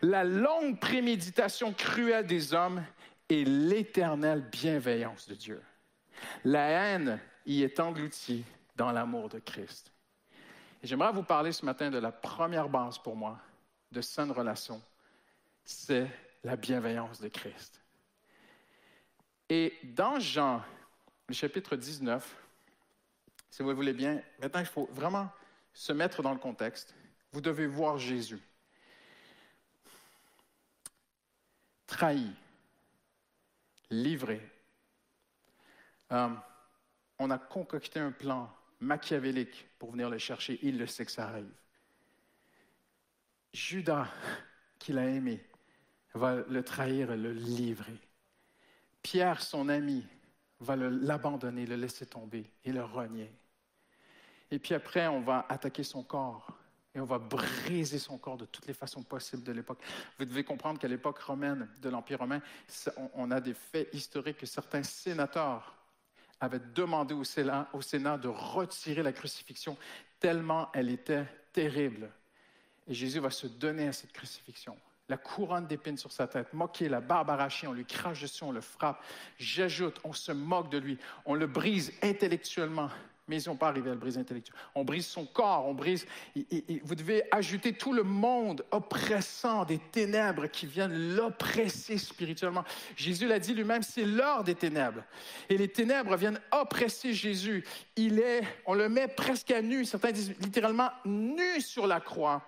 La 0.01 0.23
longue 0.23 0.79
préméditation 0.79 1.73
cruelle 1.73 2.27
des 2.27 2.53
hommes 2.53 2.83
et 3.29 3.45
l'éternelle 3.45 4.41
bienveillance 4.41 5.27
de 5.27 5.35
Dieu. 5.35 5.61
La 6.43 6.67
haine 6.67 7.19
y 7.45 7.63
est 7.63 7.79
engloutie 7.79 8.43
dans 8.75 8.91
l'amour 8.91 9.29
de 9.29 9.39
Christ. 9.39 9.92
Et 10.83 10.87
j'aimerais 10.87 11.13
vous 11.13 11.23
parler 11.23 11.53
ce 11.53 11.65
matin 11.65 11.89
de 11.89 11.97
la 11.97 12.11
première 12.11 12.67
base 12.67 12.97
pour 12.97 13.15
moi 13.15 13.39
de 13.89 14.01
saine 14.01 14.31
relation. 14.31 14.81
C'est 15.63 16.09
la 16.43 16.57
bienveillance 16.57 17.21
de 17.21 17.29
Christ. 17.29 17.81
Et 19.47 19.79
dans 19.83 20.19
Jean, 20.19 20.61
le 21.29 21.33
chapitre 21.33 21.77
19, 21.77 22.35
si 23.49 23.63
vous 23.63 23.69
le 23.69 23.75
voulez 23.75 23.93
bien, 23.93 24.21
maintenant 24.39 24.59
il 24.59 24.65
faut 24.65 24.89
vraiment 24.91 25.29
se 25.73 25.93
mettre 25.93 26.21
dans 26.21 26.33
le 26.33 26.39
contexte. 26.39 26.93
Vous 27.31 27.39
devez 27.39 27.65
voir 27.65 27.97
Jésus. 27.97 28.41
Trahi, 31.87 32.29
livré. 33.89 34.41
Euh, 36.11 36.29
on 37.19 37.31
a 37.31 37.37
concocté 37.37 37.99
un 38.01 38.11
plan 38.11 38.53
machiavélique 38.83 39.67
pour 39.79 39.91
venir 39.91 40.09
le 40.09 40.17
chercher. 40.17 40.59
Il 40.61 40.77
le 40.77 40.87
sait 40.87 41.05
que 41.05 41.11
ça 41.11 41.27
arrive. 41.27 41.49
Judas, 43.53 44.07
qu'il 44.79 44.97
a 44.97 45.07
aimé, 45.07 45.43
va 46.13 46.35
le 46.35 46.63
trahir 46.63 47.11
et 47.11 47.17
le 47.17 47.31
livrer. 47.31 47.99
Pierre, 49.01 49.41
son 49.41 49.69
ami, 49.69 50.05
va 50.59 50.75
l'abandonner, 50.75 51.65
le 51.65 51.75
laisser 51.75 52.05
tomber 52.05 52.49
et 52.63 52.71
le 52.71 52.83
renier. 52.83 53.31
Et 54.49 54.59
puis 54.59 54.73
après, 54.73 55.07
on 55.07 55.21
va 55.21 55.45
attaquer 55.49 55.83
son 55.83 56.03
corps 56.03 56.57
et 56.95 56.99
on 56.99 57.05
va 57.05 57.17
briser 57.17 57.97
son 57.99 58.17
corps 58.17 58.37
de 58.37 58.45
toutes 58.45 58.67
les 58.67 58.73
façons 58.73 59.03
possibles 59.03 59.43
de 59.43 59.51
l'époque. 59.51 59.81
Vous 60.17 60.25
devez 60.25 60.43
comprendre 60.43 60.79
qu'à 60.79 60.87
l'époque 60.87 61.19
romaine, 61.19 61.67
de 61.81 61.89
l'Empire 61.89 62.19
romain, 62.19 62.41
on 63.15 63.31
a 63.31 63.41
des 63.41 63.55
faits 63.55 63.89
historiques 63.93 64.37
que 64.37 64.45
certains 64.45 64.83
sénateurs 64.83 65.75
avaient 66.43 66.61
demandé 66.75 67.13
au 67.13 67.23
Sénat, 67.23 68.17
de 68.17 68.27
retirer 68.27 69.01
la 69.01 69.13
crucifixion 69.13 69.77
tellement 70.19 70.69
elle 70.73 70.89
était 70.89 71.25
terrible. 71.53 72.09
Et 72.87 72.93
Jésus 72.93 73.19
va 73.19 73.29
se 73.29 73.47
donner 73.47 73.87
à 73.87 73.93
cette 73.93 74.11
crucifixion. 74.11 74.77
La 75.07 75.17
couronne 75.17 75.67
d'épines 75.67 75.97
sur 75.97 76.11
sa 76.11 76.27
tête, 76.27 76.53
moqué, 76.53 76.89
la 76.89 76.99
barbe 76.99 77.29
arrachée, 77.29 77.67
on 77.67 77.73
lui 77.73 77.85
crache 77.85 78.21
dessus, 78.21 78.43
on 78.43 78.51
le 78.51 78.61
frappe. 78.61 79.01
J'ajoute, 79.37 79.99
on 80.03 80.11
se 80.11 80.31
moque 80.31 80.69
de 80.69 80.77
lui, 80.77 80.97
on 81.25 81.35
le 81.35 81.47
brise 81.47 81.93
intellectuellement. 82.01 82.89
Mais 83.27 83.41
ils 83.41 83.47
n'ont 83.49 83.55
pas 83.55 83.69
arrivé 83.69 83.89
à 83.89 83.93
le 83.93 83.99
briser 83.99 84.19
intellectuellement. 84.19 84.61
On 84.75 84.83
brise 84.83 85.07
son 85.07 85.25
corps, 85.25 85.65
on 85.65 85.73
brise. 85.73 86.05
et- 86.35 86.81
vous 86.83 86.95
devez 86.95 87.23
ajouter 87.31 87.73
tout 87.73 87.93
le 87.93 88.03
monde 88.03 88.65
oppressant 88.71 89.63
des 89.63 89.79
ténèbres 89.79 90.47
qui 90.47 90.65
viennent 90.65 91.15
l'oppresser 91.15 91.97
spirituellement. 91.97 92.65
Jésus 92.97 93.25
l'a 93.27 93.39
dit 93.39 93.53
lui-même, 93.53 93.81
c'est 93.83 94.03
l'heure 94.05 94.43
des 94.43 94.55
ténèbres. 94.55 95.03
Et 95.49 95.57
les 95.57 95.69
ténèbres 95.69 96.17
viennent 96.17 96.39
oppresser 96.51 97.13
Jésus. 97.13 97.63
Il 97.95 98.19
est, 98.19 98.41
on 98.65 98.73
le 98.73 98.89
met 98.89 99.07
presque 99.07 99.51
à 99.51 99.61
nu, 99.61 99.85
certains 99.85 100.11
disent 100.11 100.37
littéralement 100.39 100.89
nu 101.05 101.61
sur 101.61 101.87
la 101.87 102.01
croix. 102.01 102.41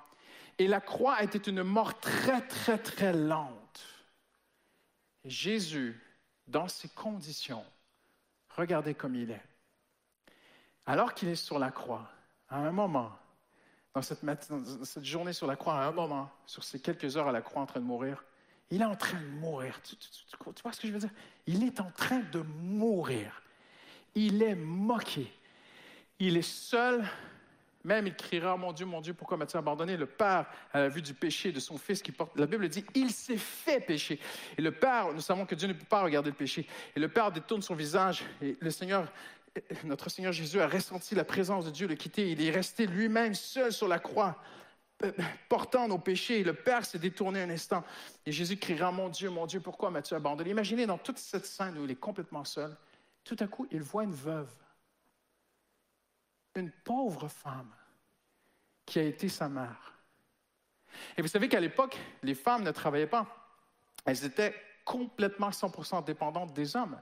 Et 0.58 0.68
la 0.68 0.82
croix 0.82 1.22
était 1.24 1.38
une 1.38 1.64
mort 1.64 2.00
très, 2.00 2.42
très, 2.42 2.78
très 2.78 3.14
lente. 3.14 3.86
Jésus, 5.24 6.00
dans 6.48 6.68
ces 6.68 6.90
conditions, 6.90 7.64
regardez 8.56 8.94
comme 8.94 9.16
il 9.16 9.32
est. 9.32 9.42
Alors 10.86 11.14
qu'il 11.14 11.30
est 11.30 11.36
sur 11.36 11.60
la 11.60 11.72
croix, 11.72 12.08
à 12.50 12.58
un 12.58 12.72
moment, 12.72 13.12
dans 13.94 14.02
cette, 14.02 15.04
journée 15.04 15.34
sur 15.34 15.48
la 15.48 15.56
croix, 15.56 15.76
à 15.76 15.88
un 15.88 15.92
moment, 15.92 16.30
sur 16.46 16.64
ces 16.64 16.80
quelques 16.80 17.18
heures 17.18 17.28
à 17.28 17.32
la 17.32 17.42
croix 17.42 17.62
en 17.62 17.66
train 17.66 17.80
de 17.80 17.86
mourir, 17.86 18.24
il 18.70 18.82
est 18.82 18.86
en 18.86 18.96
train 18.96 19.20
de 19.20 19.26
mourir. 19.26 19.80
Tu- 19.84 19.96
tu 19.96 20.62
vois 20.64 20.74
ce 20.74 20.80
que 20.80 20.88
je 20.88 20.94
veux 20.94 21.00
dire? 21.00 21.12
Il 21.48 21.64
est 21.64 21.80
en 21.80 21.92
train 21.92 22.20
de 22.32 22.40
mourir. 22.40 23.42
Il 24.16 24.42
est 24.42 24.56
moqué. 24.56 25.32
Il 26.20 26.38
est 26.38 26.42
seul. 26.42 27.06
Même 27.84 28.08
il 28.08 28.16
criera, 28.16 28.58
mon 28.58 28.74
Dieu, 28.74 28.88
mon 28.88 29.00
Dieu, 29.00 29.14
pourquoi 29.14 29.38
m'as-tu 29.38 29.56
abandonné? 29.58 29.96
Le 29.96 30.08
Père, 30.08 30.48
à 30.74 30.80
la 30.80 30.90
vue 30.90 31.04
du 31.04 31.14
péché 31.14 31.52
de 31.52 31.60
son 31.60 31.78
Fils 31.78 32.02
qui 32.02 32.12
porte, 32.12 32.36
la 32.36 32.48
Bible 32.48 32.68
dit, 32.68 32.84
il 32.96 33.12
s'est 33.12 33.38
fait 33.38 33.80
pécher. 33.80 34.20
Et 34.58 34.64
le 34.64 34.72
Père, 34.72 35.14
nous 35.14 35.22
savons 35.22 35.46
que 35.46 35.54
Dieu 35.54 35.68
ne 35.68 35.74
peut 35.74 35.86
pas 35.86 36.02
regarder 36.02 36.32
le 36.32 36.36
péché. 36.36 36.68
Et 36.96 37.00
le 37.00 37.08
Père 37.08 37.32
détourne 37.32 37.62
son 37.62 37.76
visage 37.76 38.24
et 38.42 38.58
le 38.60 38.72
Seigneur, 38.72 39.08
notre 39.84 40.10
Seigneur 40.10 40.34
Jésus 40.34 40.60
a 40.60 40.68
ressenti 40.68 41.16
la 41.16 41.24
présence 41.24 41.66
de 41.66 41.72
Dieu 41.72 41.88
le 41.88 41.96
quitter. 41.96 42.32
Il 42.32 42.42
est 42.46 42.52
resté 42.52 42.88
lui-même 42.88 43.34
seul 43.34 43.72
sur 43.72 43.88
la 43.88 44.00
croix, 44.00 44.42
euh, 45.04 45.12
portant 45.50 45.88
nos 45.88 45.98
péchés. 45.98 46.44
Le 46.44 46.54
Père 46.54 46.86
s'est 46.86 47.00
détourné 47.00 47.42
un 47.42 47.50
instant. 47.50 47.84
Et 48.26 48.32
Jésus 48.32 48.58
criera, 48.58 48.92
mon 48.92 49.10
Dieu, 49.10 49.30
mon 49.30 49.46
Dieu, 49.46 49.60
pourquoi 49.60 49.90
m'as-tu 49.92 50.14
abandonné? 50.14 50.50
Imaginez 50.50 50.86
dans 50.86 50.98
toute 50.98 51.18
cette 51.18 51.46
scène 51.46 51.78
où 51.78 51.86
il 51.86 51.92
est 51.92 51.96
complètement 51.96 52.44
seul, 52.44 52.76
tout 53.24 53.38
à 53.40 53.48
coup, 53.48 53.68
il 53.72 53.82
voit 53.82 54.04
une 54.04 54.14
veuve, 54.14 54.52
une 56.56 56.72
pauvre 56.72 57.28
femme 57.28 57.72
qui 58.86 59.00
a 59.00 59.04
été 59.04 59.30
sa 59.30 59.50
mère. 59.50 59.94
Et 61.18 61.22
vous 61.22 61.28
savez 61.28 61.50
qu'à 61.50 61.60
l'époque, 61.60 61.98
les 62.24 62.36
femmes 62.36 62.64
ne 62.64 62.72
travaillaient 62.72 63.08
pas. 63.08 63.26
Elles 64.06 64.24
étaient 64.24 64.54
complètement 64.86 65.50
100% 65.50 66.06
dépendantes 66.06 66.54
des 66.54 66.76
hommes. 66.76 66.98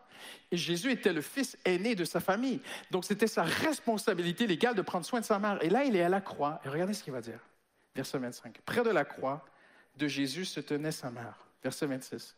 Et 0.52 0.58
Jésus 0.58 0.92
était 0.92 1.14
le 1.14 1.22
fils 1.22 1.58
aîné 1.66 1.94
de 1.94 2.06
sa 2.06 2.20
famille. 2.20 2.62
Donc 2.90 3.06
c'était 3.06 3.28
sa 3.28 3.44
responsabilité 3.44 4.48
légale 4.48 4.74
de 4.74 4.82
prendre 4.82 5.06
soin 5.06 5.20
de 5.20 5.26
sa 5.26 5.38
mère. 5.38 5.62
Et 5.62 5.70
là, 5.70 5.84
il 5.84 5.96
est 5.96 6.02
à 6.02 6.10
la 6.10 6.22
croix. 6.22 6.60
Et 6.66 6.70
regardez 6.70 6.94
ce 6.94 7.04
qu'il 7.04 7.14
va 7.14 7.22
dire. 7.22 7.40
Verset 7.96 8.18
25. 8.18 8.62
Près 8.66 8.84
de 8.84 8.90
la 8.90 9.06
croix 9.06 9.46
de 9.98 10.08
Jésus 10.08 10.46
se 10.46 10.62
tenait 10.62 10.92
sa 10.92 11.12
mère. 11.12 11.36
Verset 11.62 11.86
26. 11.86 12.36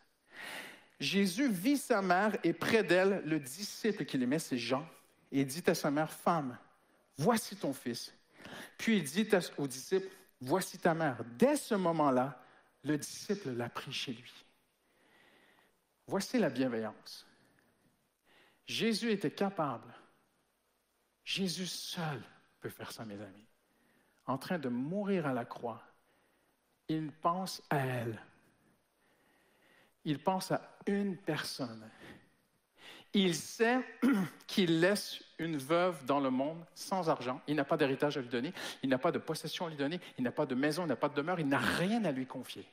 Jésus 0.99 1.49
vit 1.49 1.77
sa 1.77 2.01
mère 2.01 2.35
et 2.43 2.53
près 2.53 2.83
d'elle 2.83 3.21
le 3.25 3.39
disciple 3.39 4.05
qu'il 4.05 4.23
aimait, 4.23 4.39
c'est 4.39 4.57
Jean, 4.57 4.85
et 5.31 5.45
dit 5.45 5.63
à 5.67 5.75
sa 5.75 5.91
mère, 5.91 6.11
Femme, 6.11 6.57
voici 7.17 7.55
ton 7.55 7.73
fils. 7.73 8.13
Puis 8.77 8.97
il 8.97 9.03
dit 9.03 9.27
au 9.57 9.67
disciple, 9.67 10.07
Voici 10.41 10.77
ta 10.77 10.93
mère. 10.93 11.23
Dès 11.37 11.55
ce 11.55 11.75
moment-là, 11.75 12.39
le 12.83 12.97
disciple 12.97 13.51
l'a 13.51 13.69
pris 13.69 13.91
chez 13.91 14.11
lui. 14.11 14.44
Voici 16.07 16.37
la 16.37 16.49
bienveillance. 16.49 17.25
Jésus 18.65 19.11
était 19.11 19.31
capable. 19.31 19.93
Jésus 21.23 21.67
seul 21.67 22.21
peut 22.59 22.69
faire 22.69 22.91
ça, 22.91 23.05
mes 23.05 23.19
amis. 23.19 23.47
En 24.27 24.37
train 24.37 24.59
de 24.59 24.69
mourir 24.69 25.25
à 25.27 25.33
la 25.33 25.45
croix, 25.45 25.83
il 26.87 27.11
pense 27.11 27.61
à 27.69 27.77
elle. 27.77 28.21
Il 30.03 30.19
pense 30.19 30.51
à 30.51 30.77
une 30.85 31.17
personne. 31.17 31.89
Il 33.13 33.33
sait 33.33 33.79
qu'il 34.47 34.81
laisse 34.81 35.23
une 35.39 35.57
veuve 35.57 36.05
dans 36.05 36.19
le 36.19 36.29
monde 36.29 36.63
sans 36.75 37.09
argent. 37.09 37.41
Il 37.47 37.55
n'a 37.55 37.65
pas 37.65 37.77
d'héritage 37.77 38.17
à 38.17 38.21
lui 38.21 38.29
donner. 38.29 38.53
Il 38.83 38.89
n'a 38.89 38.97
pas 38.97 39.11
de 39.11 39.19
possession 39.19 39.65
à 39.65 39.69
lui 39.69 39.77
donner. 39.77 39.99
Il 40.17 40.23
n'a 40.23 40.31
pas 40.31 40.45
de 40.45 40.53
maison, 40.53 40.83
il 40.83 40.89
n'a 40.89 40.95
pas 40.95 41.09
de 41.09 41.15
demeure. 41.15 41.39
Il 41.39 41.47
n'a 41.47 41.59
rien 41.59 42.03
à 42.05 42.11
lui 42.11 42.27
confier. 42.27 42.67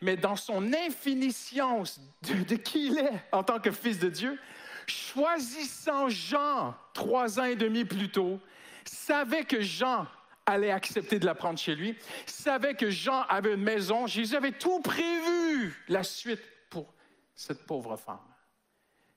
Mais 0.00 0.16
dans 0.16 0.36
son 0.36 0.72
infiniscience 0.72 2.00
de, 2.22 2.44
de 2.44 2.56
qui 2.56 2.86
il 2.86 2.98
est 2.98 3.22
en 3.32 3.42
tant 3.42 3.60
que 3.60 3.70
fils 3.70 3.98
de 3.98 4.08
Dieu, 4.08 4.38
choisissant 4.86 6.08
Jean 6.08 6.74
trois 6.92 7.38
ans 7.38 7.44
et 7.44 7.56
demi 7.56 7.84
plus 7.84 8.10
tôt, 8.10 8.40
savait 8.84 9.44
que 9.44 9.60
Jean 9.60 10.06
allait 10.46 10.70
accepter 10.70 11.18
de 11.18 11.26
la 11.26 11.34
prendre 11.34 11.58
chez 11.58 11.74
lui, 11.74 11.96
savait 12.26 12.74
que 12.74 12.90
Jean 12.90 13.22
avait 13.22 13.54
une 13.54 13.62
maison. 13.62 14.06
Jésus 14.06 14.36
avait 14.36 14.52
tout 14.52 14.80
prévu 14.80 15.74
la 15.88 16.02
suite 16.02 16.42
pour 16.68 16.92
cette 17.34 17.64
pauvre 17.64 17.96
femme. 17.96 18.18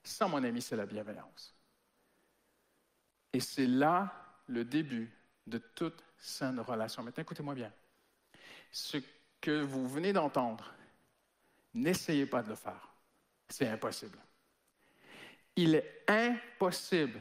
Ça, 0.02 0.28
mon 0.28 0.42
ami, 0.42 0.62
c'est 0.62 0.76
la 0.76 0.86
bienveillance. 0.86 1.54
Et 3.32 3.40
c'est 3.40 3.66
là 3.66 4.12
le 4.46 4.64
début 4.64 5.12
de 5.46 5.58
toute 5.58 6.02
saine 6.16 6.60
relation. 6.60 7.02
Maintenant, 7.02 7.22
écoutez-moi 7.22 7.54
bien. 7.54 7.72
Ce 8.70 8.98
que 9.40 9.62
vous 9.62 9.88
venez 9.88 10.12
d'entendre, 10.12 10.72
n'essayez 11.74 12.26
pas 12.26 12.42
de 12.42 12.48
le 12.48 12.54
faire. 12.54 12.88
C'est 13.48 13.68
impossible. 13.68 14.18
Il 15.54 15.74
est 15.74 16.04
impossible 16.08 17.20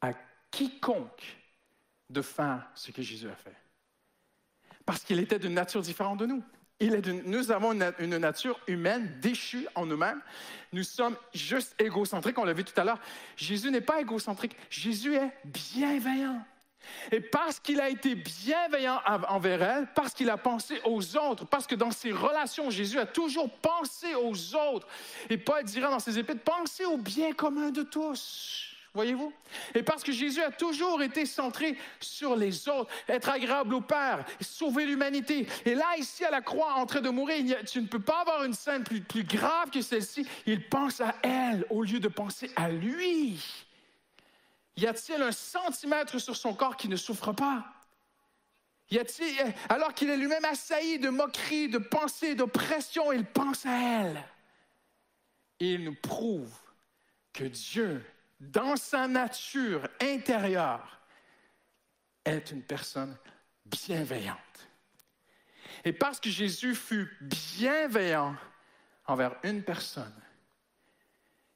à 0.00 0.12
quiconque 0.50 1.36
de 2.08 2.22
faire 2.22 2.68
ce 2.74 2.90
que 2.90 3.02
Jésus 3.02 3.28
a 3.28 3.36
fait. 3.36 3.56
Parce 4.84 5.04
qu'il 5.04 5.20
était 5.20 5.38
d'une 5.38 5.54
nature 5.54 5.82
différente 5.82 6.18
de 6.18 6.26
nous. 6.26 6.42
Il 6.80 6.94
est 6.94 7.06
nous 7.06 7.52
avons 7.52 7.72
une, 7.72 7.92
une 7.98 8.16
nature 8.16 8.58
humaine 8.66 9.18
déchue 9.20 9.68
en 9.74 9.84
nous-mêmes. 9.84 10.20
Nous 10.72 10.82
sommes 10.82 11.16
juste 11.34 11.74
égocentriques, 11.78 12.38
on 12.38 12.44
l'a 12.44 12.54
vu 12.54 12.64
tout 12.64 12.78
à 12.80 12.84
l'heure. 12.84 13.00
Jésus 13.36 13.70
n'est 13.70 13.82
pas 13.82 14.00
égocentrique, 14.00 14.56
Jésus 14.70 15.14
est 15.14 15.30
bienveillant. 15.44 16.42
Et 17.12 17.20
parce 17.20 17.60
qu'il 17.60 17.80
a 17.80 17.88
été 17.88 18.14
bienveillant 18.14 19.00
en- 19.06 19.34
envers 19.34 19.62
elle, 19.62 19.88
parce 19.94 20.14
qu'il 20.14 20.30
a 20.30 20.36
pensé 20.36 20.80
aux 20.84 21.16
autres, 21.16 21.44
parce 21.46 21.66
que 21.66 21.74
dans 21.74 21.90
ses 21.90 22.12
relations, 22.12 22.70
Jésus 22.70 22.98
a 22.98 23.06
toujours 23.06 23.50
pensé 23.60 24.14
aux 24.14 24.54
autres. 24.56 24.86
Et 25.28 25.36
Paul 25.36 25.62
dira 25.64 25.90
dans 25.90 25.98
ses 25.98 26.18
épîtres, 26.18 26.42
pensez 26.42 26.84
au 26.84 26.96
bien 26.96 27.32
commun 27.32 27.70
de 27.70 27.82
tous. 27.82 28.66
Voyez-vous? 28.92 29.32
Et 29.76 29.84
parce 29.84 30.02
que 30.02 30.10
Jésus 30.10 30.42
a 30.42 30.50
toujours 30.50 31.00
été 31.00 31.24
centré 31.24 31.78
sur 32.00 32.34
les 32.34 32.68
autres, 32.68 32.90
être 33.08 33.28
agréable 33.28 33.74
au 33.74 33.80
Père, 33.80 34.24
sauver 34.40 34.84
l'humanité. 34.84 35.46
Et 35.64 35.76
là, 35.76 35.86
ici, 35.96 36.24
à 36.24 36.30
la 36.32 36.40
croix, 36.40 36.74
en 36.74 36.86
train 36.86 37.00
de 37.00 37.08
mourir, 37.08 37.58
tu 37.70 37.80
ne 37.80 37.86
peux 37.86 38.00
pas 38.00 38.22
avoir 38.22 38.42
une 38.42 38.52
scène 38.52 38.82
plus 38.82 39.22
grave 39.22 39.70
que 39.70 39.80
celle-ci. 39.80 40.26
Il 40.44 40.68
pense 40.68 41.00
à 41.00 41.14
elle 41.22 41.64
au 41.70 41.84
lieu 41.84 42.00
de 42.00 42.08
penser 42.08 42.50
à 42.56 42.68
lui. 42.68 43.38
Y 44.80 44.86
a-t-il 44.86 45.20
un 45.20 45.32
centimètre 45.32 46.18
sur 46.18 46.34
son 46.34 46.54
corps 46.54 46.74
qui 46.74 46.88
ne 46.88 46.96
souffre 46.96 47.32
pas? 47.32 47.66
Y 48.90 48.98
a-t-il, 48.98 49.54
alors 49.68 49.92
qu'il 49.92 50.08
est 50.08 50.16
lui-même 50.16 50.44
assailli 50.46 50.98
de 50.98 51.10
moqueries, 51.10 51.68
de 51.68 51.76
pensées, 51.76 52.34
d'oppression, 52.34 53.12
il 53.12 53.26
pense 53.26 53.66
à 53.66 53.76
elle. 53.78 54.24
Et 55.60 55.74
il 55.74 55.84
nous 55.84 55.94
prouve 55.94 56.56
que 57.34 57.44
Dieu, 57.44 58.02
dans 58.40 58.74
sa 58.76 59.06
nature 59.06 59.86
intérieure, 60.00 60.98
est 62.24 62.50
une 62.50 62.62
personne 62.62 63.14
bienveillante. 63.66 64.38
Et 65.84 65.92
parce 65.92 66.20
que 66.20 66.30
Jésus 66.30 66.74
fut 66.74 67.18
bienveillant 67.20 68.34
envers 69.06 69.36
une 69.42 69.62
personne, 69.62 70.14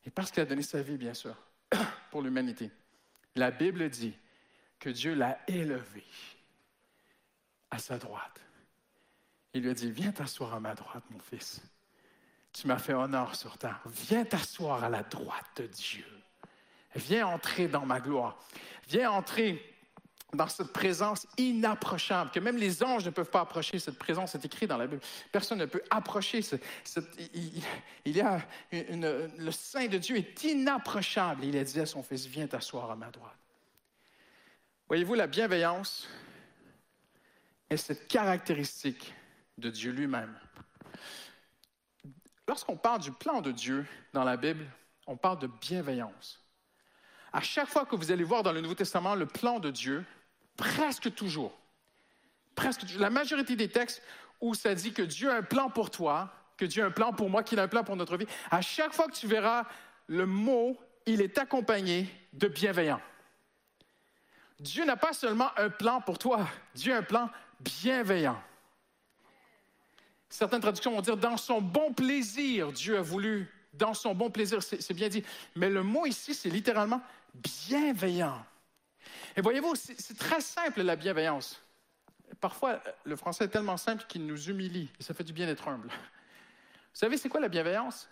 et 0.05 0.11
parce 0.11 0.31
qu'il 0.31 0.43
a 0.43 0.47
donné 0.47 0.63
sa 0.63 0.83
vie, 0.83 0.99
bien 0.99 1.15
sûr, 1.15 1.35
pour 2.11 2.21
l'humanité, 2.21 2.71
la 3.37 3.51
Bible 3.51 3.89
dit 3.89 4.17
que 4.79 4.91
Dieu 4.91 5.15
l'a 5.15 5.39
élevé 5.49 6.05
à 7.71 7.79
sa 7.79 7.99
droite. 7.99 8.41
Il 9.53 9.63
lui 9.63 9.71
a 9.71 9.75
dit, 9.75 9.91
viens 9.91 10.13
t'asseoir 10.13 10.55
à 10.55 10.61
ma 10.61 10.75
droite, 10.75 11.05
mon 11.11 11.19
fils. 11.19 11.63
Tu 12.53 12.67
m'as 12.67 12.79
fait 12.79 12.95
honneur 12.95 13.35
sur 13.35 13.59
terre. 13.59 13.81
Viens 13.87 14.25
t'asseoir 14.25 14.85
à 14.85 14.89
la 14.89 15.03
droite 15.03 15.47
de 15.57 15.67
Dieu. 15.67 16.07
Viens 16.95 17.27
entrer 17.27 17.67
dans 17.67 17.85
ma 17.85 18.01
gloire. 18.01 18.39
Viens 18.89 19.11
entrer 19.11 19.74
dans 20.35 20.49
cette 20.49 20.73
présence 20.73 21.27
inapprochable, 21.37 22.31
que 22.31 22.41
même 22.41 22.57
les 22.57 22.83
anges 22.83 23.05
ne 23.05 23.11
peuvent 23.11 23.31
pas 23.31 23.41
approcher. 23.41 23.79
Cette 23.79 23.99
présence 23.99 24.33
c'est 24.33 24.45
écrit 24.45 24.67
dans 24.67 24.77
la 24.77 24.87
Bible. 24.87 25.03
Personne 25.33 25.59
ne 25.59 25.67
peut 25.67 25.83
approcher. 25.91 26.41
il, 28.05 28.17
y 28.17 28.21
a 28.21 28.41
le 28.73 29.51
sein 29.51 29.87
de 29.87 29.99
Dieu 29.99 30.17
est 30.17 30.45
inapprochable. 30.45 31.45
Il 31.45 31.57
a 31.57 31.65
dit 31.65 31.81
à 31.81 31.87
son 31.87 32.03
fils, 32.03 32.27
viens 32.27 32.47
t'asseoir 32.47 32.91
à 32.91 32.97
ma 32.97 33.11
droite. 33.11 33.33
Voyez-vous, 34.89 35.15
la 35.15 35.27
bienveillance 35.27 36.09
est 37.71 37.77
cette 37.77 38.07
caractéristique 38.07 39.15
de 39.59 39.71
Dieu 39.71 39.93
lui-même. 39.93 40.39
Lorsqu'on 42.47 42.77
parle 42.77 43.01
du 43.01 43.11
plan 43.11 43.41
de 43.41 43.53
Dieu 43.53 43.87
dans 44.13 44.25
la 44.25 44.37
Bible, 44.37 44.67
on 45.07 45.17
parle 45.17 45.39
de 45.39 45.47
bienveillance. 45.47 46.41
À 47.33 47.41
chaque 47.41 47.69
fois 47.69 47.85
que 47.85 47.97
vous 47.97 48.13
allez 48.13 48.25
voir 48.25 48.43
dans 48.43 48.53
le 48.53 48.61
Nouveau 48.61 48.75
Testament 48.75 49.15
le 49.15 49.27
plan 49.27 49.59
de 49.59 49.71
Dieu, 49.71 50.05
presque 50.57 51.15
toujours, 51.15 51.57
presque 52.55 52.83
la 52.99 53.11
majorité 53.11 53.57
des 53.57 53.69
textes 53.69 54.03
où 54.41 54.55
ça 54.55 54.75
dit 54.75 54.93
que 54.93 55.03
Dieu 55.03 55.31
a 55.31 55.37
un 55.37 55.43
plan 55.43 55.71
pour 55.71 55.91
toi, 55.91 56.33
que 56.57 56.65
Dieu 56.65 56.83
a 56.83 56.87
un 56.87 56.91
plan 56.91 57.13
pour 57.13 57.31
moi, 57.31 57.43
qu'il 57.43 57.59
a 57.59 57.63
un 57.63 57.69
plan 57.69 57.85
pour 57.85 57.97
notre 57.97 58.17
vie, 58.17 58.27
à 58.51 58.61
chaque 58.61 58.93
fois 58.93 59.07
que 59.07 59.17
tu 59.17 59.27
verras 59.27 59.65
le 60.07 60.27
mot, 60.27 60.79
il 61.07 61.21
est 61.21 61.39
accompagné 61.39 62.09
de 62.33 62.49
bienveillant. 62.49 63.01
Dieu 64.61 64.85
n'a 64.85 64.97
pas 64.97 65.13
seulement 65.13 65.51
un 65.57 65.71
plan 65.71 66.01
pour 66.01 66.19
toi, 66.19 66.47
Dieu 66.75 66.95
a 66.95 66.99
un 66.99 67.03
plan 67.03 67.31
bienveillant. 67.61 68.41
Certaines 70.29 70.61
traductions 70.61 70.93
vont 70.93 71.01
dire 71.01 71.17
dans 71.17 71.37
son 71.37 71.61
bon 71.61 71.93
plaisir, 71.93 72.73
Dieu 72.73 72.99
a 72.99 73.03
voulu, 73.03 73.49
dans 73.73 73.95
son 73.95 74.15
bon 74.15 74.31
plaisir, 74.31 74.63
c'est 74.63 74.93
bien 74.93 75.09
dit. 75.09 75.23
Mais 75.55 75.71
le 75.71 75.83
mot 75.83 76.07
ici, 76.07 76.35
c'est 76.35 76.51
littéralement 76.51 77.01
bienveillant. 77.35 78.45
Et 79.37 79.41
voyez-vous, 79.41 79.75
c'est 79.75 80.17
très 80.17 80.41
simple 80.41 80.83
la 80.83 80.97
bienveillance. 80.97 81.61
Parfois, 82.41 82.83
le 83.05 83.17
français 83.17 83.45
est 83.45 83.49
tellement 83.49 83.77
simple 83.77 84.05
qu'il 84.09 84.27
nous 84.27 84.51
humilie 84.51 84.91
et 84.99 85.03
ça 85.03 85.15
fait 85.15 85.25
du 85.25 85.33
bien 85.33 85.47
d'être 85.47 85.69
humble. 85.69 85.89
Vous 85.89 87.01
savez, 87.01 87.17
c'est 87.17 87.29
quoi 87.29 87.41
la 87.41 87.49
bienveillance? 87.49 88.09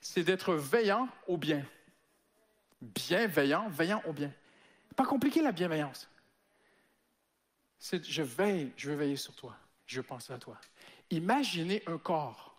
C'est 0.00 0.22
d'être 0.22 0.54
veillant 0.54 1.08
au 1.26 1.36
bien. 1.36 1.64
Bienveillant, 2.80 3.68
veillant 3.68 4.02
au 4.06 4.12
bien. 4.12 4.32
Pas 4.96 5.04
compliqué 5.04 5.42
la 5.42 5.52
bienveillance. 5.52 6.08
C'est 7.78 8.04
je 8.04 8.22
veille, 8.22 8.72
je 8.76 8.90
veux 8.90 8.96
veiller 8.96 9.16
sur 9.16 9.34
toi, 9.34 9.56
je 9.86 10.00
veux 10.00 10.06
penser 10.06 10.32
à 10.32 10.38
toi. 10.38 10.58
Imaginez 11.10 11.82
un 11.86 11.96
corps, 11.96 12.54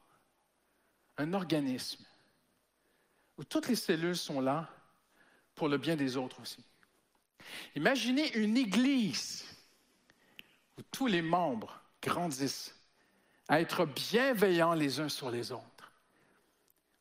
un 1.18 1.34
organisme, 1.34 2.04
où 3.38 3.44
toutes 3.44 3.68
les 3.68 3.76
cellules 3.76 4.18
sont 4.18 4.42
là 4.42 4.68
pour 5.54 5.70
le 5.70 5.78
bien 5.78 5.96
des 5.96 6.18
autres 6.18 6.42
aussi. 6.42 6.64
Imaginez 7.76 8.36
une 8.38 8.58
église 8.58 9.46
où 10.78 10.82
tous 10.92 11.08
les 11.08 11.22
membres 11.22 11.80
grandissent 12.02 12.76
à 13.48 13.60
être 13.62 13.86
bienveillants 13.86 14.74
les 14.74 15.00
uns 15.00 15.10
sur 15.10 15.30
les 15.30 15.52
autres. 15.52 15.92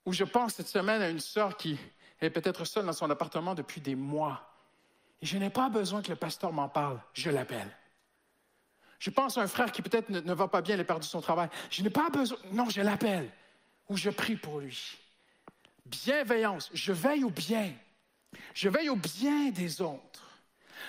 Où 0.05 0.13
je 0.13 0.25
pense 0.25 0.55
cette 0.55 0.69
semaine 0.69 1.03
à 1.03 1.09
une 1.09 1.21
sœur 1.21 1.57
qui 1.57 1.79
est 2.21 2.31
peut-être 2.31 2.65
seule 2.65 2.87
dans 2.87 2.93
son 2.93 3.11
appartement 3.11 3.55
depuis 3.55 3.81
des 3.81 3.95
mois. 3.95 4.55
Et 5.23 5.27
je 5.27 5.39
n'ai 5.39 5.51
pas 5.51 5.69
besoin 5.69 6.03
que 6.03 6.11
le 6.11 6.17
pasteur 6.17 6.53
m'en 6.53 6.69
parle, 6.69 7.01
je 7.13 7.31
l'appelle. 7.31 7.71
Je 8.99 9.11
pense 9.11 9.39
à 9.39 9.43
un 9.43 9.47
frère 9.47 9.73
qui 9.73 9.81
peut-être 9.81 10.11
ne, 10.11 10.35
va 10.35 10.49
pas 10.49 10.61
bien, 10.61 10.75
il 10.75 10.81
a 10.81 10.85
perdu 10.85 11.07
son 11.07 11.21
travail. 11.21 11.49
Je 11.71 11.83
n'ai 11.83 11.91
pas 11.91 12.11
besoin, 12.11 12.39
non, 12.53 12.69
je 12.69 12.83
l'appelle 12.83 13.31
ou 13.89 13.97
je 13.97 14.11
prie 14.11 14.37
pour 14.37 14.61
lui. 14.61 14.99
Bienveillance, 15.87 16.71
je 16.75 16.93
veille 16.93 17.25
au 17.25 17.31
bien. 17.31 17.73
Je 18.55 18.69
veille 18.69 18.91
au 18.91 18.97
bien 18.97 19.51
des 19.51 19.81
autres. 19.81 20.30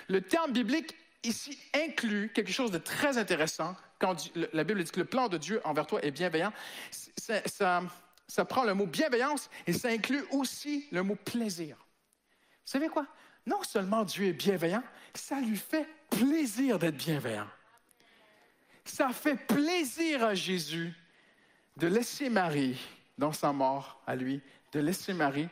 Le 0.08 0.22
terme 0.22 0.52
biblique 0.52 0.96
ici 1.24 1.58
inclut 1.74 2.32
quelque 2.34 2.52
chose 2.52 2.72
de 2.72 2.78
très 2.78 3.18
intéressant. 3.18 3.76
Quand 4.00 4.16
la 4.54 4.64
Bible 4.64 4.84
dit 4.84 4.92
que 4.92 5.00
le 5.00 5.06
plan 5.06 5.28
de 5.28 5.38
Dieu 5.38 5.62
envers 5.64 5.86
toi 5.88 6.04
est 6.04 6.12
bienveillant, 6.12 6.52
ça, 7.18 7.42
ça- 7.48 7.84
ça 8.28 8.46
prend 8.46 8.64
le 8.64 8.74
mot 8.74 8.88
bienveillance 8.88 9.50
et 9.68 9.74
ça 9.74 9.90
inclut 9.90 10.24
aussi 10.32 10.88
le 10.92 11.04
mot 11.04 11.16
plaisir. 11.16 11.78
Vous 11.78 12.72
savez 12.72 12.88
quoi? 12.90 13.06
Non 13.46 13.62
seulement 13.64 14.04
Dieu 14.04 14.26
est 14.28 14.34
bienveillant, 14.34 14.84
ça 15.14 15.40
lui 15.42 15.58
fait 15.58 15.88
plaisir 16.10 16.80
d'être 16.80 16.96
bienveillant. 16.98 17.48
Ça 18.86 19.10
fait 19.10 19.36
plaisir 19.36 20.24
à 20.24 20.34
Jésus 20.34 20.94
de 21.78 21.88
laisser 21.88 22.30
Marie 22.30 22.80
dans 23.18 23.32
sa 23.32 23.52
mort 23.52 24.02
à 24.08 24.16
lui, 24.16 24.42
de 24.72 24.80
laisser 24.80 25.14
Marie 25.14 25.48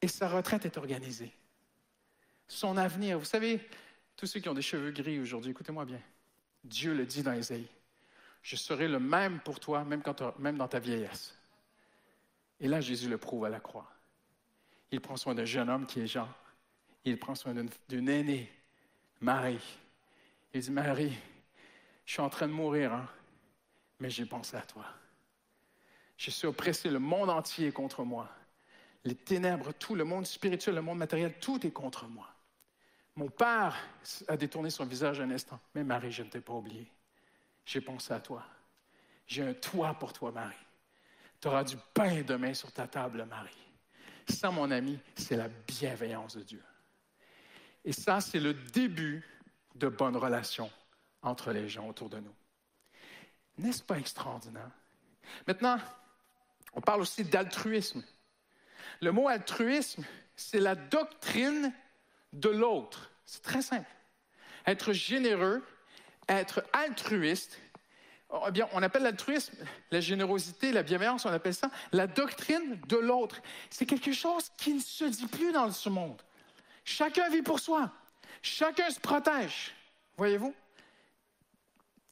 et 0.00 0.08
sa 0.08 0.28
retraite 0.28 0.64
est 0.64 0.76
organisée. 0.78 1.32
Son 2.48 2.76
avenir, 2.76 3.18
vous 3.18 3.24
savez, 3.24 3.60
tous 4.16 4.26
ceux 4.26 4.40
qui 4.40 4.48
ont 4.48 4.54
des 4.54 4.62
cheveux 4.62 4.90
gris 4.90 5.18
aujourd'hui, 5.20 5.50
écoutez-moi 5.50 5.84
bien. 5.84 6.00
Dieu 6.64 6.94
le 6.94 7.06
dit 7.06 7.22
dans 7.22 7.32
Ésaïe. 7.32 7.66
Je 8.42 8.56
serai 8.56 8.88
le 8.88 8.98
même 8.98 9.40
pour 9.40 9.60
toi, 9.60 9.84
même, 9.84 10.02
quand 10.02 10.38
même 10.38 10.56
dans 10.56 10.68
ta 10.68 10.78
vieillesse. 10.78 11.36
Et 12.60 12.68
là, 12.68 12.80
Jésus 12.80 13.08
le 13.08 13.18
prouve 13.18 13.44
à 13.44 13.48
la 13.48 13.60
croix. 13.60 13.90
Il 14.90 15.00
prend 15.00 15.16
soin 15.16 15.34
d'un 15.34 15.44
jeune 15.44 15.70
homme 15.70 15.86
qui 15.86 16.00
est 16.00 16.06
Jean. 16.06 16.28
Il 17.04 17.18
prend 17.18 17.34
soin 17.34 17.54
d'une- 17.54 17.70
d'une 17.88 18.08
aînée, 18.08 18.52
Marie. 19.20 19.62
Il 20.54 20.60
dit, 20.60 20.70
Marie, 20.70 21.16
je 22.04 22.12
suis 22.12 22.20
en 22.20 22.28
train 22.28 22.46
de 22.46 22.52
mourir, 22.52 22.92
hein, 22.92 23.08
mais 23.98 24.10
j'ai 24.10 24.26
pensé 24.26 24.56
à 24.56 24.62
toi. 24.62 24.84
Je 26.16 26.30
suis 26.30 26.46
oppressé, 26.46 26.90
le 26.90 26.98
monde 26.98 27.30
entier 27.30 27.68
est 27.68 27.72
contre 27.72 28.04
moi. 28.04 28.28
Les 29.04 29.16
ténèbres, 29.16 29.72
tout 29.72 29.96
le 29.96 30.04
monde 30.04 30.26
spirituel, 30.26 30.76
le 30.76 30.82
monde 30.82 30.98
matériel, 30.98 31.34
tout 31.40 31.66
est 31.66 31.72
contre 31.72 32.06
moi. 32.06 32.31
Mon 33.14 33.28
père 33.28 33.76
a 34.28 34.36
détourné 34.36 34.70
son 34.70 34.86
visage 34.86 35.20
un 35.20 35.30
instant. 35.30 35.60
Mais 35.74 35.84
Marie, 35.84 36.12
je 36.12 36.22
ne 36.22 36.28
t'ai 36.28 36.40
pas 36.40 36.54
oublié. 36.54 36.90
J'ai 37.64 37.80
pensé 37.80 38.12
à 38.12 38.20
toi. 38.20 38.44
J'ai 39.26 39.42
un 39.42 39.54
toit 39.54 39.94
pour 39.94 40.12
toi, 40.12 40.32
Marie. 40.32 40.54
Tu 41.40 41.48
auras 41.48 41.64
du 41.64 41.76
pain 41.92 42.22
demain 42.22 42.54
sur 42.54 42.72
ta 42.72 42.86
table, 42.86 43.24
Marie. 43.24 43.50
Ça, 44.28 44.50
mon 44.50 44.70
ami, 44.70 44.98
c'est 45.16 45.36
la 45.36 45.48
bienveillance 45.48 46.36
de 46.36 46.42
Dieu. 46.42 46.62
Et 47.84 47.92
ça, 47.92 48.20
c'est 48.20 48.40
le 48.40 48.54
début 48.54 49.26
de 49.74 49.88
bonnes 49.88 50.16
relations 50.16 50.70
entre 51.22 51.52
les 51.52 51.68
gens 51.68 51.88
autour 51.88 52.08
de 52.08 52.18
nous. 52.18 52.34
N'est-ce 53.58 53.82
pas 53.82 53.98
extraordinaire? 53.98 54.70
Maintenant, 55.46 55.78
on 56.72 56.80
parle 56.80 57.00
aussi 57.00 57.24
d'altruisme. 57.24 58.02
Le 59.00 59.12
mot 59.12 59.28
altruisme, 59.28 60.04
c'est 60.36 60.60
la 60.60 60.74
doctrine 60.74 61.72
de 62.32 62.48
l'autre. 62.48 63.10
C'est 63.24 63.42
très 63.42 63.62
simple. 63.62 63.88
Être 64.66 64.92
généreux, 64.92 65.64
être 66.28 66.64
altruiste, 66.72 67.58
oh, 68.30 68.44
eh 68.48 68.50
bien, 68.50 68.68
on 68.72 68.82
appelle 68.82 69.02
l'altruisme, 69.02 69.54
la 69.90 70.00
générosité, 70.00 70.72
la 70.72 70.82
bienveillance, 70.82 71.24
on 71.26 71.32
appelle 71.32 71.54
ça 71.54 71.70
la 71.92 72.06
doctrine 72.06 72.80
de 72.88 72.96
l'autre. 72.96 73.40
C'est 73.70 73.86
quelque 73.86 74.12
chose 74.12 74.50
qui 74.56 74.74
ne 74.74 74.80
se 74.80 75.04
dit 75.04 75.26
plus 75.26 75.52
dans 75.52 75.70
ce 75.70 75.88
monde. 75.88 76.20
Chacun 76.84 77.28
vit 77.28 77.42
pour 77.42 77.60
soi. 77.60 77.92
Chacun 78.40 78.90
se 78.90 79.00
protège. 79.00 79.74
Voyez-vous? 80.16 80.54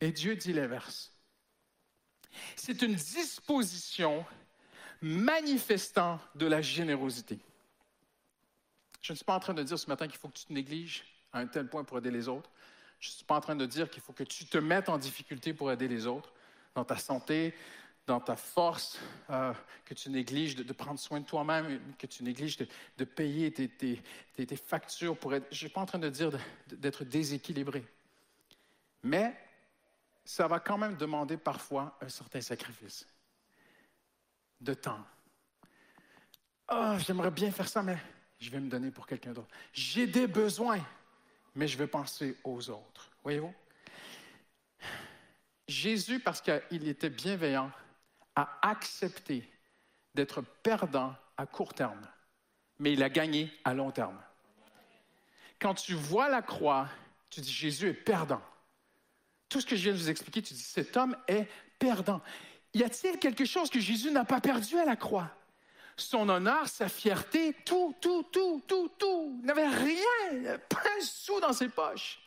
Et 0.01 0.13
Dieu 0.13 0.37
dit 0.37 0.53
l'inverse. 0.53 1.13
C'est 2.57 2.83
une 2.83 2.95
disposition 2.95 4.25
manifestant 5.03 6.21
de 6.35 6.47
la 6.47 6.63
générosité. 6.63 7.39
Je 9.01 9.13
ne 9.13 9.17
suis 9.17 9.25
pas 9.25 9.35
en 9.35 9.41
train 9.41 9.55
de 9.55 9.63
dire 9.63 9.79
ce 9.79 9.87
matin 9.87 10.07
qu'il 10.07 10.19
faut 10.19 10.29
que 10.29 10.39
tu 10.39 10.45
te 10.45 10.53
négliges 10.53 11.05
à 11.33 11.41
un 11.41 11.47
tel 11.47 11.69
point 11.69 11.85
pour 11.85 11.99
aider 11.99 12.11
les 12.11 12.29
autres. 12.29 12.51
Je 12.99 13.09
ne 13.09 13.13
suis 13.13 13.25
pas 13.25 13.37
en 13.37 13.41
train 13.41 13.57
de 13.57 13.67
dire 13.67 13.89
qu'il 13.89 14.03
faut 14.03 14.13
que 14.13 14.25
tu 14.25 14.45
te 14.45 14.59
mettes 14.59 14.89
en 14.89 14.99
difficulté 14.99 15.55
pour 15.55 15.73
aider 15.73 15.89
les 15.89 16.07
autres, 16.07 16.33
dans 16.75 16.85
ta 16.85 16.97
santé, 16.97 17.55
dans 18.07 18.21
ta 18.21 18.37
force, 18.37 18.99
euh, 19.31 19.55
que 19.85 19.95
tu 19.95 20.11
négliges 20.11 20.55
de, 20.57 20.73
prendre 20.73 20.99
soin 20.99 21.21
de 21.21 21.25
toi-même, 21.25 21.81
que 21.97 22.07
tu 22.07 22.23
négliges 22.25 22.59
de, 22.59 23.05
payer 23.05 23.53
tes, 23.53 24.57
factures 24.57 25.17
pour 25.17 25.35
être... 25.35 25.47
Je 25.51 25.55
ne 25.55 25.59
suis 25.59 25.69
pas 25.69 25.81
en 25.81 25.87
train 25.87 25.99
de 25.99 26.09
dire 26.09 26.31
d'être 26.67 27.05
déséquilibré. 27.05 27.85
Mais 29.03 29.35
ça 30.25 30.47
va 30.47 30.61
quand 30.61 30.77
même 30.77 30.97
demander 30.97 31.37
parfois 31.37 31.97
un 32.01 32.09
certain 32.09 32.41
sacrifice 32.41 33.07
de 34.61 34.75
temps. 34.75 35.05
Ah, 36.69 36.99
j'aimerais 36.99 37.31
bien 37.31 37.51
faire 37.51 37.69
ça, 37.69 37.83
mais 37.83 37.99
je 38.41 38.51
vais 38.51 38.61
me 38.61 38.71
donner 38.71 38.91
pour 38.91 39.07
quelqu'un 39.07 39.33
d'autre. 39.33 39.55
J'ai 39.73 40.07
des 40.07 40.27
besoins, 40.27 40.81
mais 41.55 41.69
je 41.69 41.77
vais 41.77 41.87
penser 41.87 42.37
aux 42.43 42.71
autres. 42.71 43.11
Voyez-vous? 43.23 43.55
Jésus, 45.69 46.19
parce 46.19 46.41
qu'il 46.41 46.89
était 46.89 47.11
bienveillant, 47.11 47.71
a 48.35 48.59
accepté 48.63 49.49
d'être 50.15 50.43
perdant 50.63 51.15
à 51.37 51.47
court 51.47 51.75
terme, 51.75 52.01
mais 52.79 52.95
il 52.95 53.03
a 53.03 53.09
gagné 53.09 53.53
à 53.65 53.75
long 53.75 53.91
terme. 53.91 54.21
Quand 55.61 55.75
tu 55.75 55.95
vois 55.95 56.29
la 56.29 56.43
croix, 56.43 56.89
tu 57.29 57.41
dis 57.41 57.53
Jésus 57.53 57.89
est 57.89 57.95
perdant. 57.95 58.43
Tout 59.49 59.61
ce 59.61 59.67
que 59.67 59.77
je 59.77 59.83
viens 59.83 59.93
de 59.93 59.99
vous 59.99 60.11
expliquer, 60.11 60.43
tu 60.43 60.55
dis 60.55 60.63
cet 60.63 60.97
homme 60.97 61.17
est 61.29 61.47
perdant. 61.79 62.23
Y 62.73 62.85
a-t-il 62.85 63.19
quelque 63.19 63.45
chose 63.45 63.69
que 63.69 63.81
Jésus 63.81 64.11
n'a 64.11 64.25
pas 64.25 64.41
perdu 64.41 64.79
à 64.79 64.85
la 64.85 64.97
croix? 64.97 65.31
Son 65.97 66.29
honneur, 66.29 66.69
sa 66.69 66.89
fierté, 66.89 67.55
tout, 67.65 67.95
tout, 68.01 68.25
tout, 68.25 68.63
tout, 68.67 68.91
tout. 68.99 69.39
Il 69.41 69.47
n'avait 69.47 69.69
rien, 69.69 70.59
pas 70.69 70.83
un 70.99 71.03
sou 71.03 71.41
dans 71.41 71.53
ses 71.53 71.69
poches. 71.69 72.21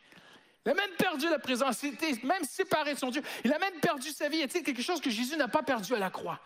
Il 0.64 0.70
a 0.70 0.74
même 0.74 0.94
perdu 0.96 1.28
la 1.28 1.38
présence, 1.38 1.82
il 1.82 1.94
était 1.94 2.18
même 2.24 2.44
séparé 2.44 2.94
de 2.94 2.98
son 2.98 3.10
Dieu. 3.10 3.22
Il 3.44 3.52
a 3.52 3.58
même 3.58 3.78
perdu 3.80 4.10
sa 4.10 4.28
vie. 4.28 4.38
Y 4.38 4.42
a-t-il 4.44 4.64
quelque 4.64 4.82
chose 4.82 5.00
que 5.00 5.10
Jésus 5.10 5.36
n'a 5.36 5.48
pas 5.48 5.62
perdu 5.62 5.94
à 5.94 5.98
la 5.98 6.10
croix? 6.10 6.40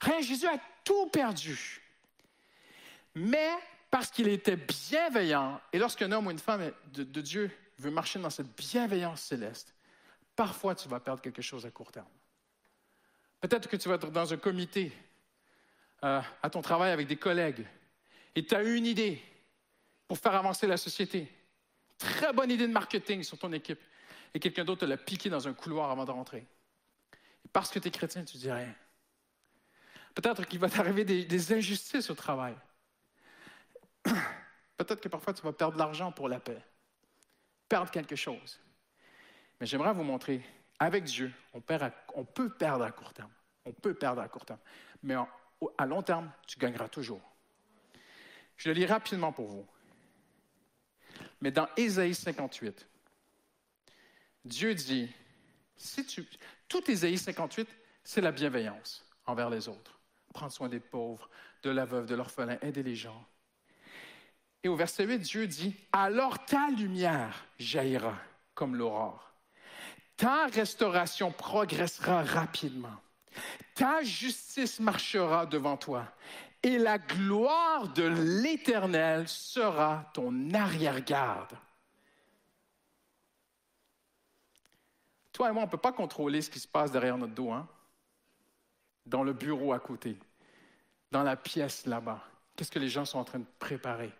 Rien, 0.00 0.20
Jésus 0.20 0.46
a 0.46 0.58
tout 0.84 1.06
perdu. 1.08 1.82
Mais 3.14 3.50
parce 3.90 4.10
qu'il 4.10 4.28
était 4.28 4.56
bienveillant, 4.56 5.60
et 5.72 5.78
lorsqu'un 5.78 6.10
homme 6.12 6.28
ou 6.28 6.30
une 6.30 6.38
femme 6.38 6.72
de 6.92 7.20
Dieu 7.20 7.50
veut 7.78 7.90
marcher 7.90 8.18
dans 8.18 8.30
cette 8.30 8.54
bienveillance 8.56 9.22
céleste, 9.22 9.74
parfois 10.36 10.74
tu 10.74 10.88
vas 10.88 11.00
perdre 11.00 11.20
quelque 11.20 11.42
chose 11.42 11.66
à 11.66 11.70
court 11.70 11.92
terme. 11.92 12.06
Peut-être 13.40 13.68
que 13.68 13.76
tu 13.76 13.88
vas 13.88 13.96
être 13.96 14.10
dans 14.10 14.32
un 14.32 14.36
comité, 14.36 14.92
euh, 16.04 16.20
à 16.42 16.50
ton 16.50 16.62
travail 16.62 16.92
avec 16.92 17.06
des 17.06 17.16
collègues, 17.16 17.66
et 18.34 18.44
tu 18.44 18.54
as 18.54 18.62
une 18.62 18.86
idée, 18.86 19.22
pour 20.10 20.18
faire 20.18 20.34
avancer 20.34 20.66
la 20.66 20.76
société. 20.76 21.32
Très 21.96 22.32
bonne 22.32 22.50
idée 22.50 22.66
de 22.66 22.72
marketing 22.72 23.22
sur 23.22 23.38
ton 23.38 23.52
équipe. 23.52 23.78
Et 24.34 24.40
quelqu'un 24.40 24.64
d'autre 24.64 24.80
te 24.80 24.84
l'a 24.84 24.96
piqué 24.96 25.30
dans 25.30 25.46
un 25.46 25.52
couloir 25.52 25.88
avant 25.88 26.04
de 26.04 26.10
rentrer. 26.10 26.44
Et 27.44 27.48
parce 27.52 27.70
que 27.70 27.78
tu 27.78 27.86
es 27.86 27.90
chrétien, 27.92 28.24
tu 28.24 28.36
dis 28.36 28.50
rien. 28.50 28.74
Peut-être 30.16 30.46
qu'il 30.46 30.58
va 30.58 30.68
t'arriver 30.68 31.04
des, 31.04 31.52
injustices 31.52 32.10
au 32.10 32.14
travail. 32.14 32.56
Peut-être 34.76 35.00
que 35.00 35.08
parfois 35.08 35.32
tu 35.32 35.42
vas 35.42 35.52
perdre 35.52 35.74
de 35.74 35.78
l'argent 35.78 36.10
pour 36.10 36.28
la 36.28 36.40
paix, 36.40 36.60
perdre 37.68 37.92
quelque 37.92 38.16
chose. 38.16 38.58
Mais 39.60 39.66
j'aimerais 39.66 39.92
vous 39.92 40.02
montrer, 40.02 40.42
avec 40.80 41.04
Dieu, 41.04 41.32
on, 41.52 41.60
perd 41.60 41.92
on 42.14 42.24
peut 42.24 42.48
perdre 42.48 42.84
à 42.84 42.90
court 42.90 43.12
terme. 43.12 43.30
On 43.64 43.72
peut 43.72 43.94
perdre 43.94 44.22
à 44.22 44.28
court 44.28 44.44
terme. 44.44 44.58
Mais 45.04 45.14
à 45.78 45.86
long 45.86 46.02
terme, 46.02 46.30
tu 46.46 46.58
gagneras 46.58 46.88
toujours. 46.88 47.20
Je 48.56 48.68
le 48.68 48.74
lis 48.74 48.86
rapidement 48.86 49.32
pour 49.32 49.46
vous. 49.46 49.66
Mais 51.40 51.50
dans 51.50 51.68
Ésaïe 51.76 52.14
58, 52.14 52.86
Dieu 54.44 54.74
dit, 54.74 55.10
tout 56.68 56.90
Ésaïe 56.90 57.18
58, 57.18 57.68
c'est 58.04 58.20
la 58.20 58.32
bienveillance 58.32 59.04
envers 59.26 59.50
les 59.50 59.68
autres. 59.68 59.98
Prendre 60.32 60.52
soin 60.52 60.68
des 60.68 60.80
pauvres, 60.80 61.28
de 61.62 61.70
la 61.70 61.84
veuve, 61.84 62.06
de 62.06 62.14
l'orphelin, 62.14 62.58
aider 62.62 62.82
les 62.82 62.94
gens. 62.94 63.26
Et 64.62 64.68
au 64.68 64.76
verset 64.76 65.06
8, 65.06 65.18
Dieu 65.18 65.46
dit, 65.46 65.74
alors 65.92 66.44
ta 66.44 66.68
lumière 66.68 67.46
jaillira 67.58 68.16
comme 68.54 68.76
l'aurore. 68.76 69.32
Ta 70.16 70.46
restauration 70.46 71.32
progressera 71.32 72.22
rapidement. 72.22 73.00
Ta 73.74 74.02
justice 74.02 74.80
marchera 74.80 75.46
devant 75.46 75.76
toi. 75.76 76.06
Et 76.62 76.78
la 76.78 76.98
gloire 76.98 77.88
de 77.88 78.02
l'Éternel 78.42 79.26
sera 79.28 80.10
ton 80.12 80.52
arrière-garde. 80.52 81.56
Toi 85.32 85.48
et 85.48 85.52
moi, 85.52 85.62
on 85.62 85.66
ne 85.66 85.70
peut 85.70 85.78
pas 85.78 85.92
contrôler 85.92 86.42
ce 86.42 86.50
qui 86.50 86.60
se 86.60 86.68
passe 86.68 86.92
derrière 86.92 87.16
notre 87.16 87.34
dos, 87.34 87.50
hein? 87.50 87.66
dans 89.06 89.22
le 89.22 89.32
bureau 89.32 89.72
à 89.72 89.80
côté, 89.80 90.18
dans 91.10 91.22
la 91.22 91.36
pièce 91.36 91.86
là-bas. 91.86 92.22
Qu'est-ce 92.54 92.70
que 92.70 92.78
les 92.78 92.90
gens 92.90 93.06
sont 93.06 93.18
en 93.18 93.24
train 93.24 93.38
de 93.38 93.46
préparer? 93.58 94.12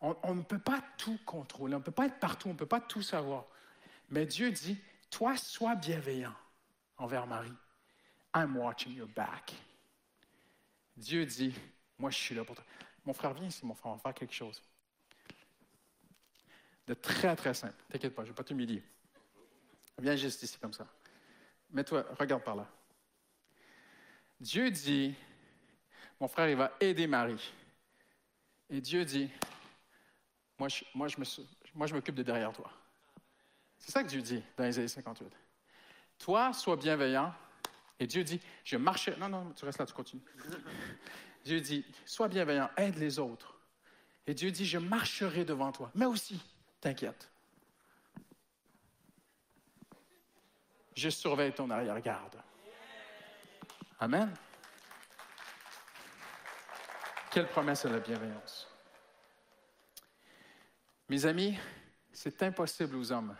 On, 0.00 0.16
on 0.22 0.34
ne 0.34 0.42
peut 0.42 0.58
pas 0.58 0.82
tout 0.96 1.18
contrôler, 1.26 1.74
on 1.74 1.78
ne 1.78 1.84
peut 1.84 1.90
pas 1.90 2.06
être 2.06 2.18
partout, 2.18 2.48
on 2.48 2.52
ne 2.52 2.58
peut 2.58 2.64
pas 2.64 2.80
tout 2.80 3.02
savoir. 3.02 3.44
Mais 4.08 4.24
Dieu 4.24 4.50
dit, 4.50 4.78
toi, 5.10 5.36
sois 5.36 5.74
bienveillant 5.74 6.34
envers 6.96 7.26
Marie. 7.26 7.52
I'm 8.36 8.54
watching 8.54 8.94
your 8.94 9.08
back. 9.08 9.54
Dieu 10.94 11.24
dit, 11.24 11.54
moi, 11.98 12.10
je 12.10 12.18
suis 12.18 12.34
là 12.34 12.44
pour 12.44 12.54
toi. 12.54 12.64
Mon 13.06 13.14
frère, 13.14 13.32
viens 13.32 13.46
ici, 13.46 13.64
mon 13.64 13.74
frère, 13.74 13.92
on 13.92 13.94
va 13.96 14.02
faire 14.02 14.14
quelque 14.14 14.34
chose. 14.34 14.62
De 16.86 16.92
très, 16.92 17.34
très 17.34 17.54
simple. 17.54 17.82
T'inquiète 17.88 18.14
pas, 18.14 18.22
je 18.24 18.28
ne 18.28 18.32
vais 18.32 18.36
pas 18.36 18.44
t'humilier. 18.44 18.82
Viens 19.98 20.16
juste 20.16 20.42
ici 20.42 20.58
comme 20.58 20.74
ça. 20.74 20.86
Mets-toi, 21.70 22.04
regarde 22.18 22.44
par 22.44 22.56
là. 22.56 22.68
Dieu 24.38 24.70
dit, 24.70 25.14
mon 26.20 26.28
frère, 26.28 26.50
il 26.50 26.56
va 26.56 26.76
aider 26.78 27.06
Marie. 27.06 27.52
Et 28.68 28.82
Dieu 28.82 29.06
dit, 29.06 29.30
moi, 30.58 30.68
je, 30.68 30.84
moi, 30.94 31.08
je 31.08 31.94
m'occupe 31.94 32.14
de 32.14 32.22
derrière 32.22 32.52
toi. 32.52 32.70
C'est 33.78 33.92
ça 33.92 34.02
que 34.02 34.08
Dieu 34.08 34.20
dit 34.20 34.42
dans 34.58 34.66
Isaïe 34.66 34.88
58. 34.88 35.26
Toi, 36.18 36.52
sois 36.52 36.76
bienveillant. 36.76 37.32
Et 37.98 38.06
Dieu 38.06 38.24
dit, 38.24 38.40
je 38.64 38.76
marcherai. 38.76 39.18
Non, 39.18 39.28
non, 39.28 39.52
tu 39.52 39.64
restes 39.64 39.78
là, 39.78 39.86
tu 39.86 39.94
continues. 39.94 40.22
Dieu 41.44 41.60
dit, 41.60 41.84
sois 42.04 42.28
bienveillant, 42.28 42.70
aide 42.76 42.96
les 42.96 43.18
autres. 43.18 43.54
Et 44.26 44.34
Dieu 44.34 44.50
dit, 44.50 44.66
je 44.66 44.78
marcherai 44.78 45.44
devant 45.44 45.72
toi. 45.72 45.90
Mais 45.94 46.06
aussi, 46.06 46.40
t'inquiète. 46.80 47.30
Je 50.94 51.08
surveille 51.08 51.52
ton 51.52 51.70
arrière-garde. 51.70 52.36
Amen. 54.00 54.34
Quelle 57.30 57.48
promesse 57.48 57.84
à 57.84 57.90
la 57.90 58.00
bienveillance. 58.00 58.68
Mes 61.08 61.24
amis, 61.26 61.56
c'est 62.12 62.42
impossible 62.42 62.96
aux 62.96 63.12
hommes 63.12 63.36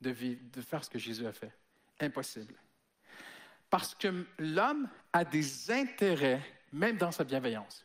de, 0.00 0.12
de 0.12 0.60
faire 0.60 0.84
ce 0.84 0.90
que 0.90 0.98
Jésus 0.98 1.26
a 1.26 1.32
fait. 1.32 1.56
Impossible. 2.00 2.54
Parce 3.76 3.94
que 3.94 4.24
l'homme 4.38 4.88
a 5.12 5.22
des 5.22 5.70
intérêts, 5.70 6.40
même 6.72 6.96
dans 6.96 7.12
sa 7.12 7.24
bienveillance. 7.24 7.84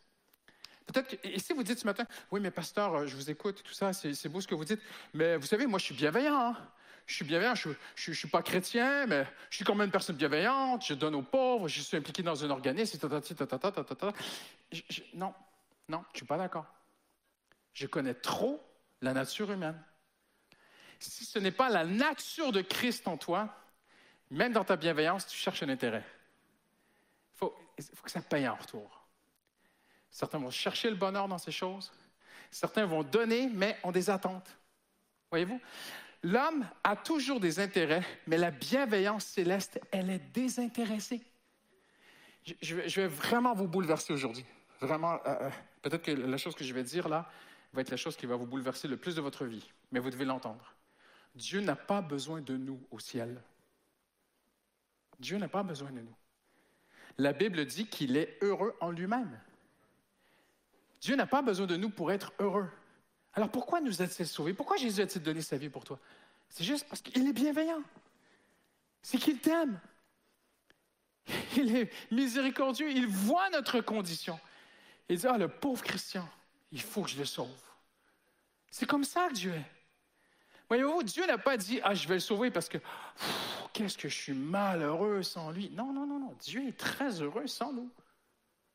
Peut-être 0.85 1.09
que, 1.09 1.27
et 1.27 1.37
si 1.37 1.51
vous 1.51 1.63
dites 1.63 1.79
ce 1.79 1.85
matin, 1.85 2.05
oui, 2.31 2.39
mais 2.39 2.49
pasteur, 2.49 3.05
je 3.07 3.13
vous 3.13 3.29
écoute, 3.29 3.61
tout 3.61 3.73
ça, 3.73 3.91
c'est 3.91 4.29
beau 4.29 4.39
ce 4.39 4.47
que 4.47 4.55
vous 4.55 4.63
dites, 4.63 4.79
mais 5.13 5.35
vous 5.35 5.45
savez, 5.45 5.67
moi, 5.67 5.79
je 5.79 5.83
suis 5.83 5.93
bienveillant. 5.93 6.53
hein. 6.53 6.57
Je 7.05 7.15
suis 7.15 7.25
bienveillant, 7.25 7.55
je 7.55 7.71
ne 8.07 8.13
suis 8.15 8.29
pas 8.29 8.41
chrétien, 8.41 9.05
mais 9.05 9.27
je 9.49 9.57
suis 9.57 9.65
quand 9.65 9.75
même 9.75 9.87
une 9.87 9.91
personne 9.91 10.15
bienveillante, 10.15 10.85
je 10.85 10.93
donne 10.93 11.13
aux 11.13 11.23
pauvres, 11.23 11.67
je 11.67 11.81
suis 11.81 11.97
impliqué 11.97 12.23
dans 12.23 12.41
un 12.41 12.49
organisme, 12.51 12.97
je- 14.71 15.01
non, 15.13 15.33
non, 15.89 16.05
je 16.07 16.13
ne 16.13 16.17
suis 16.19 16.25
pas 16.25 16.37
d'accord. 16.37 16.67
Je 17.73 17.85
connais 17.85 18.13
trop 18.13 18.65
la 19.01 19.11
nature 19.11 19.51
humaine. 19.51 19.83
Si 20.99 21.25
ce 21.25 21.37
n'est 21.37 21.51
pas 21.51 21.67
la 21.67 21.83
nature 21.83 22.53
de 22.53 22.61
Christ 22.61 23.09
en 23.09 23.17
toi, 23.17 23.57
même 24.31 24.53
dans 24.53 24.63
ta 24.63 24.75
bienveillance, 24.75 25.27
tu 25.27 25.37
cherches 25.37 25.61
un 25.63 25.69
intérêt. 25.69 26.03
Il 27.35 27.37
faut, 27.37 27.55
faut 27.93 28.03
que 28.03 28.11
ça 28.11 28.21
paye 28.21 28.47
en 28.47 28.55
retour. 28.55 29.05
Certains 30.09 30.39
vont 30.39 30.49
chercher 30.49 30.89
le 30.89 30.95
bonheur 30.95 31.27
dans 31.27 31.37
ces 31.37 31.51
choses. 31.51 31.91
Certains 32.49 32.85
vont 32.85 33.03
donner, 33.03 33.49
mais 33.53 33.77
ont 33.83 33.91
des 33.91 34.09
attentes. 34.09 34.57
Voyez-vous? 35.29 35.61
L'homme 36.23 36.67
a 36.83 36.95
toujours 36.95 37.39
des 37.39 37.59
intérêts, 37.59 38.05
mais 38.27 38.37
la 38.37 38.51
bienveillance 38.51 39.25
céleste, 39.25 39.79
elle 39.91 40.09
est 40.09 40.19
désintéressée. 40.33 41.21
Je, 42.45 42.53
je 42.61 42.75
vais, 42.75 42.89
je 42.89 43.01
vais 43.01 43.07
vraiment 43.07 43.53
vous 43.53 43.67
bouleverser 43.67 44.13
aujourd'hui. 44.13 44.45
Vraiment, 44.79 45.13
euh, 45.13 45.19
euh, 45.25 45.49
peut-être 45.81 46.03
que 46.03 46.11
la 46.11 46.37
chose 46.37 46.55
que 46.55 46.63
je 46.63 46.73
vais 46.73 46.83
dire 46.83 47.07
là 47.07 47.29
va 47.73 47.81
être 47.81 47.91
la 47.91 47.97
chose 47.97 48.17
qui 48.17 48.25
va 48.25 48.35
vous 48.35 48.45
bouleverser 48.45 48.87
le 48.87 48.97
plus 48.97 49.15
de 49.15 49.21
votre 49.21 49.45
vie, 49.45 49.71
mais 49.91 49.99
vous 49.99 50.09
devez 50.09 50.25
l'entendre. 50.25 50.75
Dieu 51.35 51.61
n'a 51.61 51.75
pas 51.75 52.01
besoin 52.01 52.41
de 52.41 52.57
nous 52.57 52.81
au 52.91 52.99
ciel. 52.99 53.41
Dieu 55.21 55.37
n'a 55.37 55.47
pas 55.47 55.63
besoin 55.63 55.91
de 55.91 56.01
nous. 56.01 56.15
La 57.17 57.31
Bible 57.31 57.65
dit 57.65 57.87
qu'il 57.87 58.17
est 58.17 58.37
heureux 58.41 58.75
en 58.81 58.89
lui-même. 58.89 59.39
Dieu 60.99 61.15
n'a 61.15 61.27
pas 61.27 61.41
besoin 61.41 61.67
de 61.67 61.77
nous 61.77 61.89
pour 61.89 62.11
être 62.11 62.33
heureux. 62.39 62.69
Alors 63.33 63.49
pourquoi 63.49 63.79
nous 63.81 64.01
a-t-il 64.01 64.27
sauvés? 64.27 64.53
Pourquoi 64.53 64.77
Jésus 64.77 65.01
a-t-il 65.01 65.23
donné 65.23 65.41
sa 65.41 65.57
vie 65.57 65.69
pour 65.69 65.83
toi? 65.83 65.99
C'est 66.49 66.63
juste 66.63 66.87
parce 66.89 67.01
qu'il 67.01 67.27
est 67.27 67.33
bienveillant. 67.33 67.81
C'est 69.01 69.17
qu'il 69.17 69.39
t'aime. 69.39 69.79
Il 71.55 71.75
est 71.75 71.91
miséricordieux. 72.11 72.91
Il 72.91 73.07
voit 73.07 73.49
notre 73.51 73.79
condition. 73.79 74.39
Il 75.07 75.17
dit, 75.17 75.27
ah, 75.27 75.37
le 75.37 75.47
pauvre 75.47 75.83
Christian, 75.83 76.27
il 76.71 76.81
faut 76.81 77.03
que 77.03 77.09
je 77.09 77.17
le 77.17 77.25
sauve. 77.25 77.49
C'est 78.69 78.85
comme 78.85 79.03
ça 79.03 79.27
que 79.27 79.33
Dieu 79.33 79.53
est. 79.53 79.71
Voyez-vous, 80.67 81.03
Dieu 81.03 81.25
n'a 81.27 81.37
pas 81.37 81.57
dit, 81.57 81.79
ah, 81.83 81.93
je 81.93 82.07
vais 82.07 82.13
le 82.15 82.21
sauver 82.21 82.49
parce 82.49 82.69
que, 82.69 82.77
qu'est-ce 83.73 83.97
que 83.97 84.09
je 84.09 84.15
suis 84.15 84.33
malheureux 84.33 85.23
sans 85.23 85.51
lui? 85.51 85.69
Non, 85.71 85.93
non, 85.93 86.05
non, 86.05 86.19
non. 86.19 86.35
Dieu 86.39 86.67
est 86.67 86.77
très 86.77 87.21
heureux 87.21 87.47
sans 87.47 87.73
nous. 87.73 87.89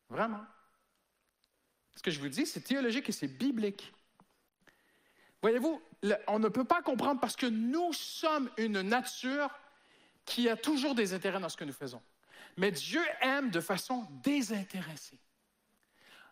Vraiment. 0.08 0.44
Ce 1.96 2.02
que 2.02 2.10
je 2.10 2.20
vous 2.20 2.28
dis, 2.28 2.46
c'est 2.46 2.60
théologique 2.60 3.08
et 3.08 3.12
c'est 3.12 3.28
biblique. 3.28 3.92
Voyez-vous, 5.42 5.80
on 6.26 6.38
ne 6.38 6.48
peut 6.48 6.64
pas 6.64 6.82
comprendre 6.82 7.20
parce 7.20 7.36
que 7.36 7.46
nous 7.46 7.92
sommes 7.92 8.50
une 8.56 8.82
nature 8.82 9.50
qui 10.24 10.48
a 10.48 10.56
toujours 10.56 10.94
des 10.94 11.14
intérêts 11.14 11.40
dans 11.40 11.48
ce 11.48 11.56
que 11.56 11.64
nous 11.64 11.72
faisons. 11.72 12.02
Mais 12.56 12.70
Dieu 12.70 13.02
aime 13.20 13.50
de 13.50 13.60
façon 13.60 14.06
désintéressée. 14.22 15.18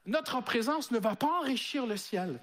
Notre 0.06 0.40
présence 0.40 0.90
ne 0.90 0.98
va 0.98 1.16
pas 1.16 1.40
enrichir 1.40 1.86
le 1.86 1.96
ciel. 1.96 2.42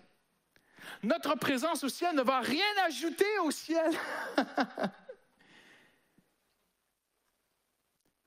Notre 1.03 1.35
présence 1.35 1.83
au 1.83 1.89
ciel 1.89 2.15
ne 2.15 2.23
va 2.23 2.39
rien 2.39 2.65
ajouter 2.85 3.39
au 3.43 3.51
ciel. 3.51 3.91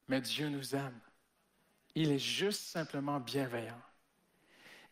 Mais 0.09 0.21
Dieu 0.21 0.49
nous 0.49 0.75
aime. 0.75 1.01
Il 1.95 2.11
est 2.11 2.19
juste 2.19 2.63
simplement 2.63 3.21
bienveillant. 3.21 3.81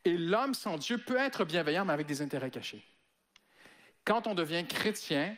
Et 0.05 0.17
l'homme 0.17 0.55
sans 0.55 0.79
Dieu 0.79 0.99
peut 0.99 1.17
être 1.17 1.45
bienveillant, 1.45 1.85
mais 1.85 1.93
avec 1.93 2.07
des 2.07 2.23
intérêts 2.23 2.51
cachés. 2.51 2.85
Quand 4.05 4.27
on 4.27 4.35
devient 4.35 4.67
chrétien, 4.67 5.37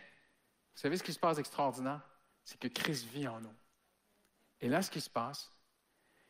vous 0.75 0.81
savez 0.81 0.97
ce 0.97 1.03
qui 1.03 1.13
se 1.13 1.19
passe 1.19 1.37
d'extraordinaire? 1.37 2.01
C'est 2.45 2.59
que 2.59 2.69
Christ 2.69 3.07
vit 3.07 3.29
en 3.29 3.41
nous. 3.41 3.55
Et 4.61 4.69
là, 4.69 4.83
ce 4.83 4.91
qui 4.91 5.01
se 5.01 5.11
passe, 5.11 5.53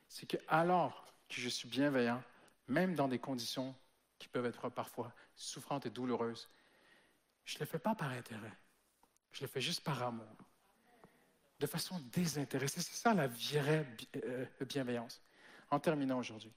c'est 0.08 0.26
que 0.26 0.36
alors 0.48 1.06
que 1.28 1.36
je 1.40 1.48
suis 1.48 1.68
bienveillant, 1.68 2.22
même 2.68 2.94
dans 2.94 3.08
des 3.08 3.18
conditions 3.18 3.74
qui 4.18 4.28
peuvent 4.28 4.46
être 4.46 4.68
parfois 4.68 5.12
souffrantes 5.34 5.86
et 5.86 5.90
douloureuses, 5.90 6.48
je 7.44 7.56
ne 7.56 7.60
le 7.60 7.66
fais 7.66 7.78
pas 7.78 7.94
par 7.94 8.10
intérêt. 8.10 8.52
Je 9.32 9.42
le 9.42 9.48
fais 9.48 9.60
juste 9.60 9.82
par 9.82 10.02
amour. 10.02 10.36
De 11.64 11.68
façon 11.70 11.98
désintéressée. 12.12 12.82
C'est 12.82 12.92
ça 12.92 13.14
la 13.14 13.26
vraie 13.26 13.86
euh, 14.16 14.44
bienveillance. 14.68 15.22
En 15.70 15.80
terminant 15.80 16.18
aujourd'hui. 16.18 16.52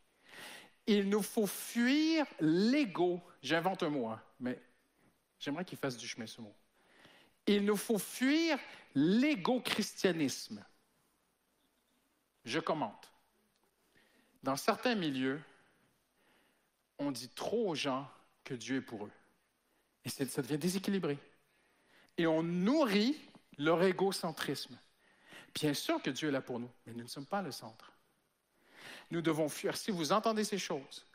Il 0.86 1.08
nous 1.08 1.22
faut 1.22 1.48
fuir 1.48 2.26
l'ego. 2.42 3.22
J'invente 3.42 3.84
un 3.84 3.90
mot, 3.90 4.08
hein, 4.08 4.22
mais 4.42 4.62
j'aimerais 5.40 5.64
qu'il 5.64 5.78
fasse 5.78 5.96
du 5.96 6.06
chemin 6.06 6.28
ce 6.28 6.42
mot. 6.42 6.54
Il 7.46 7.64
nous 7.64 7.78
faut 7.78 7.98
fuir 7.98 8.60
l'ego-christianisme. 8.96 10.62
Je 12.44 12.60
commente. 12.60 13.10
Dans 14.44 14.58
certains 14.58 14.96
milieux, 14.96 15.40
on 17.00 17.12
dit 17.12 17.30
trop 17.30 17.70
aux 17.70 17.76
gens 17.76 18.12
que 18.44 18.56
Dieu 18.56 18.80
est 18.80 18.82
pour 18.82 19.06
eux. 19.06 19.12
Et 20.04 20.10
ça 20.10 20.42
devient 20.42 20.58
déséquilibré. 20.58 21.18
Et 22.18 22.28
on 22.28 22.44
nourrit 22.44 23.18
leur 23.58 23.82
égocentrisme. 23.84 24.78
Bien 25.54 25.74
sûr 25.74 26.02
que 26.02 26.10
Dieu 26.10 26.30
est 26.30 26.32
là 26.32 26.42
pour 26.42 26.60
nous, 26.60 26.70
mais 26.86 26.94
nous 26.94 27.04
ne 27.04 27.08
sommes 27.08 27.26
pas 27.26 27.42
le 27.42 27.52
centre. 27.52 27.92
Nous 29.10 29.22
devons 29.22 29.50
fuir. 29.50 29.76
Si 29.78 29.92
vous 29.92 30.12
entendez 30.12 30.44
ces 30.44 30.58
choses, 30.58 31.06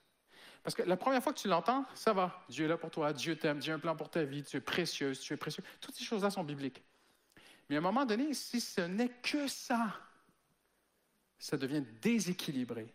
parce 0.63 0.77
que 0.77 0.83
la 0.83 0.97
première 0.97 1.23
fois 1.23 1.33
que 1.33 1.39
tu 1.39 1.49
l'entends, 1.49 1.85
ça 1.95 2.13
va. 2.13 2.45
Dieu 2.49 2.67
est 2.67 2.69
là 2.69 2.77
pour 2.77 2.91
toi, 2.91 3.13
Dieu 3.13 3.37
t'aime, 3.37 3.59
Dieu 3.59 3.73
a 3.73 3.77
un 3.77 3.81
plan 3.81 3.97
pour 3.97 4.11
ta 4.11 4.23
vie, 4.23 4.45
tu 4.45 4.57
es 4.57 4.61
précieuse, 4.61 5.21
tu 5.21 5.33
es 5.33 5.37
précieux. 5.37 5.65
Toutes 5.81 5.95
ces 5.95 6.05
choses-là 6.05 6.31
sont 6.31 6.45
bibliques. 6.45 6.83
Mais 7.69 7.77
à 7.77 7.79
un 7.79 7.83
moment 7.83 8.05
donné, 8.05 8.33
si 8.35 8.61
ce 8.61 8.83
n'est 8.83 9.09
que 9.09 9.49
ça, 9.49 9.99
ça 11.39 11.57
devient 11.57 11.83
déséquilibré. 12.01 12.87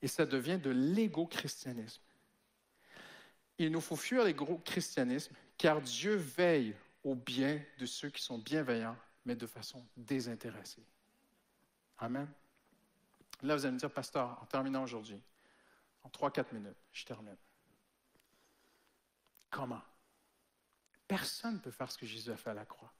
Et 0.00 0.06
ça 0.06 0.24
devient 0.24 0.58
de 0.58 0.70
l'égo-christianisme. 0.70 2.02
Il 3.58 3.72
nous 3.72 3.80
faut 3.80 3.96
fuir 3.96 4.22
l'égo-christianisme, 4.22 5.34
car 5.56 5.80
Dieu 5.80 6.14
veille 6.14 6.76
au 7.02 7.16
bien 7.16 7.60
de 7.78 7.86
ceux 7.86 8.10
qui 8.10 8.22
sont 8.22 8.38
bienveillants, 8.38 8.96
mais 9.24 9.36
de 9.36 9.46
façon 9.46 9.86
désintéressée. 9.96 10.84
Amen. 11.98 12.28
Là, 13.42 13.56
vous 13.56 13.64
allez 13.64 13.74
me 13.74 13.78
dire, 13.78 13.90
pasteur, 13.90 14.40
en 14.42 14.46
terminant 14.46 14.82
aujourd'hui, 14.82 15.20
en 16.02 16.08
3-4 16.08 16.54
minutes, 16.54 16.76
je 16.92 17.04
termine. 17.04 17.36
Comment? 19.50 19.82
Personne 21.06 21.54
ne 21.54 21.58
peut 21.58 21.70
faire 21.70 21.90
ce 21.90 21.98
que 21.98 22.06
Jésus 22.06 22.30
a 22.30 22.36
fait 22.36 22.50
à 22.50 22.54
la 22.54 22.66
croix. 22.66 22.92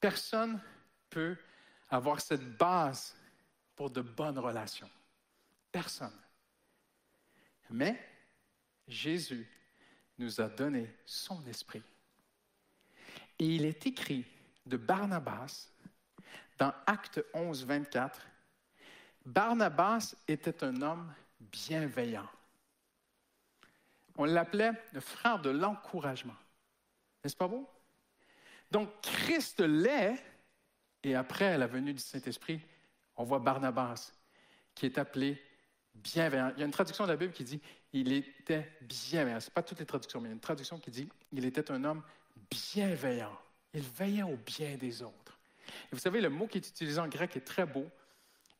Personne 0.00 0.60
peut 1.10 1.36
avoir 1.88 2.20
cette 2.20 2.56
base 2.56 3.16
pour 3.74 3.90
de 3.90 4.00
bonnes 4.00 4.38
relations. 4.38 4.90
Personne. 5.70 6.18
Mais 7.70 8.00
Jésus 8.88 9.48
nous 10.18 10.40
a 10.40 10.48
donné 10.48 10.94
son 11.04 11.44
esprit. 11.46 11.82
Et 13.38 13.56
il 13.56 13.64
est 13.66 13.86
écrit 13.86 14.24
de 14.66 14.76
Barnabas 14.76 15.70
dans 16.58 16.72
Acte 16.86 17.24
11, 17.34 17.64
24. 17.64 18.20
Barnabas 19.24 20.14
était 20.28 20.64
un 20.64 20.82
homme 20.82 21.12
bienveillant. 21.40 22.28
On 24.16 24.24
l'appelait 24.24 24.72
le 24.92 25.00
frère 25.00 25.40
de 25.40 25.50
l'encouragement. 25.50 26.36
N'est-ce 27.22 27.36
pas 27.36 27.48
beau? 27.48 27.68
Donc, 28.70 28.88
Christ 29.02 29.60
l'est, 29.60 30.22
et 31.02 31.14
après 31.14 31.56
la 31.58 31.66
venue 31.66 31.92
du 31.92 32.00
Saint-Esprit, 32.00 32.60
on 33.16 33.24
voit 33.24 33.38
Barnabas, 33.38 34.12
qui 34.74 34.86
est 34.86 34.98
appelé 34.98 35.40
bienveillant. 35.94 36.52
Il 36.56 36.60
y 36.60 36.62
a 36.62 36.66
une 36.66 36.72
traduction 36.72 37.04
de 37.04 37.10
la 37.10 37.16
Bible 37.16 37.32
qui 37.32 37.44
dit 37.44 37.60
il 37.92 38.12
était 38.12 38.76
bienveillant. 38.82 39.40
Ce 39.40 39.48
n'est 39.48 39.54
pas 39.54 39.62
toutes 39.62 39.78
les 39.78 39.86
traductions, 39.86 40.20
mais 40.20 40.28
il 40.28 40.30
y 40.30 40.32
a 40.32 40.34
une 40.34 40.40
traduction 40.40 40.78
qui 40.78 40.90
dit 40.90 41.08
il 41.32 41.44
était 41.44 41.70
un 41.70 41.84
homme 41.84 42.02
bienveillant. 42.50 43.36
Il 43.76 43.82
veillait 43.82 44.22
au 44.22 44.36
bien 44.36 44.74
des 44.76 45.02
autres. 45.02 45.38
Et 45.68 45.94
vous 45.94 45.98
savez, 45.98 46.22
le 46.22 46.30
mot 46.30 46.46
qui 46.46 46.56
est 46.56 46.66
utilisé 46.66 46.98
en 46.98 47.08
grec 47.08 47.36
est 47.36 47.42
très 47.44 47.66
beau. 47.66 47.86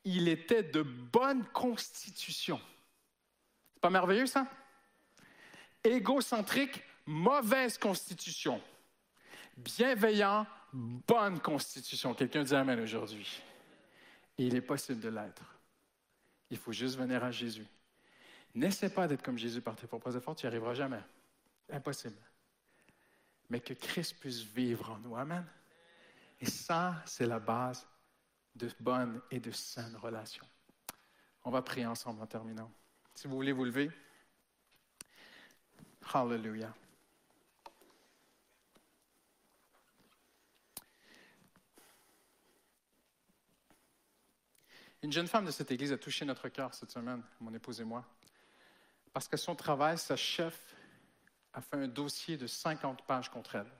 Il 0.04 0.28
était 0.28 0.62
de 0.62 0.82
bonne 0.82 1.42
constitution. 1.54 2.60
C'est 3.72 3.80
pas 3.80 3.88
merveilleux, 3.88 4.26
ça? 4.26 4.46
Égocentrique, 5.82 6.82
mauvaise 7.06 7.78
constitution. 7.78 8.60
Bienveillant, 9.56 10.46
bonne 10.74 11.40
constitution. 11.40 12.12
Quelqu'un 12.12 12.42
dit 12.42 12.54
Amen 12.54 12.78
aujourd'hui. 12.78 13.40
Et 14.36 14.44
il 14.44 14.54
est 14.54 14.60
possible 14.60 15.00
de 15.00 15.08
l'être. 15.08 15.56
Il 16.50 16.58
faut 16.58 16.72
juste 16.72 16.98
venir 16.98 17.24
à 17.24 17.30
Jésus. 17.30 17.66
N'essaie 18.54 18.90
pas 18.90 19.08
d'être 19.08 19.22
comme 19.22 19.38
Jésus 19.38 19.62
par 19.62 19.76
tes 19.76 19.86
propres 19.86 20.14
efforts, 20.14 20.36
tu 20.36 20.44
n'y 20.44 20.48
arriveras 20.48 20.74
jamais. 20.74 21.00
Impossible. 21.72 22.18
Mais 23.48 23.60
que 23.60 23.74
Christ 23.74 24.18
puisse 24.18 24.40
vivre 24.42 24.90
en 24.90 24.98
nous. 24.98 25.16
Amen. 25.16 25.46
Et 26.40 26.46
ça, 26.46 27.02
c'est 27.06 27.26
la 27.26 27.38
base 27.38 27.86
de 28.54 28.68
bonnes 28.80 29.20
et 29.30 29.40
de 29.40 29.50
saines 29.50 29.96
relations. 29.96 30.46
On 31.44 31.50
va 31.50 31.62
prier 31.62 31.86
ensemble 31.86 32.20
en 32.22 32.26
terminant. 32.26 32.72
Si 33.14 33.28
vous 33.28 33.36
voulez 33.36 33.52
vous 33.52 33.64
lever. 33.64 33.90
Hallelujah. 36.12 36.74
Une 45.02 45.12
jeune 45.12 45.28
femme 45.28 45.44
de 45.44 45.52
cette 45.52 45.70
église 45.70 45.92
a 45.92 45.98
touché 45.98 46.24
notre 46.24 46.48
cœur 46.48 46.74
cette 46.74 46.90
semaine, 46.90 47.22
mon 47.40 47.54
épouse 47.54 47.80
et 47.80 47.84
moi, 47.84 48.04
parce 49.12 49.28
que 49.28 49.36
son 49.36 49.54
travail, 49.54 49.98
sa 49.98 50.16
a 51.56 51.62
fait 51.62 51.76
un 51.76 51.88
dossier 51.88 52.36
de 52.36 52.46
50 52.46 53.06
pages 53.06 53.30
contre 53.30 53.54
elle. 53.54 53.72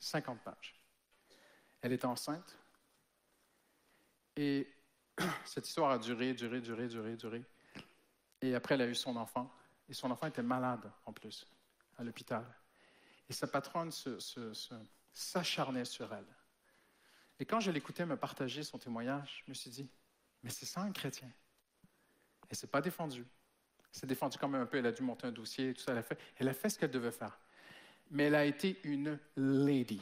50 0.00 0.40
pages. 0.40 0.74
Elle 1.82 1.92
est 1.92 2.04
enceinte. 2.04 2.58
Et 4.34 4.68
cette 5.44 5.68
histoire 5.68 5.92
a 5.92 5.98
duré, 5.98 6.34
duré, 6.34 6.60
duré, 6.60 6.88
duré, 6.88 7.16
duré. 7.16 7.44
Et 8.42 8.56
après, 8.56 8.74
elle 8.74 8.82
a 8.82 8.88
eu 8.88 8.94
son 8.96 9.16
enfant. 9.16 9.54
Et 9.88 9.94
son 9.94 10.10
enfant 10.10 10.26
était 10.26 10.42
malade, 10.42 10.90
en 11.06 11.12
plus, 11.12 11.46
à 11.96 12.02
l'hôpital. 12.02 12.44
Et 13.28 13.32
sa 13.32 13.46
patronne 13.46 13.92
s'acharnait 15.12 15.84
sur 15.84 16.12
elle. 16.12 16.26
Et 17.38 17.46
quand 17.46 17.60
je 17.60 17.70
l'écoutais 17.70 18.04
me 18.04 18.16
partager 18.16 18.64
son 18.64 18.78
témoignage, 18.78 19.44
je 19.46 19.50
me 19.50 19.54
suis 19.54 19.70
dit, 19.70 19.88
mais 20.42 20.50
c'est 20.50 20.66
ça 20.66 20.80
un 20.80 20.90
chrétien. 20.90 21.30
Elle 22.42 22.48
ne 22.50 22.56
s'est 22.56 22.66
pas 22.66 22.80
défendue. 22.80 23.26
S'est 23.92 24.06
défendue 24.06 24.38
quand 24.38 24.48
même 24.48 24.62
un 24.62 24.66
peu. 24.66 24.78
Elle 24.78 24.86
a 24.86 24.92
dû 24.92 25.02
monter 25.02 25.26
un 25.26 25.32
dossier 25.32 25.74
tout 25.74 25.82
ça. 25.82 25.92
Elle 25.92 25.98
a 25.98 26.02
fait, 26.02 26.18
elle 26.38 26.48
a 26.48 26.54
fait 26.54 26.68
ce 26.68 26.78
qu'elle 26.78 26.90
devait 26.90 27.10
faire. 27.10 27.38
Mais 28.10 28.24
elle 28.24 28.34
a 28.34 28.44
été 28.44 28.78
une 28.84 29.18
lady. 29.36 30.00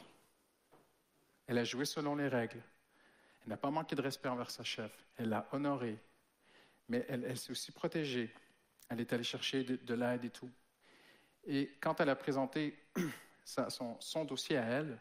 Elle 1.47 1.57
a 1.57 1.63
joué 1.63 1.85
selon 1.85 2.15
les 2.15 2.27
règles. 2.27 2.61
Elle 3.43 3.49
n'a 3.49 3.57
pas 3.57 3.71
manqué 3.71 3.95
de 3.95 4.01
respect 4.01 4.29
envers 4.29 4.51
sa 4.51 4.63
chef. 4.63 4.91
Elle 5.17 5.29
l'a 5.29 5.47
honorée. 5.51 5.97
Mais 6.87 7.05
elle, 7.07 7.37
s'est 7.37 7.51
aussi 7.51 7.71
protégée. 7.71 8.33
Elle 8.89 8.99
est 8.99 9.13
allée 9.13 9.23
chercher 9.23 9.63
de, 9.63 9.75
de 9.75 9.93
l'aide 9.93 10.25
et 10.25 10.29
tout. 10.29 10.49
Et 11.45 11.71
quand 11.79 11.99
elle 12.01 12.09
a 12.09 12.15
présenté 12.15 12.77
son, 13.45 13.97
son 13.99 14.25
dossier 14.25 14.57
à 14.57 14.63
elle, 14.63 14.99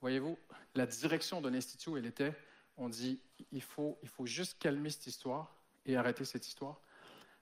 voyez-vous, 0.00 0.38
la 0.74 0.86
direction 0.86 1.40
de 1.40 1.48
l'Institut 1.48 1.90
où 1.90 1.96
elle 1.96 2.06
était, 2.06 2.34
on 2.76 2.88
dit 2.88 3.20
il 3.52 3.62
faut, 3.62 3.98
il 4.02 4.08
faut 4.08 4.26
juste 4.26 4.58
calmer 4.58 4.90
cette 4.90 5.06
histoire 5.06 5.54
et 5.86 5.96
arrêter 5.96 6.24
cette 6.24 6.46
histoire, 6.46 6.80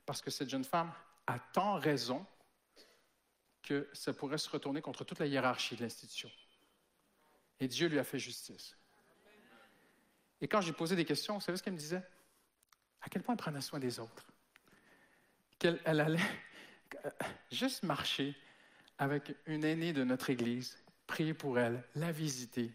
parce 0.06 0.20
que 0.20 0.30
cette 0.30 0.48
jeune 0.48 0.64
femme 0.64 0.92
a 1.26 1.38
tant 1.38 1.74
raison 1.74 2.26
que 3.62 3.88
ça 3.92 4.12
pourrait 4.12 4.38
se 4.38 4.50
retourner 4.50 4.82
contre 4.82 5.04
toute 5.04 5.20
la 5.20 5.26
hiérarchie 5.26 5.76
de 5.76 5.82
l'institution. 5.82 6.30
Et 7.60 7.68
Dieu 7.68 7.88
lui 7.88 7.98
a 7.98 8.04
fait 8.04 8.18
justice. 8.18 8.76
Et 10.40 10.48
quand 10.48 10.60
j'ai 10.60 10.72
posé 10.72 10.96
des 10.96 11.04
questions, 11.04 11.34
vous 11.34 11.40
savez 11.40 11.56
ce 11.56 11.62
qu'elle 11.62 11.74
me 11.74 11.78
disait? 11.78 12.02
À 13.00 13.08
quel 13.08 13.22
point 13.22 13.34
elle 13.34 13.40
prenait 13.40 13.60
soin 13.60 13.78
des 13.78 14.00
autres? 14.00 14.26
Qu'elle 15.58 15.80
elle 15.84 16.00
allait 16.00 16.18
juste 17.52 17.84
marcher 17.84 18.34
avec 18.98 19.34
une 19.46 19.64
aînée 19.64 19.92
de 19.92 20.02
notre 20.02 20.30
Église, 20.30 20.76
prier 21.06 21.34
pour 21.34 21.58
elle, 21.58 21.84
la 21.94 22.10
visiter, 22.10 22.72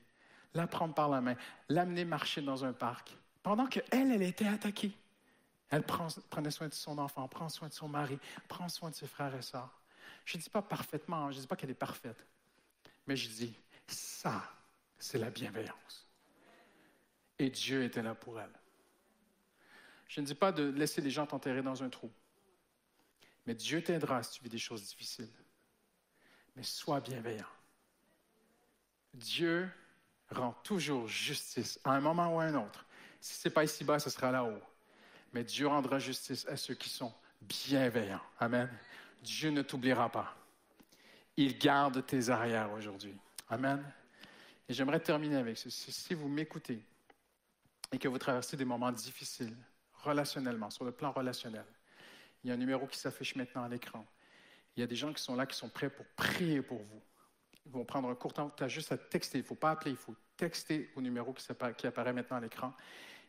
la 0.54 0.68
prendre 0.68 0.94
par 0.94 1.10
la 1.10 1.22
main, 1.22 1.36
l'amener 1.70 2.06
marcher 2.06 2.42
dans 2.42 2.64
un 2.66 2.74
parc, 2.74 3.16
pendant 3.44 3.68
qu'elle, 3.68 4.12
elle 4.12 4.22
était 4.22 4.48
attaquée. 4.48 4.92
Elle 5.70 5.84
prenait 5.84 6.52
soin 6.52 6.68
de 6.68 6.74
son 6.74 6.98
enfant, 6.98 7.28
prend 7.28 7.50
soin 7.50 7.68
de 7.68 7.74
son 7.74 7.90
mari, 7.90 8.18
prend 8.48 8.70
soin 8.70 8.90
de 8.90 8.96
ses 8.96 9.08
frères 9.08 9.36
et 9.36 9.42
sœurs. 9.42 9.82
Je 10.24 10.38
ne 10.38 10.42
dis 10.42 10.50
pas 10.50 10.62
parfaitement, 10.62 11.30
je 11.32 11.38
ne 11.38 11.42
dis 11.42 11.48
pas 11.48 11.56
qu'elle 11.56 11.70
est 11.70 11.74
parfaite, 11.74 12.26
mais 13.06 13.16
je 13.16 13.30
dis, 13.30 13.54
ça, 13.88 14.44
c'est 14.98 15.18
la 15.18 15.30
bienveillance. 15.30 16.08
Et 17.40 17.50
Dieu 17.50 17.84
était 17.84 18.02
là 18.02 18.16
pour 18.16 18.40
elle. 18.40 18.52
Je 20.08 20.22
ne 20.22 20.26
dis 20.26 20.36
pas 20.36 20.52
de 20.52 20.64
laisser 20.64 21.02
les 21.02 21.12
gens 21.12 21.28
t'enterrer 21.28 21.62
dans 21.62 21.84
un 21.84 21.90
trou, 21.90 22.12
mais 23.46 23.54
Dieu 23.54 23.84
t'aidera 23.84 24.24
si 24.24 24.38
tu 24.38 24.44
vis 24.44 24.50
des 24.50 24.58
choses 24.58 24.84
difficiles. 24.84 25.30
Mais 26.56 26.64
sois 26.64 27.02
bienveillant. 27.02 27.46
Dieu 29.14 29.70
rend 30.30 30.54
toujours 30.64 31.08
justice 31.08 31.80
à 31.84 31.92
un 31.92 32.00
moment 32.00 32.36
ou 32.36 32.40
à 32.40 32.46
un 32.46 32.56
autre. 32.56 32.86
Si 33.20 33.36
ce 33.36 33.48
n'est 33.48 33.54
pas 33.54 33.64
ici-bas, 33.64 34.00
ce 34.00 34.10
sera 34.10 34.32
là-haut. 34.32 34.62
Mais 35.38 35.44
Dieu 35.44 35.68
rendra 35.68 36.00
justice 36.00 36.48
à 36.48 36.58
ceux 36.58 36.74
qui 36.74 36.90
sont 36.90 37.14
bienveillants. 37.42 38.24
Amen. 38.40 38.68
Dieu 39.22 39.52
ne 39.52 39.62
t'oubliera 39.62 40.12
pas. 40.12 40.36
Il 41.36 41.60
garde 41.60 42.04
tes 42.08 42.30
arrières 42.30 42.72
aujourd'hui. 42.72 43.16
Amen. 43.48 43.86
Et 44.68 44.74
j'aimerais 44.74 45.00
terminer 45.00 45.36
avec 45.36 45.56
ceci. 45.56 45.92
Si 45.92 46.16
vous 46.16 46.28
m'écoutez 46.28 46.84
et 47.92 48.00
que 48.00 48.08
vous 48.08 48.18
traversez 48.18 48.58
des 48.58 48.66
moments 48.66 48.92
difficiles 48.92 49.56
relationnellement, 49.94 50.72
sur 50.72 50.86
le 50.86 50.92
plan 50.92 51.12
relationnel, 51.12 51.66
Il 52.44 52.48
y 52.48 52.52
a 52.52 52.56
un 52.56 52.58
numéro 52.58 52.88
qui 52.88 52.98
s'affiche 52.98 53.36
maintenant 53.36 53.62
à 53.62 53.70
l'écran. 53.70 54.08
Il 54.76 54.80
y 54.80 54.84
a 54.84 54.88
des 54.88 54.96
gens 54.96 55.14
qui 55.14 55.22
sont 55.22 55.36
là, 55.36 55.46
qui 55.46 55.56
sont 55.56 55.70
prêts 55.70 55.92
pour 55.92 56.08
prier 56.16 56.64
pour 56.64 56.80
vous. 56.80 57.04
Ils 57.64 57.72
vont 57.72 57.86
prendre 57.86 58.10
un 58.10 58.16
court 58.16 58.34
temps. 58.34 58.50
Tu 58.58 58.64
as 58.64 58.70
juste 58.70 58.92
à 58.92 58.98
texter. 58.98 59.38
Il 59.38 59.42
ne 59.42 59.48
faut 59.48 59.54
pas 59.54 59.70
appeler. 59.70 59.92
Il 59.92 59.98
faut 59.98 60.16
texter 60.36 60.90
au 60.96 61.02
numéro 61.02 61.32
qui, 61.32 61.46
apparaît 61.86 62.14
maintenant 62.14 62.38
à 62.38 62.42
l'écran. 62.42 62.74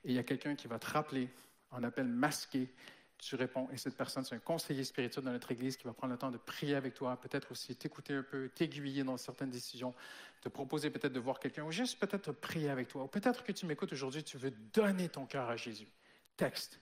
Et 0.04 0.12
il 0.12 0.14
y 0.14 0.18
a 0.18 0.22
quelqu'un 0.22 0.54
qui 0.54 0.68
va 0.68 0.78
te 0.78 0.86
rappeler 0.86 1.28
en 1.70 1.82
appel 1.82 2.06
masqué 2.06 2.72
tu 3.18 3.34
réponds. 3.34 3.68
Et 3.72 3.76
cette 3.76 3.96
personne, 3.96 4.24
c'est 4.24 4.34
un 4.34 4.40
conseiller 4.40 4.84
spirituel 4.84 5.24
dans 5.24 5.32
notre 5.32 5.50
Église 5.50 5.76
qui 5.76 5.84
va 5.84 5.92
prendre 5.92 6.12
le 6.12 6.18
temps 6.18 6.30
de 6.30 6.38
prier 6.38 6.76
avec 6.76 6.94
toi, 6.94 7.20
peut-être 7.20 7.50
aussi 7.50 7.74
t'écouter 7.76 8.14
un 8.14 8.22
peu, 8.22 8.48
t'aiguiller 8.54 9.04
dans 9.04 9.16
certaines 9.16 9.50
décisions, 9.50 9.94
te 10.40 10.48
proposer 10.48 10.90
peut-être 10.90 11.12
de 11.12 11.20
voir 11.20 11.40
quelqu'un, 11.40 11.64
ou 11.64 11.72
juste 11.72 11.98
peut-être 11.98 12.32
prier 12.32 12.70
avec 12.70 12.88
toi. 12.88 13.04
Ou 13.04 13.08
peut-être 13.08 13.42
que 13.42 13.52
tu 13.52 13.66
m'écoutes 13.66 13.92
aujourd'hui, 13.92 14.22
tu 14.22 14.38
veux 14.38 14.52
donner 14.72 15.08
ton 15.08 15.26
cœur 15.26 15.48
à 15.48 15.56
Jésus. 15.56 15.88
Texte. 16.36 16.80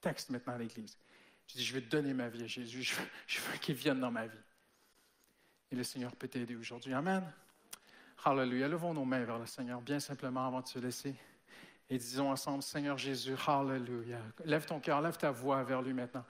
Texte 0.00 0.30
maintenant 0.30 0.54
à 0.54 0.58
l'Église. 0.58 0.98
Tu 1.46 1.56
dis, 1.56 1.64
je 1.64 1.74
veux 1.74 1.80
donner 1.80 2.12
ma 2.12 2.28
vie 2.28 2.44
à 2.44 2.46
Jésus. 2.46 2.82
Je 2.82 2.94
veux, 2.94 3.08
je 3.26 3.40
veux 3.40 3.58
qu'il 3.58 3.74
vienne 3.74 4.00
dans 4.00 4.10
ma 4.10 4.26
vie. 4.26 4.38
Et 5.70 5.76
le 5.76 5.82
Seigneur 5.82 6.14
peut 6.14 6.28
t'aider 6.28 6.54
aujourd'hui. 6.54 6.92
Amen. 6.92 7.24
Hallelujah. 8.24 8.68
Levons 8.68 8.92
nos 8.92 9.04
mains 9.04 9.24
vers 9.24 9.38
le 9.38 9.46
Seigneur, 9.46 9.80
bien 9.80 10.00
simplement 10.00 10.46
avant 10.46 10.60
de 10.60 10.66
se 10.66 10.78
laisser. 10.78 11.14
Et 11.90 11.96
disons 11.96 12.30
ensemble, 12.30 12.62
Seigneur 12.62 12.98
Jésus, 12.98 13.34
Hallelujah. 13.46 14.20
Lève 14.44 14.66
ton 14.66 14.78
cœur, 14.78 15.00
lève 15.00 15.16
ta 15.16 15.30
voix 15.30 15.62
vers 15.62 15.80
lui 15.80 15.94
maintenant. 15.94 16.24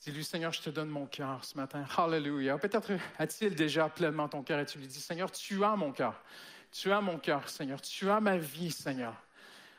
Dis-lui, 0.00 0.22
Seigneur, 0.22 0.52
je 0.52 0.62
te 0.62 0.70
donne 0.70 0.88
mon 0.88 1.06
cœur 1.06 1.44
ce 1.44 1.56
matin. 1.56 1.84
Hallelujah. 1.96 2.56
Peut-être 2.58 2.92
a-t-il 3.18 3.56
déjà 3.56 3.88
pleinement 3.88 4.28
ton 4.28 4.44
cœur 4.44 4.60
et 4.60 4.66
tu 4.66 4.78
lui 4.78 4.86
dis, 4.86 5.00
Seigneur, 5.00 5.30
tu 5.32 5.64
as 5.64 5.74
mon 5.74 5.90
cœur. 5.90 6.22
Tu 6.70 6.92
as 6.92 7.00
mon 7.00 7.18
cœur, 7.18 7.48
Seigneur. 7.48 7.80
Tu 7.80 8.08
as 8.08 8.20
ma 8.20 8.36
vie, 8.36 8.70
Seigneur. 8.70 9.14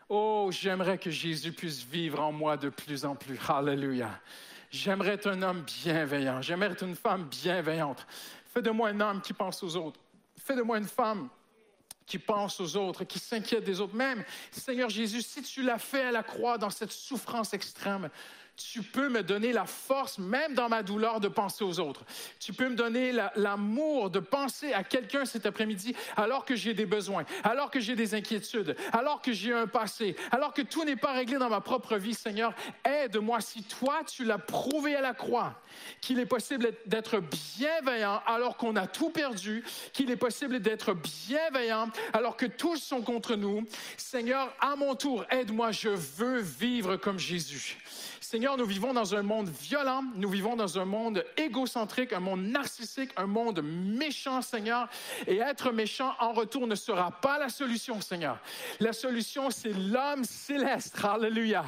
Oh, 0.09 0.49
j'aimerais 0.51 0.97
que 0.97 1.09
Jésus 1.09 1.53
puisse 1.53 1.84
vivre 1.84 2.19
en 2.19 2.34
moi 2.34 2.57
de 2.57 2.67
plus 2.67 3.05
en 3.05 3.15
plus. 3.15 3.39
Hallelujah. 3.47 4.19
J'aimerais 4.69 5.13
être 5.13 5.27
un 5.27 5.41
homme 5.41 5.61
bienveillant. 5.61 6.41
J'aimerais 6.41 6.71
être 6.71 6.84
une 6.84 6.95
femme 6.95 7.26
bienveillante. 7.26 8.05
Fais 8.53 8.61
de 8.61 8.71
moi 8.71 8.89
un 8.89 8.99
homme 8.99 9.21
qui 9.21 9.31
pense 9.31 9.63
aux 9.63 9.77
autres. 9.77 10.01
Fais 10.35 10.55
de 10.55 10.61
moi 10.61 10.77
une 10.77 10.88
femme 10.88 11.30
qui 12.10 12.18
pense 12.18 12.60
aux 12.60 12.76
autres, 12.76 13.03
qui 13.03 13.19
s'inquiète 13.19 13.64
des 13.64 13.80
autres. 13.80 13.95
Même, 13.95 14.26
Seigneur 14.52 14.90
Jésus, 14.90 15.22
si 15.22 15.44
tu 15.44 15.61
l'as 15.61 15.77
fait 15.77 16.02
à 16.02 16.11
la 16.11 16.23
croix 16.23 16.57
dans 16.57 16.72
cette 16.72 16.91
souffrance 16.91 17.53
extrême, 17.53 18.10
tu 18.60 18.84
peux 18.84 19.10
me 19.10 19.23
donner 19.23 19.53
la 19.53 19.65
force, 19.65 20.18
même 20.18 20.53
dans 20.53 20.69
ma 20.69 20.84
douleur, 20.84 21.19
de 21.19 21.27
penser 21.27 21.64
aux 21.64 21.80
autres. 21.80 22.03
Tu 22.40 22.53
peux 22.53 22.68
me 22.68 22.76
donner 22.76 23.14
l'amour 23.36 24.10
de 24.10 24.19
penser 24.19 24.73
à 24.73 24.84
quelqu'un 24.84 25.26
cet 25.26 25.45
après-midi 25.45 25.95
alors 26.18 26.45
que 26.45 26.56
j'ai 26.56 26.73
des 26.73 26.86
besoins, 26.86 27.23
alors 27.44 27.72
que 27.72 27.80
j'ai 27.80 27.95
des 27.95 28.14
inquiétudes, 28.15 28.76
alors 28.91 29.22
que 29.22 29.31
j'ai 29.31 29.53
un 29.53 29.68
passé, 29.68 30.15
alors 30.31 30.53
que 30.53 30.61
tout 30.61 30.84
n'est 30.84 30.95
pas 30.95 31.14
réglé 31.14 31.38
dans 31.38 31.49
ma 31.49 31.61
propre 31.61 31.95
vie. 31.95 32.14
Seigneur, 32.14 32.53
aide-moi 32.84 33.40
si 33.40 33.64
toi, 33.64 34.02
tu 34.06 34.26
l'as 34.26 34.38
prouvé 34.38 34.95
à 34.95 35.02
la 35.02 35.14
croix, 35.14 35.61
qu'il 36.02 36.19
est 36.19 36.26
possible 36.26 36.73
d'être 36.86 37.19
bienveillant 37.19 38.22
alors 38.26 38.57
qu'on 38.57 38.76
a 38.76 38.88
tout 38.88 39.10
perdu, 39.10 39.64
qu'il 39.94 40.11
est 40.11 40.18
possible 40.18 40.60
d'être 40.60 40.94
bienveillant 40.94 41.90
alors 42.14 42.36
que 42.36 42.45
tous 42.45 42.77
sont 42.77 43.02
contre 43.02 43.36
nous. 43.36 43.65
Seigneur, 43.95 44.53
à 44.60 44.76
mon 44.76 44.95
tour, 44.95 45.26
aide-moi, 45.30 45.72
je 45.72 45.90
veux 45.90 46.40
vivre 46.40 46.98
comme 46.98 47.19
Jésus. 47.19 47.77
Seigneur, 48.22 48.58
nous 48.58 48.66
vivons 48.66 48.94
dans 48.94 49.16
un 49.16 49.22
monde 49.22 49.50
violent, 49.50 50.04
nous 50.16 50.30
vivons 50.30 50.56
dans 50.56 50.78
un 50.78 50.86
monde 50.86 51.24
égocentrique, 51.38 52.14
un 52.14 52.20
monde 52.20 52.44
narcissique, 52.44 53.12
un 53.16 53.28
monde 53.28 53.62
méchant, 53.64 54.41
Seigneur. 54.41 54.90
Et 55.26 55.38
être 55.38 55.72
méchant 55.72 56.14
en 56.20 56.34
retour 56.34 56.68
ne 56.68 56.76
sera 56.76 57.12
pas 57.12 57.40
la 57.40 57.50
solution, 57.50 58.02
Seigneur. 58.02 58.38
La 58.80 58.94
solution, 58.94 59.50
c'est 59.50 59.74
l'homme 59.74 60.24
céleste. 60.24 60.98
Hallelujah. 61.04 61.66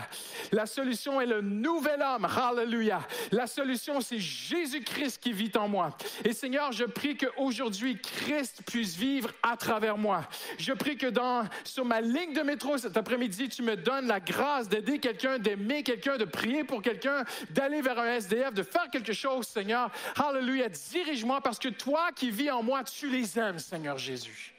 La 0.52 0.66
solution 0.66 1.22
est 1.22 1.26
le 1.26 1.42
nouvel 1.42 2.02
homme. 2.02 2.26
Hallelujah. 2.26 3.02
La 3.32 3.48
solution, 3.48 4.02
c'est 4.02 4.20
Jésus-Christ 4.20 5.20
qui 5.22 5.32
vit 5.32 5.52
en 5.56 5.68
moi. 5.68 5.98
Et 6.26 6.34
Seigneur, 6.34 6.72
je 6.72 6.84
prie 6.84 7.18
qu'aujourd'hui, 7.18 8.00
Christ 8.00 8.62
puisse 8.66 8.96
vivre 8.96 9.30
à 9.42 9.56
travers 9.56 9.98
moi. 9.98 10.28
Je 10.58 10.74
prie 10.74 10.98
que 10.98 11.08
dans, 11.08 11.44
sur 11.64 11.86
ma 11.86 12.02
ligne 12.02 12.34
de 12.34 12.42
métro 12.42 12.78
cet 12.78 12.98
après-midi, 12.98 13.50
tu 13.50 13.64
me 13.64 13.76
donnes 13.76 14.08
la 14.08 14.20
grâce 14.20 14.68
d'aider 14.68 15.00
quelqu'un, 15.00 15.40
d'aimer 15.40 15.84
quelqu'un, 15.84 16.18
de 16.18 16.26
prier 16.42 16.64
pour 16.64 16.82
quelqu'un, 16.82 17.24
d'aller 17.52 17.82
vers 17.82 18.00
un 18.00 18.16
SDF, 18.16 18.54
de 18.54 18.64
faire 18.64 18.90
quelque 18.90 19.14
chose, 19.14 19.48
Seigneur. 19.48 19.92
Hallelujah. 20.16 20.70
Dirige-moi 20.70 21.40
parce 21.42 21.60
que 21.60 21.70
toi 21.70 22.12
qui 22.16 22.32
vis 22.32 22.50
en 22.50 22.64
moi, 22.64 22.84
tu 22.84 23.10
les 23.10 23.38
aimes, 23.38 23.60
Seigneur 23.60 23.98
Jésus. 24.00 24.56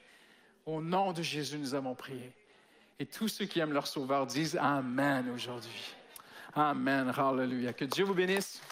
Au 0.65 0.81
nom 0.81 1.13
de 1.13 1.23
Jésus, 1.23 1.59
nous 1.59 1.75
avons 1.75 1.97
prié. 1.97 2.31
Et 3.01 3.07
tous 3.07 3.27
ceux 3.27 3.47
qui 3.47 3.59
aiment 3.59 3.73
leur 3.73 3.89
Sauveur 3.89 4.27
disent 4.27 4.57
Amen 4.61 5.29
aujourd'hui. 5.35 5.95
Amen. 6.55 7.13
Hallelujah. 7.17 7.73
Que 7.73 7.85
Dieu 7.85 8.05
vous 8.05 8.15
bénisse. 8.15 8.63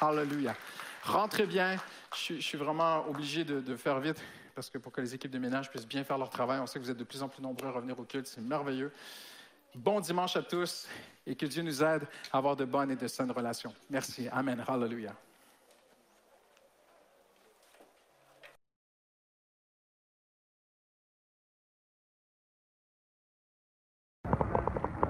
Hallelujah. 0.00 0.54
Rentrez 1.02 1.46
bien. 1.46 1.76
Je, 2.14 2.34
suis 2.34 2.58
vraiment 2.58 3.08
obligé 3.08 3.42
de, 3.42 3.60
de, 3.60 3.74
faire 3.74 3.98
vite 3.98 4.22
parce 4.54 4.70
que 4.70 4.78
pour 4.78 4.92
que 4.92 5.00
les 5.00 5.14
équipes 5.14 5.30
de 5.30 5.38
ménage 5.38 5.70
puissent 5.70 5.86
bien 5.86 6.04
faire 6.04 6.18
leur 6.18 6.30
travail, 6.30 6.60
on 6.60 6.66
sait 6.66 6.78
que 6.78 6.84
vous 6.84 6.90
êtes 6.90 6.96
de 6.96 7.04
plus 7.04 7.22
en 7.22 7.28
plus 7.28 7.42
nombreux 7.42 7.68
à 7.68 7.72
revenir 7.72 7.98
au 7.98 8.04
culte. 8.04 8.26
C'est 8.26 8.40
merveilleux. 8.40 8.92
Bon 9.74 9.98
dimanche 9.98 10.36
à 10.36 10.42
tous 10.42 10.88
et 11.26 11.34
que 11.34 11.46
Dieu 11.46 11.62
nous 11.62 11.82
aide 11.82 12.02
à 12.32 12.38
avoir 12.38 12.56
de 12.56 12.64
bonnes 12.64 12.90
et 12.90 12.96
de 12.96 13.06
saines 13.06 13.30
relations. 13.30 13.72
Merci. 13.90 14.28
Amen. 14.32 14.62
Hallelujah. 14.66 15.14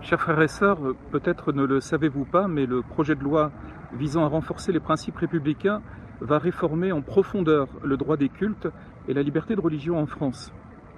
Chers 0.03 0.21
frères 0.21 0.41
et 0.41 0.49
sœurs, 0.49 0.81
peut-être 1.13 1.53
ne 1.53 1.63
le 1.63 1.81
savez-vous 1.81 2.25
pas, 2.25 2.49
mais 2.49 2.67
le 2.67 2.83
projet 2.83 3.15
de 3.15 3.23
loi 3.23 3.53
visant 3.93 4.25
à 4.25 4.29
renforcer 4.29 4.73
les 4.73 4.81
principes 4.81 5.17
républicains 5.17 5.83
va 6.21 6.39
réformer 6.39 6.91
en 6.91 7.03
profondeur 7.03 7.69
le 7.85 7.97
droit 7.97 8.17
des 8.17 8.29
cultes 8.29 8.69
et 9.09 9.15
la 9.15 9.23
liberté 9.23 9.55
de 9.55 9.61
religion 9.61 9.99
en 9.99 10.07
France. 10.07 10.53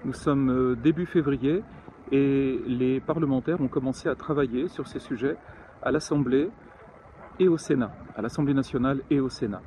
Nous 0.05 0.13
sommes 0.13 0.51
euh, 0.51 0.77
début 0.77 1.07
février 1.07 1.63
et 2.11 2.61
les 2.67 3.01
parlementaires 3.01 3.61
ont 3.61 3.69
commencé 3.69 4.09
à 4.09 4.15
travailler 4.15 4.69
sur 4.69 4.87
ces 4.87 4.99
sujets 4.99 5.37
à 5.83 5.91
l'Assemblée 5.91 6.51
et 7.39 7.49
au 7.49 7.59
Sénat, 7.59 7.93
à 8.17 8.23
l'Assemblée 8.23 8.55
nationale 8.55 9.01
et 9.11 9.21
au 9.21 9.29
Sénat. 9.29 9.63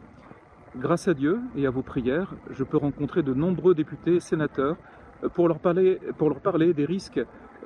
Grâce 0.75 1.07
à 1.07 1.13
Dieu 1.13 1.39
et 1.55 1.65
à 1.65 1.69
vos 1.69 1.81
prières, 1.81 2.33
je 2.49 2.63
peux 2.63 2.77
rencontrer 2.77 3.23
de 3.23 3.33
nombreux 3.33 3.73
députés 3.73 4.15
et 4.15 4.19
sénateurs 4.19 4.75
pour 5.33 5.47
leur 5.47 5.59
parler, 5.59 5.99
pour 6.17 6.29
leur 6.29 6.41
parler 6.41 6.73
des 6.73 6.85
risques 6.85 7.21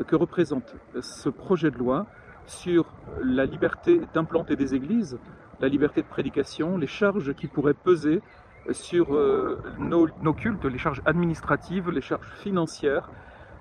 que 0.07 0.15
représente 0.15 0.75
ce 1.01 1.29
projet 1.29 1.71
de 1.71 1.77
loi 1.77 2.05
sur 2.45 2.85
la 3.23 3.45
liberté 3.45 4.01
d'implanter 4.13 4.55
des 4.55 4.75
églises, 4.75 5.17
la 5.59 5.67
liberté 5.67 6.01
de 6.01 6.07
prédication, 6.07 6.77
les 6.77 6.87
charges 6.87 7.33
qui 7.33 7.47
pourraient 7.47 7.73
peser 7.73 8.21
sur 8.71 9.13
euh, 9.13 9.61
nos, 9.79 10.07
nos 10.21 10.33
cultes, 10.33 10.65
les 10.65 10.77
charges 10.77 11.01
administratives, 11.05 11.89
les 11.89 12.01
charges 12.01 12.31
financières, 12.37 13.09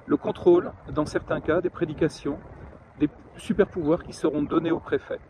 le 0.08 0.16
contrôle, 0.16 0.72
dans 0.92 1.06
certains 1.06 1.40
cas, 1.40 1.60
des 1.60 1.70
prédications, 1.70 2.38
des 2.98 3.08
super 3.36 3.66
pouvoirs 3.66 4.02
qui 4.02 4.12
seront 4.12 4.42
donnés 4.42 4.70
au 4.70 4.80
préfet. 4.80 5.20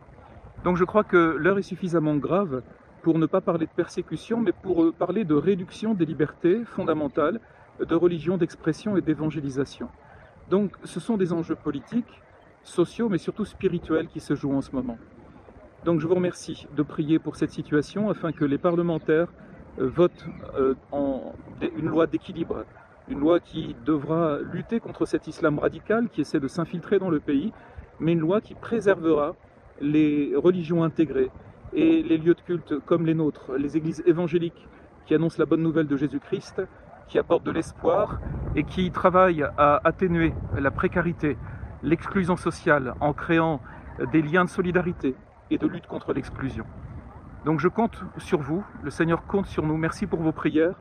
Donc 0.64 0.76
je 0.76 0.84
crois 0.84 1.04
que 1.04 1.36
l'heure 1.36 1.58
est 1.58 1.62
suffisamment 1.62 2.16
grave 2.16 2.62
pour 3.02 3.18
ne 3.18 3.26
pas 3.26 3.40
parler 3.40 3.66
de 3.66 3.72
persécution, 3.72 4.40
mais 4.40 4.52
pour 4.52 4.92
parler 4.94 5.24
de 5.24 5.34
réduction 5.34 5.94
des 5.94 6.04
libertés 6.04 6.64
fondamentales, 6.64 7.40
de 7.80 7.94
religion, 7.94 8.36
d'expression 8.36 8.96
et 8.96 9.00
d'évangélisation. 9.00 9.88
Donc 10.50 10.72
ce 10.84 11.00
sont 11.00 11.16
des 11.16 11.32
enjeux 11.32 11.54
politiques, 11.56 12.22
sociaux, 12.62 13.08
mais 13.08 13.18
surtout 13.18 13.44
spirituels 13.44 14.08
qui 14.08 14.20
se 14.20 14.34
jouent 14.34 14.54
en 14.54 14.60
ce 14.60 14.74
moment. 14.74 14.98
Donc 15.84 16.00
je 16.00 16.06
vous 16.06 16.14
remercie 16.14 16.66
de 16.76 16.82
prier 16.82 17.18
pour 17.18 17.36
cette 17.36 17.50
situation 17.50 18.10
afin 18.10 18.32
que 18.32 18.44
les 18.44 18.58
parlementaires 18.58 19.28
euh, 19.78 19.88
votent 19.88 20.26
euh, 20.56 20.74
une 21.76 21.86
loi 21.86 22.06
d'équilibre 22.06 22.64
une 23.10 23.20
loi 23.20 23.40
qui 23.40 23.74
devra 23.84 24.38
lutter 24.52 24.80
contre 24.80 25.06
cet 25.06 25.26
islam 25.26 25.58
radical 25.58 26.08
qui 26.08 26.20
essaie 26.20 26.40
de 26.40 26.48
s'infiltrer 26.48 26.98
dans 26.98 27.10
le 27.10 27.20
pays, 27.20 27.52
mais 28.00 28.12
une 28.12 28.20
loi 28.20 28.40
qui 28.40 28.54
préservera 28.54 29.34
les 29.80 30.32
religions 30.36 30.84
intégrées 30.84 31.30
et 31.72 32.02
les 32.02 32.18
lieux 32.18 32.34
de 32.34 32.40
culte 32.40 32.78
comme 32.84 33.06
les 33.06 33.14
nôtres, 33.14 33.52
les 33.56 33.76
églises 33.76 34.02
évangéliques 34.06 34.68
qui 35.06 35.14
annoncent 35.14 35.38
la 35.38 35.46
bonne 35.46 35.62
nouvelle 35.62 35.86
de 35.86 35.96
Jésus-Christ, 35.96 36.62
qui 37.08 37.18
apportent 37.18 37.44
de 37.44 37.50
l'espoir 37.50 38.20
et 38.54 38.64
qui 38.64 38.90
travaillent 38.90 39.46
à 39.56 39.80
atténuer 39.84 40.34
la 40.56 40.70
précarité, 40.70 41.38
l'exclusion 41.82 42.36
sociale 42.36 42.94
en 43.00 43.12
créant 43.12 43.60
des 44.12 44.22
liens 44.22 44.44
de 44.44 44.50
solidarité 44.50 45.14
et 45.50 45.58
de 45.58 45.66
lutte 45.66 45.86
contre 45.86 46.12
l'exclusion. 46.12 46.64
Donc 47.44 47.60
je 47.60 47.68
compte 47.68 48.02
sur 48.18 48.40
vous, 48.40 48.64
le 48.82 48.90
Seigneur 48.90 49.26
compte 49.26 49.46
sur 49.46 49.64
nous. 49.64 49.76
Merci 49.76 50.06
pour 50.06 50.20
vos 50.20 50.32
prières. 50.32 50.74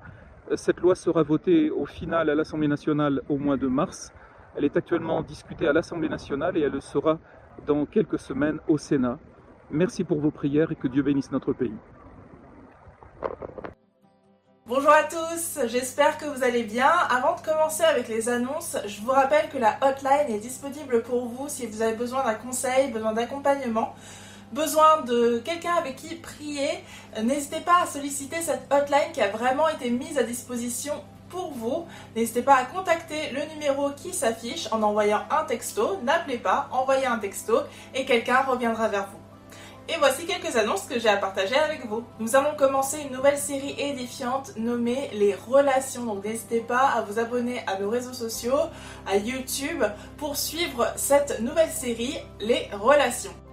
Cette 0.55 0.79
loi 0.79 0.95
sera 0.95 1.23
votée 1.23 1.69
au 1.69 1.85
final 1.85 2.29
à 2.29 2.35
l'Assemblée 2.35 2.69
nationale 2.69 3.21
au 3.27 3.37
mois 3.37 3.57
de 3.57 3.67
mars. 3.67 4.13
Elle 4.55 4.63
est 4.63 4.77
actuellement 4.77 5.21
discutée 5.21 5.67
à 5.67 5.73
l'Assemblée 5.73 6.07
nationale 6.07 6.55
et 6.55 6.61
elle 6.61 6.71
le 6.71 6.79
sera 6.79 7.19
dans 7.65 7.85
quelques 7.85 8.17
semaines 8.17 8.59
au 8.69 8.77
Sénat. 8.77 9.19
Merci 9.69 10.05
pour 10.05 10.21
vos 10.21 10.31
prières 10.31 10.71
et 10.71 10.75
que 10.75 10.87
Dieu 10.87 11.03
bénisse 11.03 11.31
notre 11.31 11.51
pays. 11.51 11.75
Bonjour 14.65 14.91
à 14.91 15.03
tous, 15.03 15.59
j'espère 15.67 16.17
que 16.17 16.25
vous 16.25 16.43
allez 16.43 16.63
bien. 16.63 16.91
Avant 17.09 17.35
de 17.35 17.41
commencer 17.41 17.83
avec 17.83 18.07
les 18.07 18.29
annonces, 18.29 18.77
je 18.85 19.01
vous 19.01 19.11
rappelle 19.11 19.49
que 19.49 19.57
la 19.57 19.77
hotline 19.81 20.33
est 20.33 20.39
disponible 20.39 21.03
pour 21.03 21.25
vous 21.25 21.49
si 21.49 21.67
vous 21.67 21.81
avez 21.81 21.95
besoin 21.95 22.23
d'un 22.23 22.35
conseil, 22.35 22.91
besoin 22.91 23.11
d'accompagnement 23.11 23.95
besoin 24.51 25.01
de 25.01 25.39
quelqu'un 25.39 25.75
avec 25.75 25.95
qui 25.97 26.15
prier, 26.15 26.69
euh, 27.17 27.21
n'hésitez 27.21 27.59
pas 27.59 27.83
à 27.83 27.85
solliciter 27.87 28.41
cette 28.41 28.61
hotline 28.71 29.11
qui 29.13 29.21
a 29.21 29.29
vraiment 29.29 29.67
été 29.67 29.89
mise 29.89 30.17
à 30.17 30.23
disposition 30.23 30.93
pour 31.29 31.51
vous. 31.51 31.85
N'hésitez 32.15 32.41
pas 32.41 32.55
à 32.55 32.65
contacter 32.65 33.31
le 33.31 33.53
numéro 33.53 33.91
qui 33.91 34.13
s'affiche 34.13 34.67
en 34.71 34.81
envoyant 34.83 35.23
un 35.29 35.43
texto. 35.43 35.99
N'appelez 36.03 36.37
pas, 36.37 36.69
envoyez 36.71 37.05
un 37.05 37.19
texto 37.19 37.59
et 37.93 38.05
quelqu'un 38.05 38.43
reviendra 38.43 38.87
vers 38.87 39.07
vous. 39.07 39.17
Et 39.89 39.97
voici 39.99 40.25
quelques 40.25 40.57
annonces 40.57 40.83
que 40.83 40.99
j'ai 40.99 41.07
à 41.07 41.15
partager 41.15 41.55
avec 41.55 41.85
vous. 41.85 42.03
Nous 42.19 42.35
allons 42.35 42.55
commencer 42.57 42.99
une 42.99 43.15
nouvelle 43.15 43.37
série 43.37 43.73
édifiante 43.77 44.51
nommée 44.57 45.09
Les 45.13 45.33
Relations. 45.33 46.03
Donc 46.03 46.25
n'hésitez 46.25 46.59
pas 46.59 46.89
à 46.89 47.01
vous 47.03 47.19
abonner 47.19 47.61
à 47.67 47.79
nos 47.79 47.89
réseaux 47.89 48.13
sociaux, 48.13 48.59
à 49.05 49.15
YouTube, 49.15 49.83
pour 50.17 50.35
suivre 50.35 50.91
cette 50.97 51.39
nouvelle 51.39 51.71
série 51.71 52.17
Les 52.41 52.69
Relations. 52.73 53.46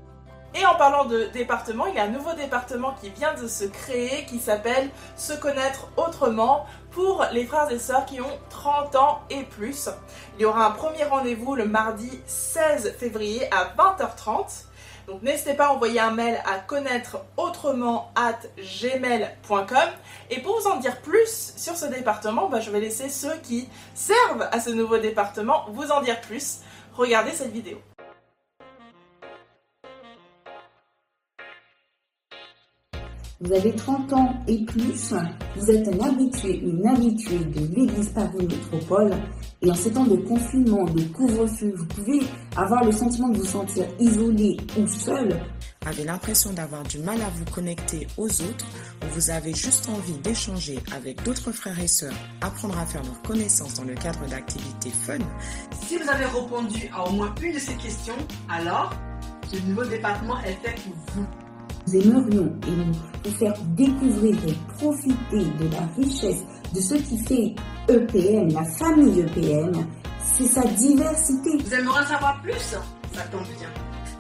et 0.54 0.66
en 0.66 0.76
parlant 0.76 1.06
de 1.06 1.30
département, 1.34 1.86
il 1.86 1.96
y 1.96 2.00
a 2.00 2.04
un 2.04 2.10
nouveau 2.10 2.34
département 2.34 2.94
qui 3.00 3.10
vient 3.10 3.34
de 3.34 3.48
se 3.48 3.64
créer 3.64 4.26
qui 4.26 4.38
s'appelle 4.38 4.90
Se 5.16 5.34
connaître 5.34 5.88
autrement 5.96 6.66
pour 6.92 7.26
les 7.32 7.46
frères 7.46 7.72
et 7.72 7.80
sœurs 7.80 8.06
qui 8.06 8.22
ont 8.22 8.40
30 8.50 8.96
ans 8.96 9.22
et 9.30 9.44
plus. 9.44 9.90
Il 10.38 10.42
y 10.42 10.46
aura 10.46 10.66
un 10.68 10.72
premier 10.72 11.04
rendez-vous 11.04 11.56
le 11.56 11.66
mardi 11.66 12.10
16 12.26 12.96
février 12.98 13.48
à 13.52 13.74
20h30. 13.78 14.66
Donc 15.08 15.24
n'hésitez 15.24 15.54
pas 15.54 15.68
à 15.68 15.70
envoyer 15.72 16.00
un 16.00 16.12
mail 16.12 16.42
à 16.46 16.60
connaître 16.60 17.18
autrement 17.38 18.12
at 18.16 18.40
gmail.com. 18.58 19.90
Et 20.30 20.40
pour 20.42 20.60
vous 20.60 20.68
en 20.68 20.78
dire 20.78 21.02
plus 21.02 21.54
sur 21.58 21.76
ce 21.76 21.86
département, 21.86 22.50
bah, 22.50 22.60
je 22.60 22.72
vais 22.72 22.80
laisser 22.80 23.10
ceux 23.10 23.36
qui 23.44 23.68
servent 23.94 24.48
à 24.52 24.60
ce 24.60 24.70
nouveau 24.70 24.98
département 24.98 25.66
vous 25.70 25.92
en 25.92 26.02
dire 26.02 26.22
plus. 26.22 26.60
Regardez 26.94 27.32
cette 27.32 27.52
vidéo. 27.52 27.78
Vous 33.44 33.54
avez 33.54 33.74
30 33.74 34.14
ans 34.14 34.44
et 34.48 34.64
plus, 34.66 35.16
vous 35.56 35.72
êtes 35.72 35.88
un 35.88 36.00
habitué, 36.06 36.60
une 36.60 36.86
habituée 36.86 37.40
de 37.40 37.76
l'Église 37.76 38.10
Paris 38.10 38.48
Métropole, 38.48 39.12
et 39.64 39.72
en 39.72 39.74
ces 39.74 39.92
temps 39.92 40.06
de 40.06 40.16
confinement, 40.16 40.84
de 40.86 41.02
couvre-feu, 41.06 41.74
vous 41.76 41.86
pouvez 41.86 42.20
avoir 42.56 42.84
le 42.84 42.92
sentiment 42.92 43.30
de 43.30 43.40
vous 43.40 43.46
sentir 43.46 43.86
isolé 44.00 44.58
ou 44.78 44.86
seul. 44.86 45.40
Avez 45.88 46.04
l'impression 46.04 46.54
d'avoir 46.54 46.84
du 46.84 47.00
mal 47.00 47.20
à 47.20 47.30
vous 47.36 47.46
connecter 47.46 48.06
aux 48.16 48.30
autres, 48.30 48.68
ou 49.02 49.08
vous 49.16 49.32
avez 49.32 49.56
juste 49.56 49.90
envie 49.90 50.20
d'échanger 50.20 50.78
avec 50.96 51.24
d'autres 51.24 51.52
frères 51.52 51.80
et 51.80 51.88
sœurs, 51.88 52.14
apprendre 52.42 52.78
à 52.78 52.86
faire 52.86 53.02
leur 53.04 53.24
connaissance 53.24 53.74
dans 53.74 53.86
le 53.86 53.96
cadre 53.96 54.24
d'activités 54.30 54.92
fun, 54.92 55.18
Si 55.88 55.98
vous 55.98 56.08
avez 56.08 56.26
répondu 56.26 56.92
à 56.94 57.08
au 57.08 57.12
moins 57.14 57.34
une 57.42 57.54
de 57.54 57.60
ces 57.60 57.74
questions, 57.74 58.18
alors 58.48 58.94
ce 59.52 59.60
nouveau 59.68 59.86
département 59.86 60.40
est 60.42 60.60
fait 60.64 60.76
pour 60.84 60.94
vous. 61.16 61.41
Nous 61.88 61.96
aimerions 61.96 62.54
et 62.68 62.72
nous 62.72 62.94
vous 63.24 63.32
faire 63.38 63.54
découvrir 63.76 64.36
et 64.48 64.54
profiter 64.78 65.46
de 65.60 65.70
la 65.72 65.88
richesse 65.98 66.44
de 66.74 66.80
ce 66.80 66.96
qui 66.96 67.18
fait 67.26 67.56
EPM, 67.90 68.54
la 68.54 68.64
famille 68.64 69.20
EPM, 69.22 69.86
c'est 70.24 70.48
sa 70.48 70.64
diversité. 70.68 71.58
Vous 71.58 71.74
aimeriez 71.74 72.00
en 72.00 72.08
savoir 72.08 72.42
plus? 72.42 72.76
Ça 73.14 73.24
tombe 73.32 73.42
bien. 73.58 73.70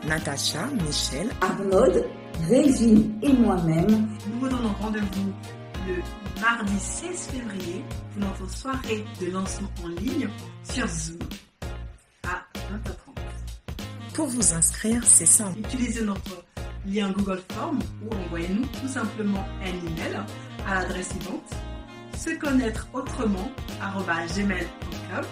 Natacha, 0.07 0.67
Michel, 0.85 1.29
Arnaud, 1.41 2.01
Régine 2.49 3.19
et 3.21 3.33
moi-même, 3.33 4.07
Nous 4.27 4.39
vous 4.39 4.49
donnons 4.49 4.73
rendez-vous 4.81 5.31
le 5.87 6.41
mardi 6.41 6.79
16 6.79 7.27
février 7.27 7.83
pour 8.13 8.23
notre 8.23 8.51
soirée 8.51 9.05
de 9.19 9.27
lancement 9.31 9.69
en 9.83 9.87
ligne 9.89 10.27
sur 10.63 10.87
Zoom 10.87 11.19
à 12.23 12.43
20h30. 12.55 14.15
pour 14.15 14.27
vous 14.27 14.53
inscrire, 14.53 15.03
c'est 15.05 15.25
simple. 15.25 15.59
Utilisez 15.59 16.03
notre 16.03 16.43
lien 16.85 17.11
Google 17.11 17.41
Form 17.53 17.79
ou 18.03 18.15
envoyez-nous 18.25 18.65
tout 18.81 18.87
simplement 18.87 19.45
un 19.61 19.67
email 19.67 20.19
à 20.67 20.81
l'adresse 20.81 21.09
suivante 21.09 21.53
se 22.17 22.29
connaître 22.37 22.87
autrement 22.93 23.51
gmail.com 23.79 25.25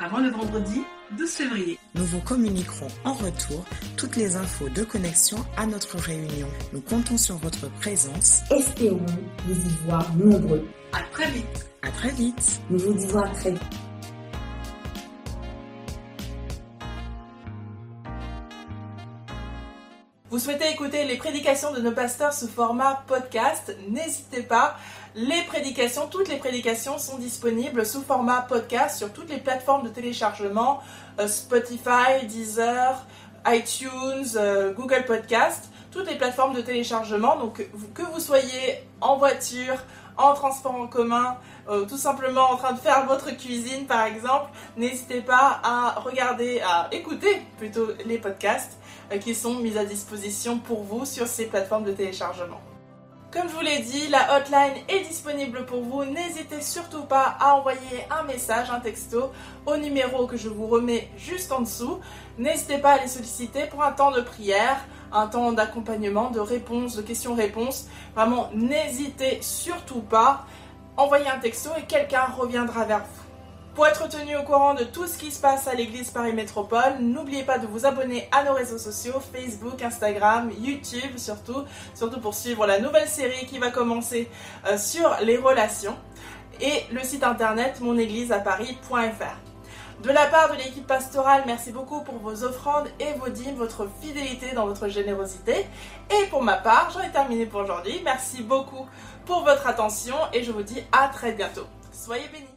avant 0.00 0.18
le 0.18 0.30
vendredi 0.30 0.82
12 1.16 1.30
février. 1.30 1.78
Nous 1.94 2.04
vous 2.04 2.20
communiquerons 2.20 2.88
en 3.04 3.12
retour 3.12 3.64
toutes 3.96 4.16
les 4.16 4.36
infos 4.36 4.68
de 4.68 4.82
connexion 4.82 5.38
à 5.56 5.66
notre 5.66 5.98
réunion. 5.98 6.48
Nous 6.72 6.80
comptons 6.80 7.16
sur 7.16 7.36
votre 7.36 7.70
présence. 7.80 8.40
espérons 8.50 9.06
vous 9.46 9.54
y 9.54 9.86
voir 9.86 10.14
nombreux. 10.16 10.66
À 10.92 11.02
très 11.12 11.30
vite. 11.30 11.70
À 11.82 11.90
très 11.90 12.10
vite. 12.10 12.60
Nous 12.70 12.78
vous 12.78 12.94
disons 12.94 13.20
à 13.20 13.28
très 13.28 13.52
vite. 13.52 13.85
Vous 20.28 20.40
souhaitez 20.40 20.68
écouter 20.72 21.04
les 21.04 21.16
prédications 21.16 21.72
de 21.72 21.80
nos 21.80 21.92
pasteurs 21.92 22.32
sous 22.32 22.48
format 22.48 23.04
podcast 23.06 23.76
N'hésitez 23.88 24.42
pas. 24.42 24.76
Les 25.14 25.40
prédications, 25.42 26.08
toutes 26.08 26.28
les 26.28 26.38
prédications 26.38 26.98
sont 26.98 27.16
disponibles 27.16 27.86
sous 27.86 28.02
format 28.02 28.40
podcast 28.40 28.98
sur 28.98 29.12
toutes 29.12 29.30
les 29.30 29.38
plateformes 29.38 29.84
de 29.84 29.88
téléchargement 29.88 30.82
euh, 31.20 31.28
Spotify, 31.28 32.26
Deezer, 32.26 33.06
iTunes, 33.46 34.26
euh, 34.34 34.72
Google 34.72 35.04
Podcast, 35.06 35.70
toutes 35.92 36.10
les 36.10 36.16
plateformes 36.16 36.56
de 36.56 36.60
téléchargement. 36.60 37.36
Donc 37.36 37.64
que 37.94 38.02
vous 38.02 38.18
soyez 38.18 38.82
en 39.00 39.18
voiture, 39.18 39.76
en 40.16 40.34
transport 40.34 40.74
en 40.74 40.88
commun, 40.88 41.36
euh, 41.68 41.84
tout 41.84 41.98
simplement 41.98 42.50
en 42.50 42.56
train 42.56 42.72
de 42.72 42.80
faire 42.80 43.06
votre 43.06 43.30
cuisine 43.36 43.86
par 43.86 44.04
exemple, 44.04 44.50
n'hésitez 44.76 45.20
pas 45.20 45.60
à 45.62 46.00
regarder, 46.00 46.60
à 46.62 46.88
écouter 46.90 47.42
plutôt 47.58 47.86
les 48.04 48.18
podcasts 48.18 48.76
qui 49.20 49.34
sont 49.34 49.54
mis 49.54 49.76
à 49.78 49.84
disposition 49.84 50.58
pour 50.58 50.82
vous 50.82 51.04
sur 51.04 51.26
ces 51.26 51.46
plateformes 51.46 51.84
de 51.84 51.92
téléchargement. 51.92 52.60
Comme 53.32 53.48
je 53.50 53.54
vous 53.54 53.60
l'ai 53.60 53.80
dit, 53.80 54.08
la 54.08 54.36
hotline 54.36 54.82
est 54.88 55.00
disponible 55.00 55.66
pour 55.66 55.82
vous. 55.82 56.04
N'hésitez 56.04 56.62
surtout 56.62 57.02
pas 57.02 57.36
à 57.38 57.54
envoyer 57.54 58.06
un 58.10 58.22
message, 58.22 58.70
un 58.70 58.80
texto 58.80 59.30
au 59.66 59.76
numéro 59.76 60.26
que 60.26 60.36
je 60.36 60.48
vous 60.48 60.66
remets 60.66 61.10
juste 61.18 61.52
en 61.52 61.60
dessous. 61.60 62.00
N'hésitez 62.38 62.78
pas 62.78 62.92
à 62.92 63.02
les 63.02 63.08
solliciter 63.08 63.66
pour 63.66 63.82
un 63.82 63.92
temps 63.92 64.10
de 64.10 64.22
prière, 64.22 64.78
un 65.12 65.26
temps 65.26 65.52
d'accompagnement, 65.52 66.30
de 66.30 66.40
réponse, 66.40 66.96
de 66.96 67.02
questions-réponses. 67.02 67.88
Vraiment, 68.14 68.48
n'hésitez 68.54 69.38
surtout 69.42 70.00
pas. 70.00 70.46
Envoyez 70.96 71.28
un 71.28 71.38
texto 71.38 71.70
et 71.76 71.82
quelqu'un 71.82 72.26
reviendra 72.38 72.84
vers 72.84 73.00
vous. 73.00 73.25
Pour 73.76 73.86
être 73.86 74.08
tenu 74.08 74.34
au 74.38 74.42
courant 74.42 74.72
de 74.72 74.84
tout 74.84 75.06
ce 75.06 75.18
qui 75.18 75.30
se 75.30 75.38
passe 75.38 75.68
à 75.68 75.74
l'église 75.74 76.10
Paris 76.10 76.32
Métropole, 76.32 76.96
n'oubliez 76.98 77.42
pas 77.42 77.58
de 77.58 77.66
vous 77.66 77.84
abonner 77.84 78.26
à 78.32 78.42
nos 78.42 78.54
réseaux 78.54 78.78
sociaux, 78.78 79.20
Facebook, 79.20 79.82
Instagram, 79.82 80.50
YouTube 80.58 81.18
surtout, 81.18 81.62
surtout 81.94 82.18
pour 82.18 82.34
suivre 82.34 82.66
la 82.66 82.80
nouvelle 82.80 83.06
série 83.06 83.44
qui 83.44 83.58
va 83.58 83.70
commencer 83.70 84.30
euh, 84.66 84.78
sur 84.78 85.14
les 85.20 85.36
relations 85.36 85.94
et 86.58 86.86
le 86.90 87.02
site 87.02 87.22
internet 87.22 87.82
monégliseaparis.fr. 87.82 90.02
De 90.02 90.10
la 90.10 90.26
part 90.26 90.52
de 90.52 90.56
l'équipe 90.56 90.86
pastorale, 90.86 91.42
merci 91.46 91.70
beaucoup 91.70 92.00
pour 92.00 92.16
vos 92.16 92.44
offrandes 92.44 92.88
et 92.98 93.12
vos 93.18 93.28
dîmes, 93.28 93.56
votre 93.56 93.86
fidélité 94.00 94.54
dans 94.54 94.66
votre 94.66 94.88
générosité. 94.88 95.66
Et 96.10 96.26
pour 96.30 96.42
ma 96.42 96.56
part, 96.56 96.92
j'en 96.94 97.02
ai 97.02 97.10
terminé 97.10 97.44
pour 97.44 97.60
aujourd'hui. 97.60 98.00
Merci 98.02 98.42
beaucoup 98.42 98.86
pour 99.26 99.44
votre 99.44 99.66
attention 99.66 100.16
et 100.32 100.42
je 100.42 100.50
vous 100.50 100.62
dis 100.62 100.82
à 100.92 101.08
très 101.08 101.32
bientôt. 101.32 101.66
Soyez 101.92 102.26
bénis. 102.32 102.55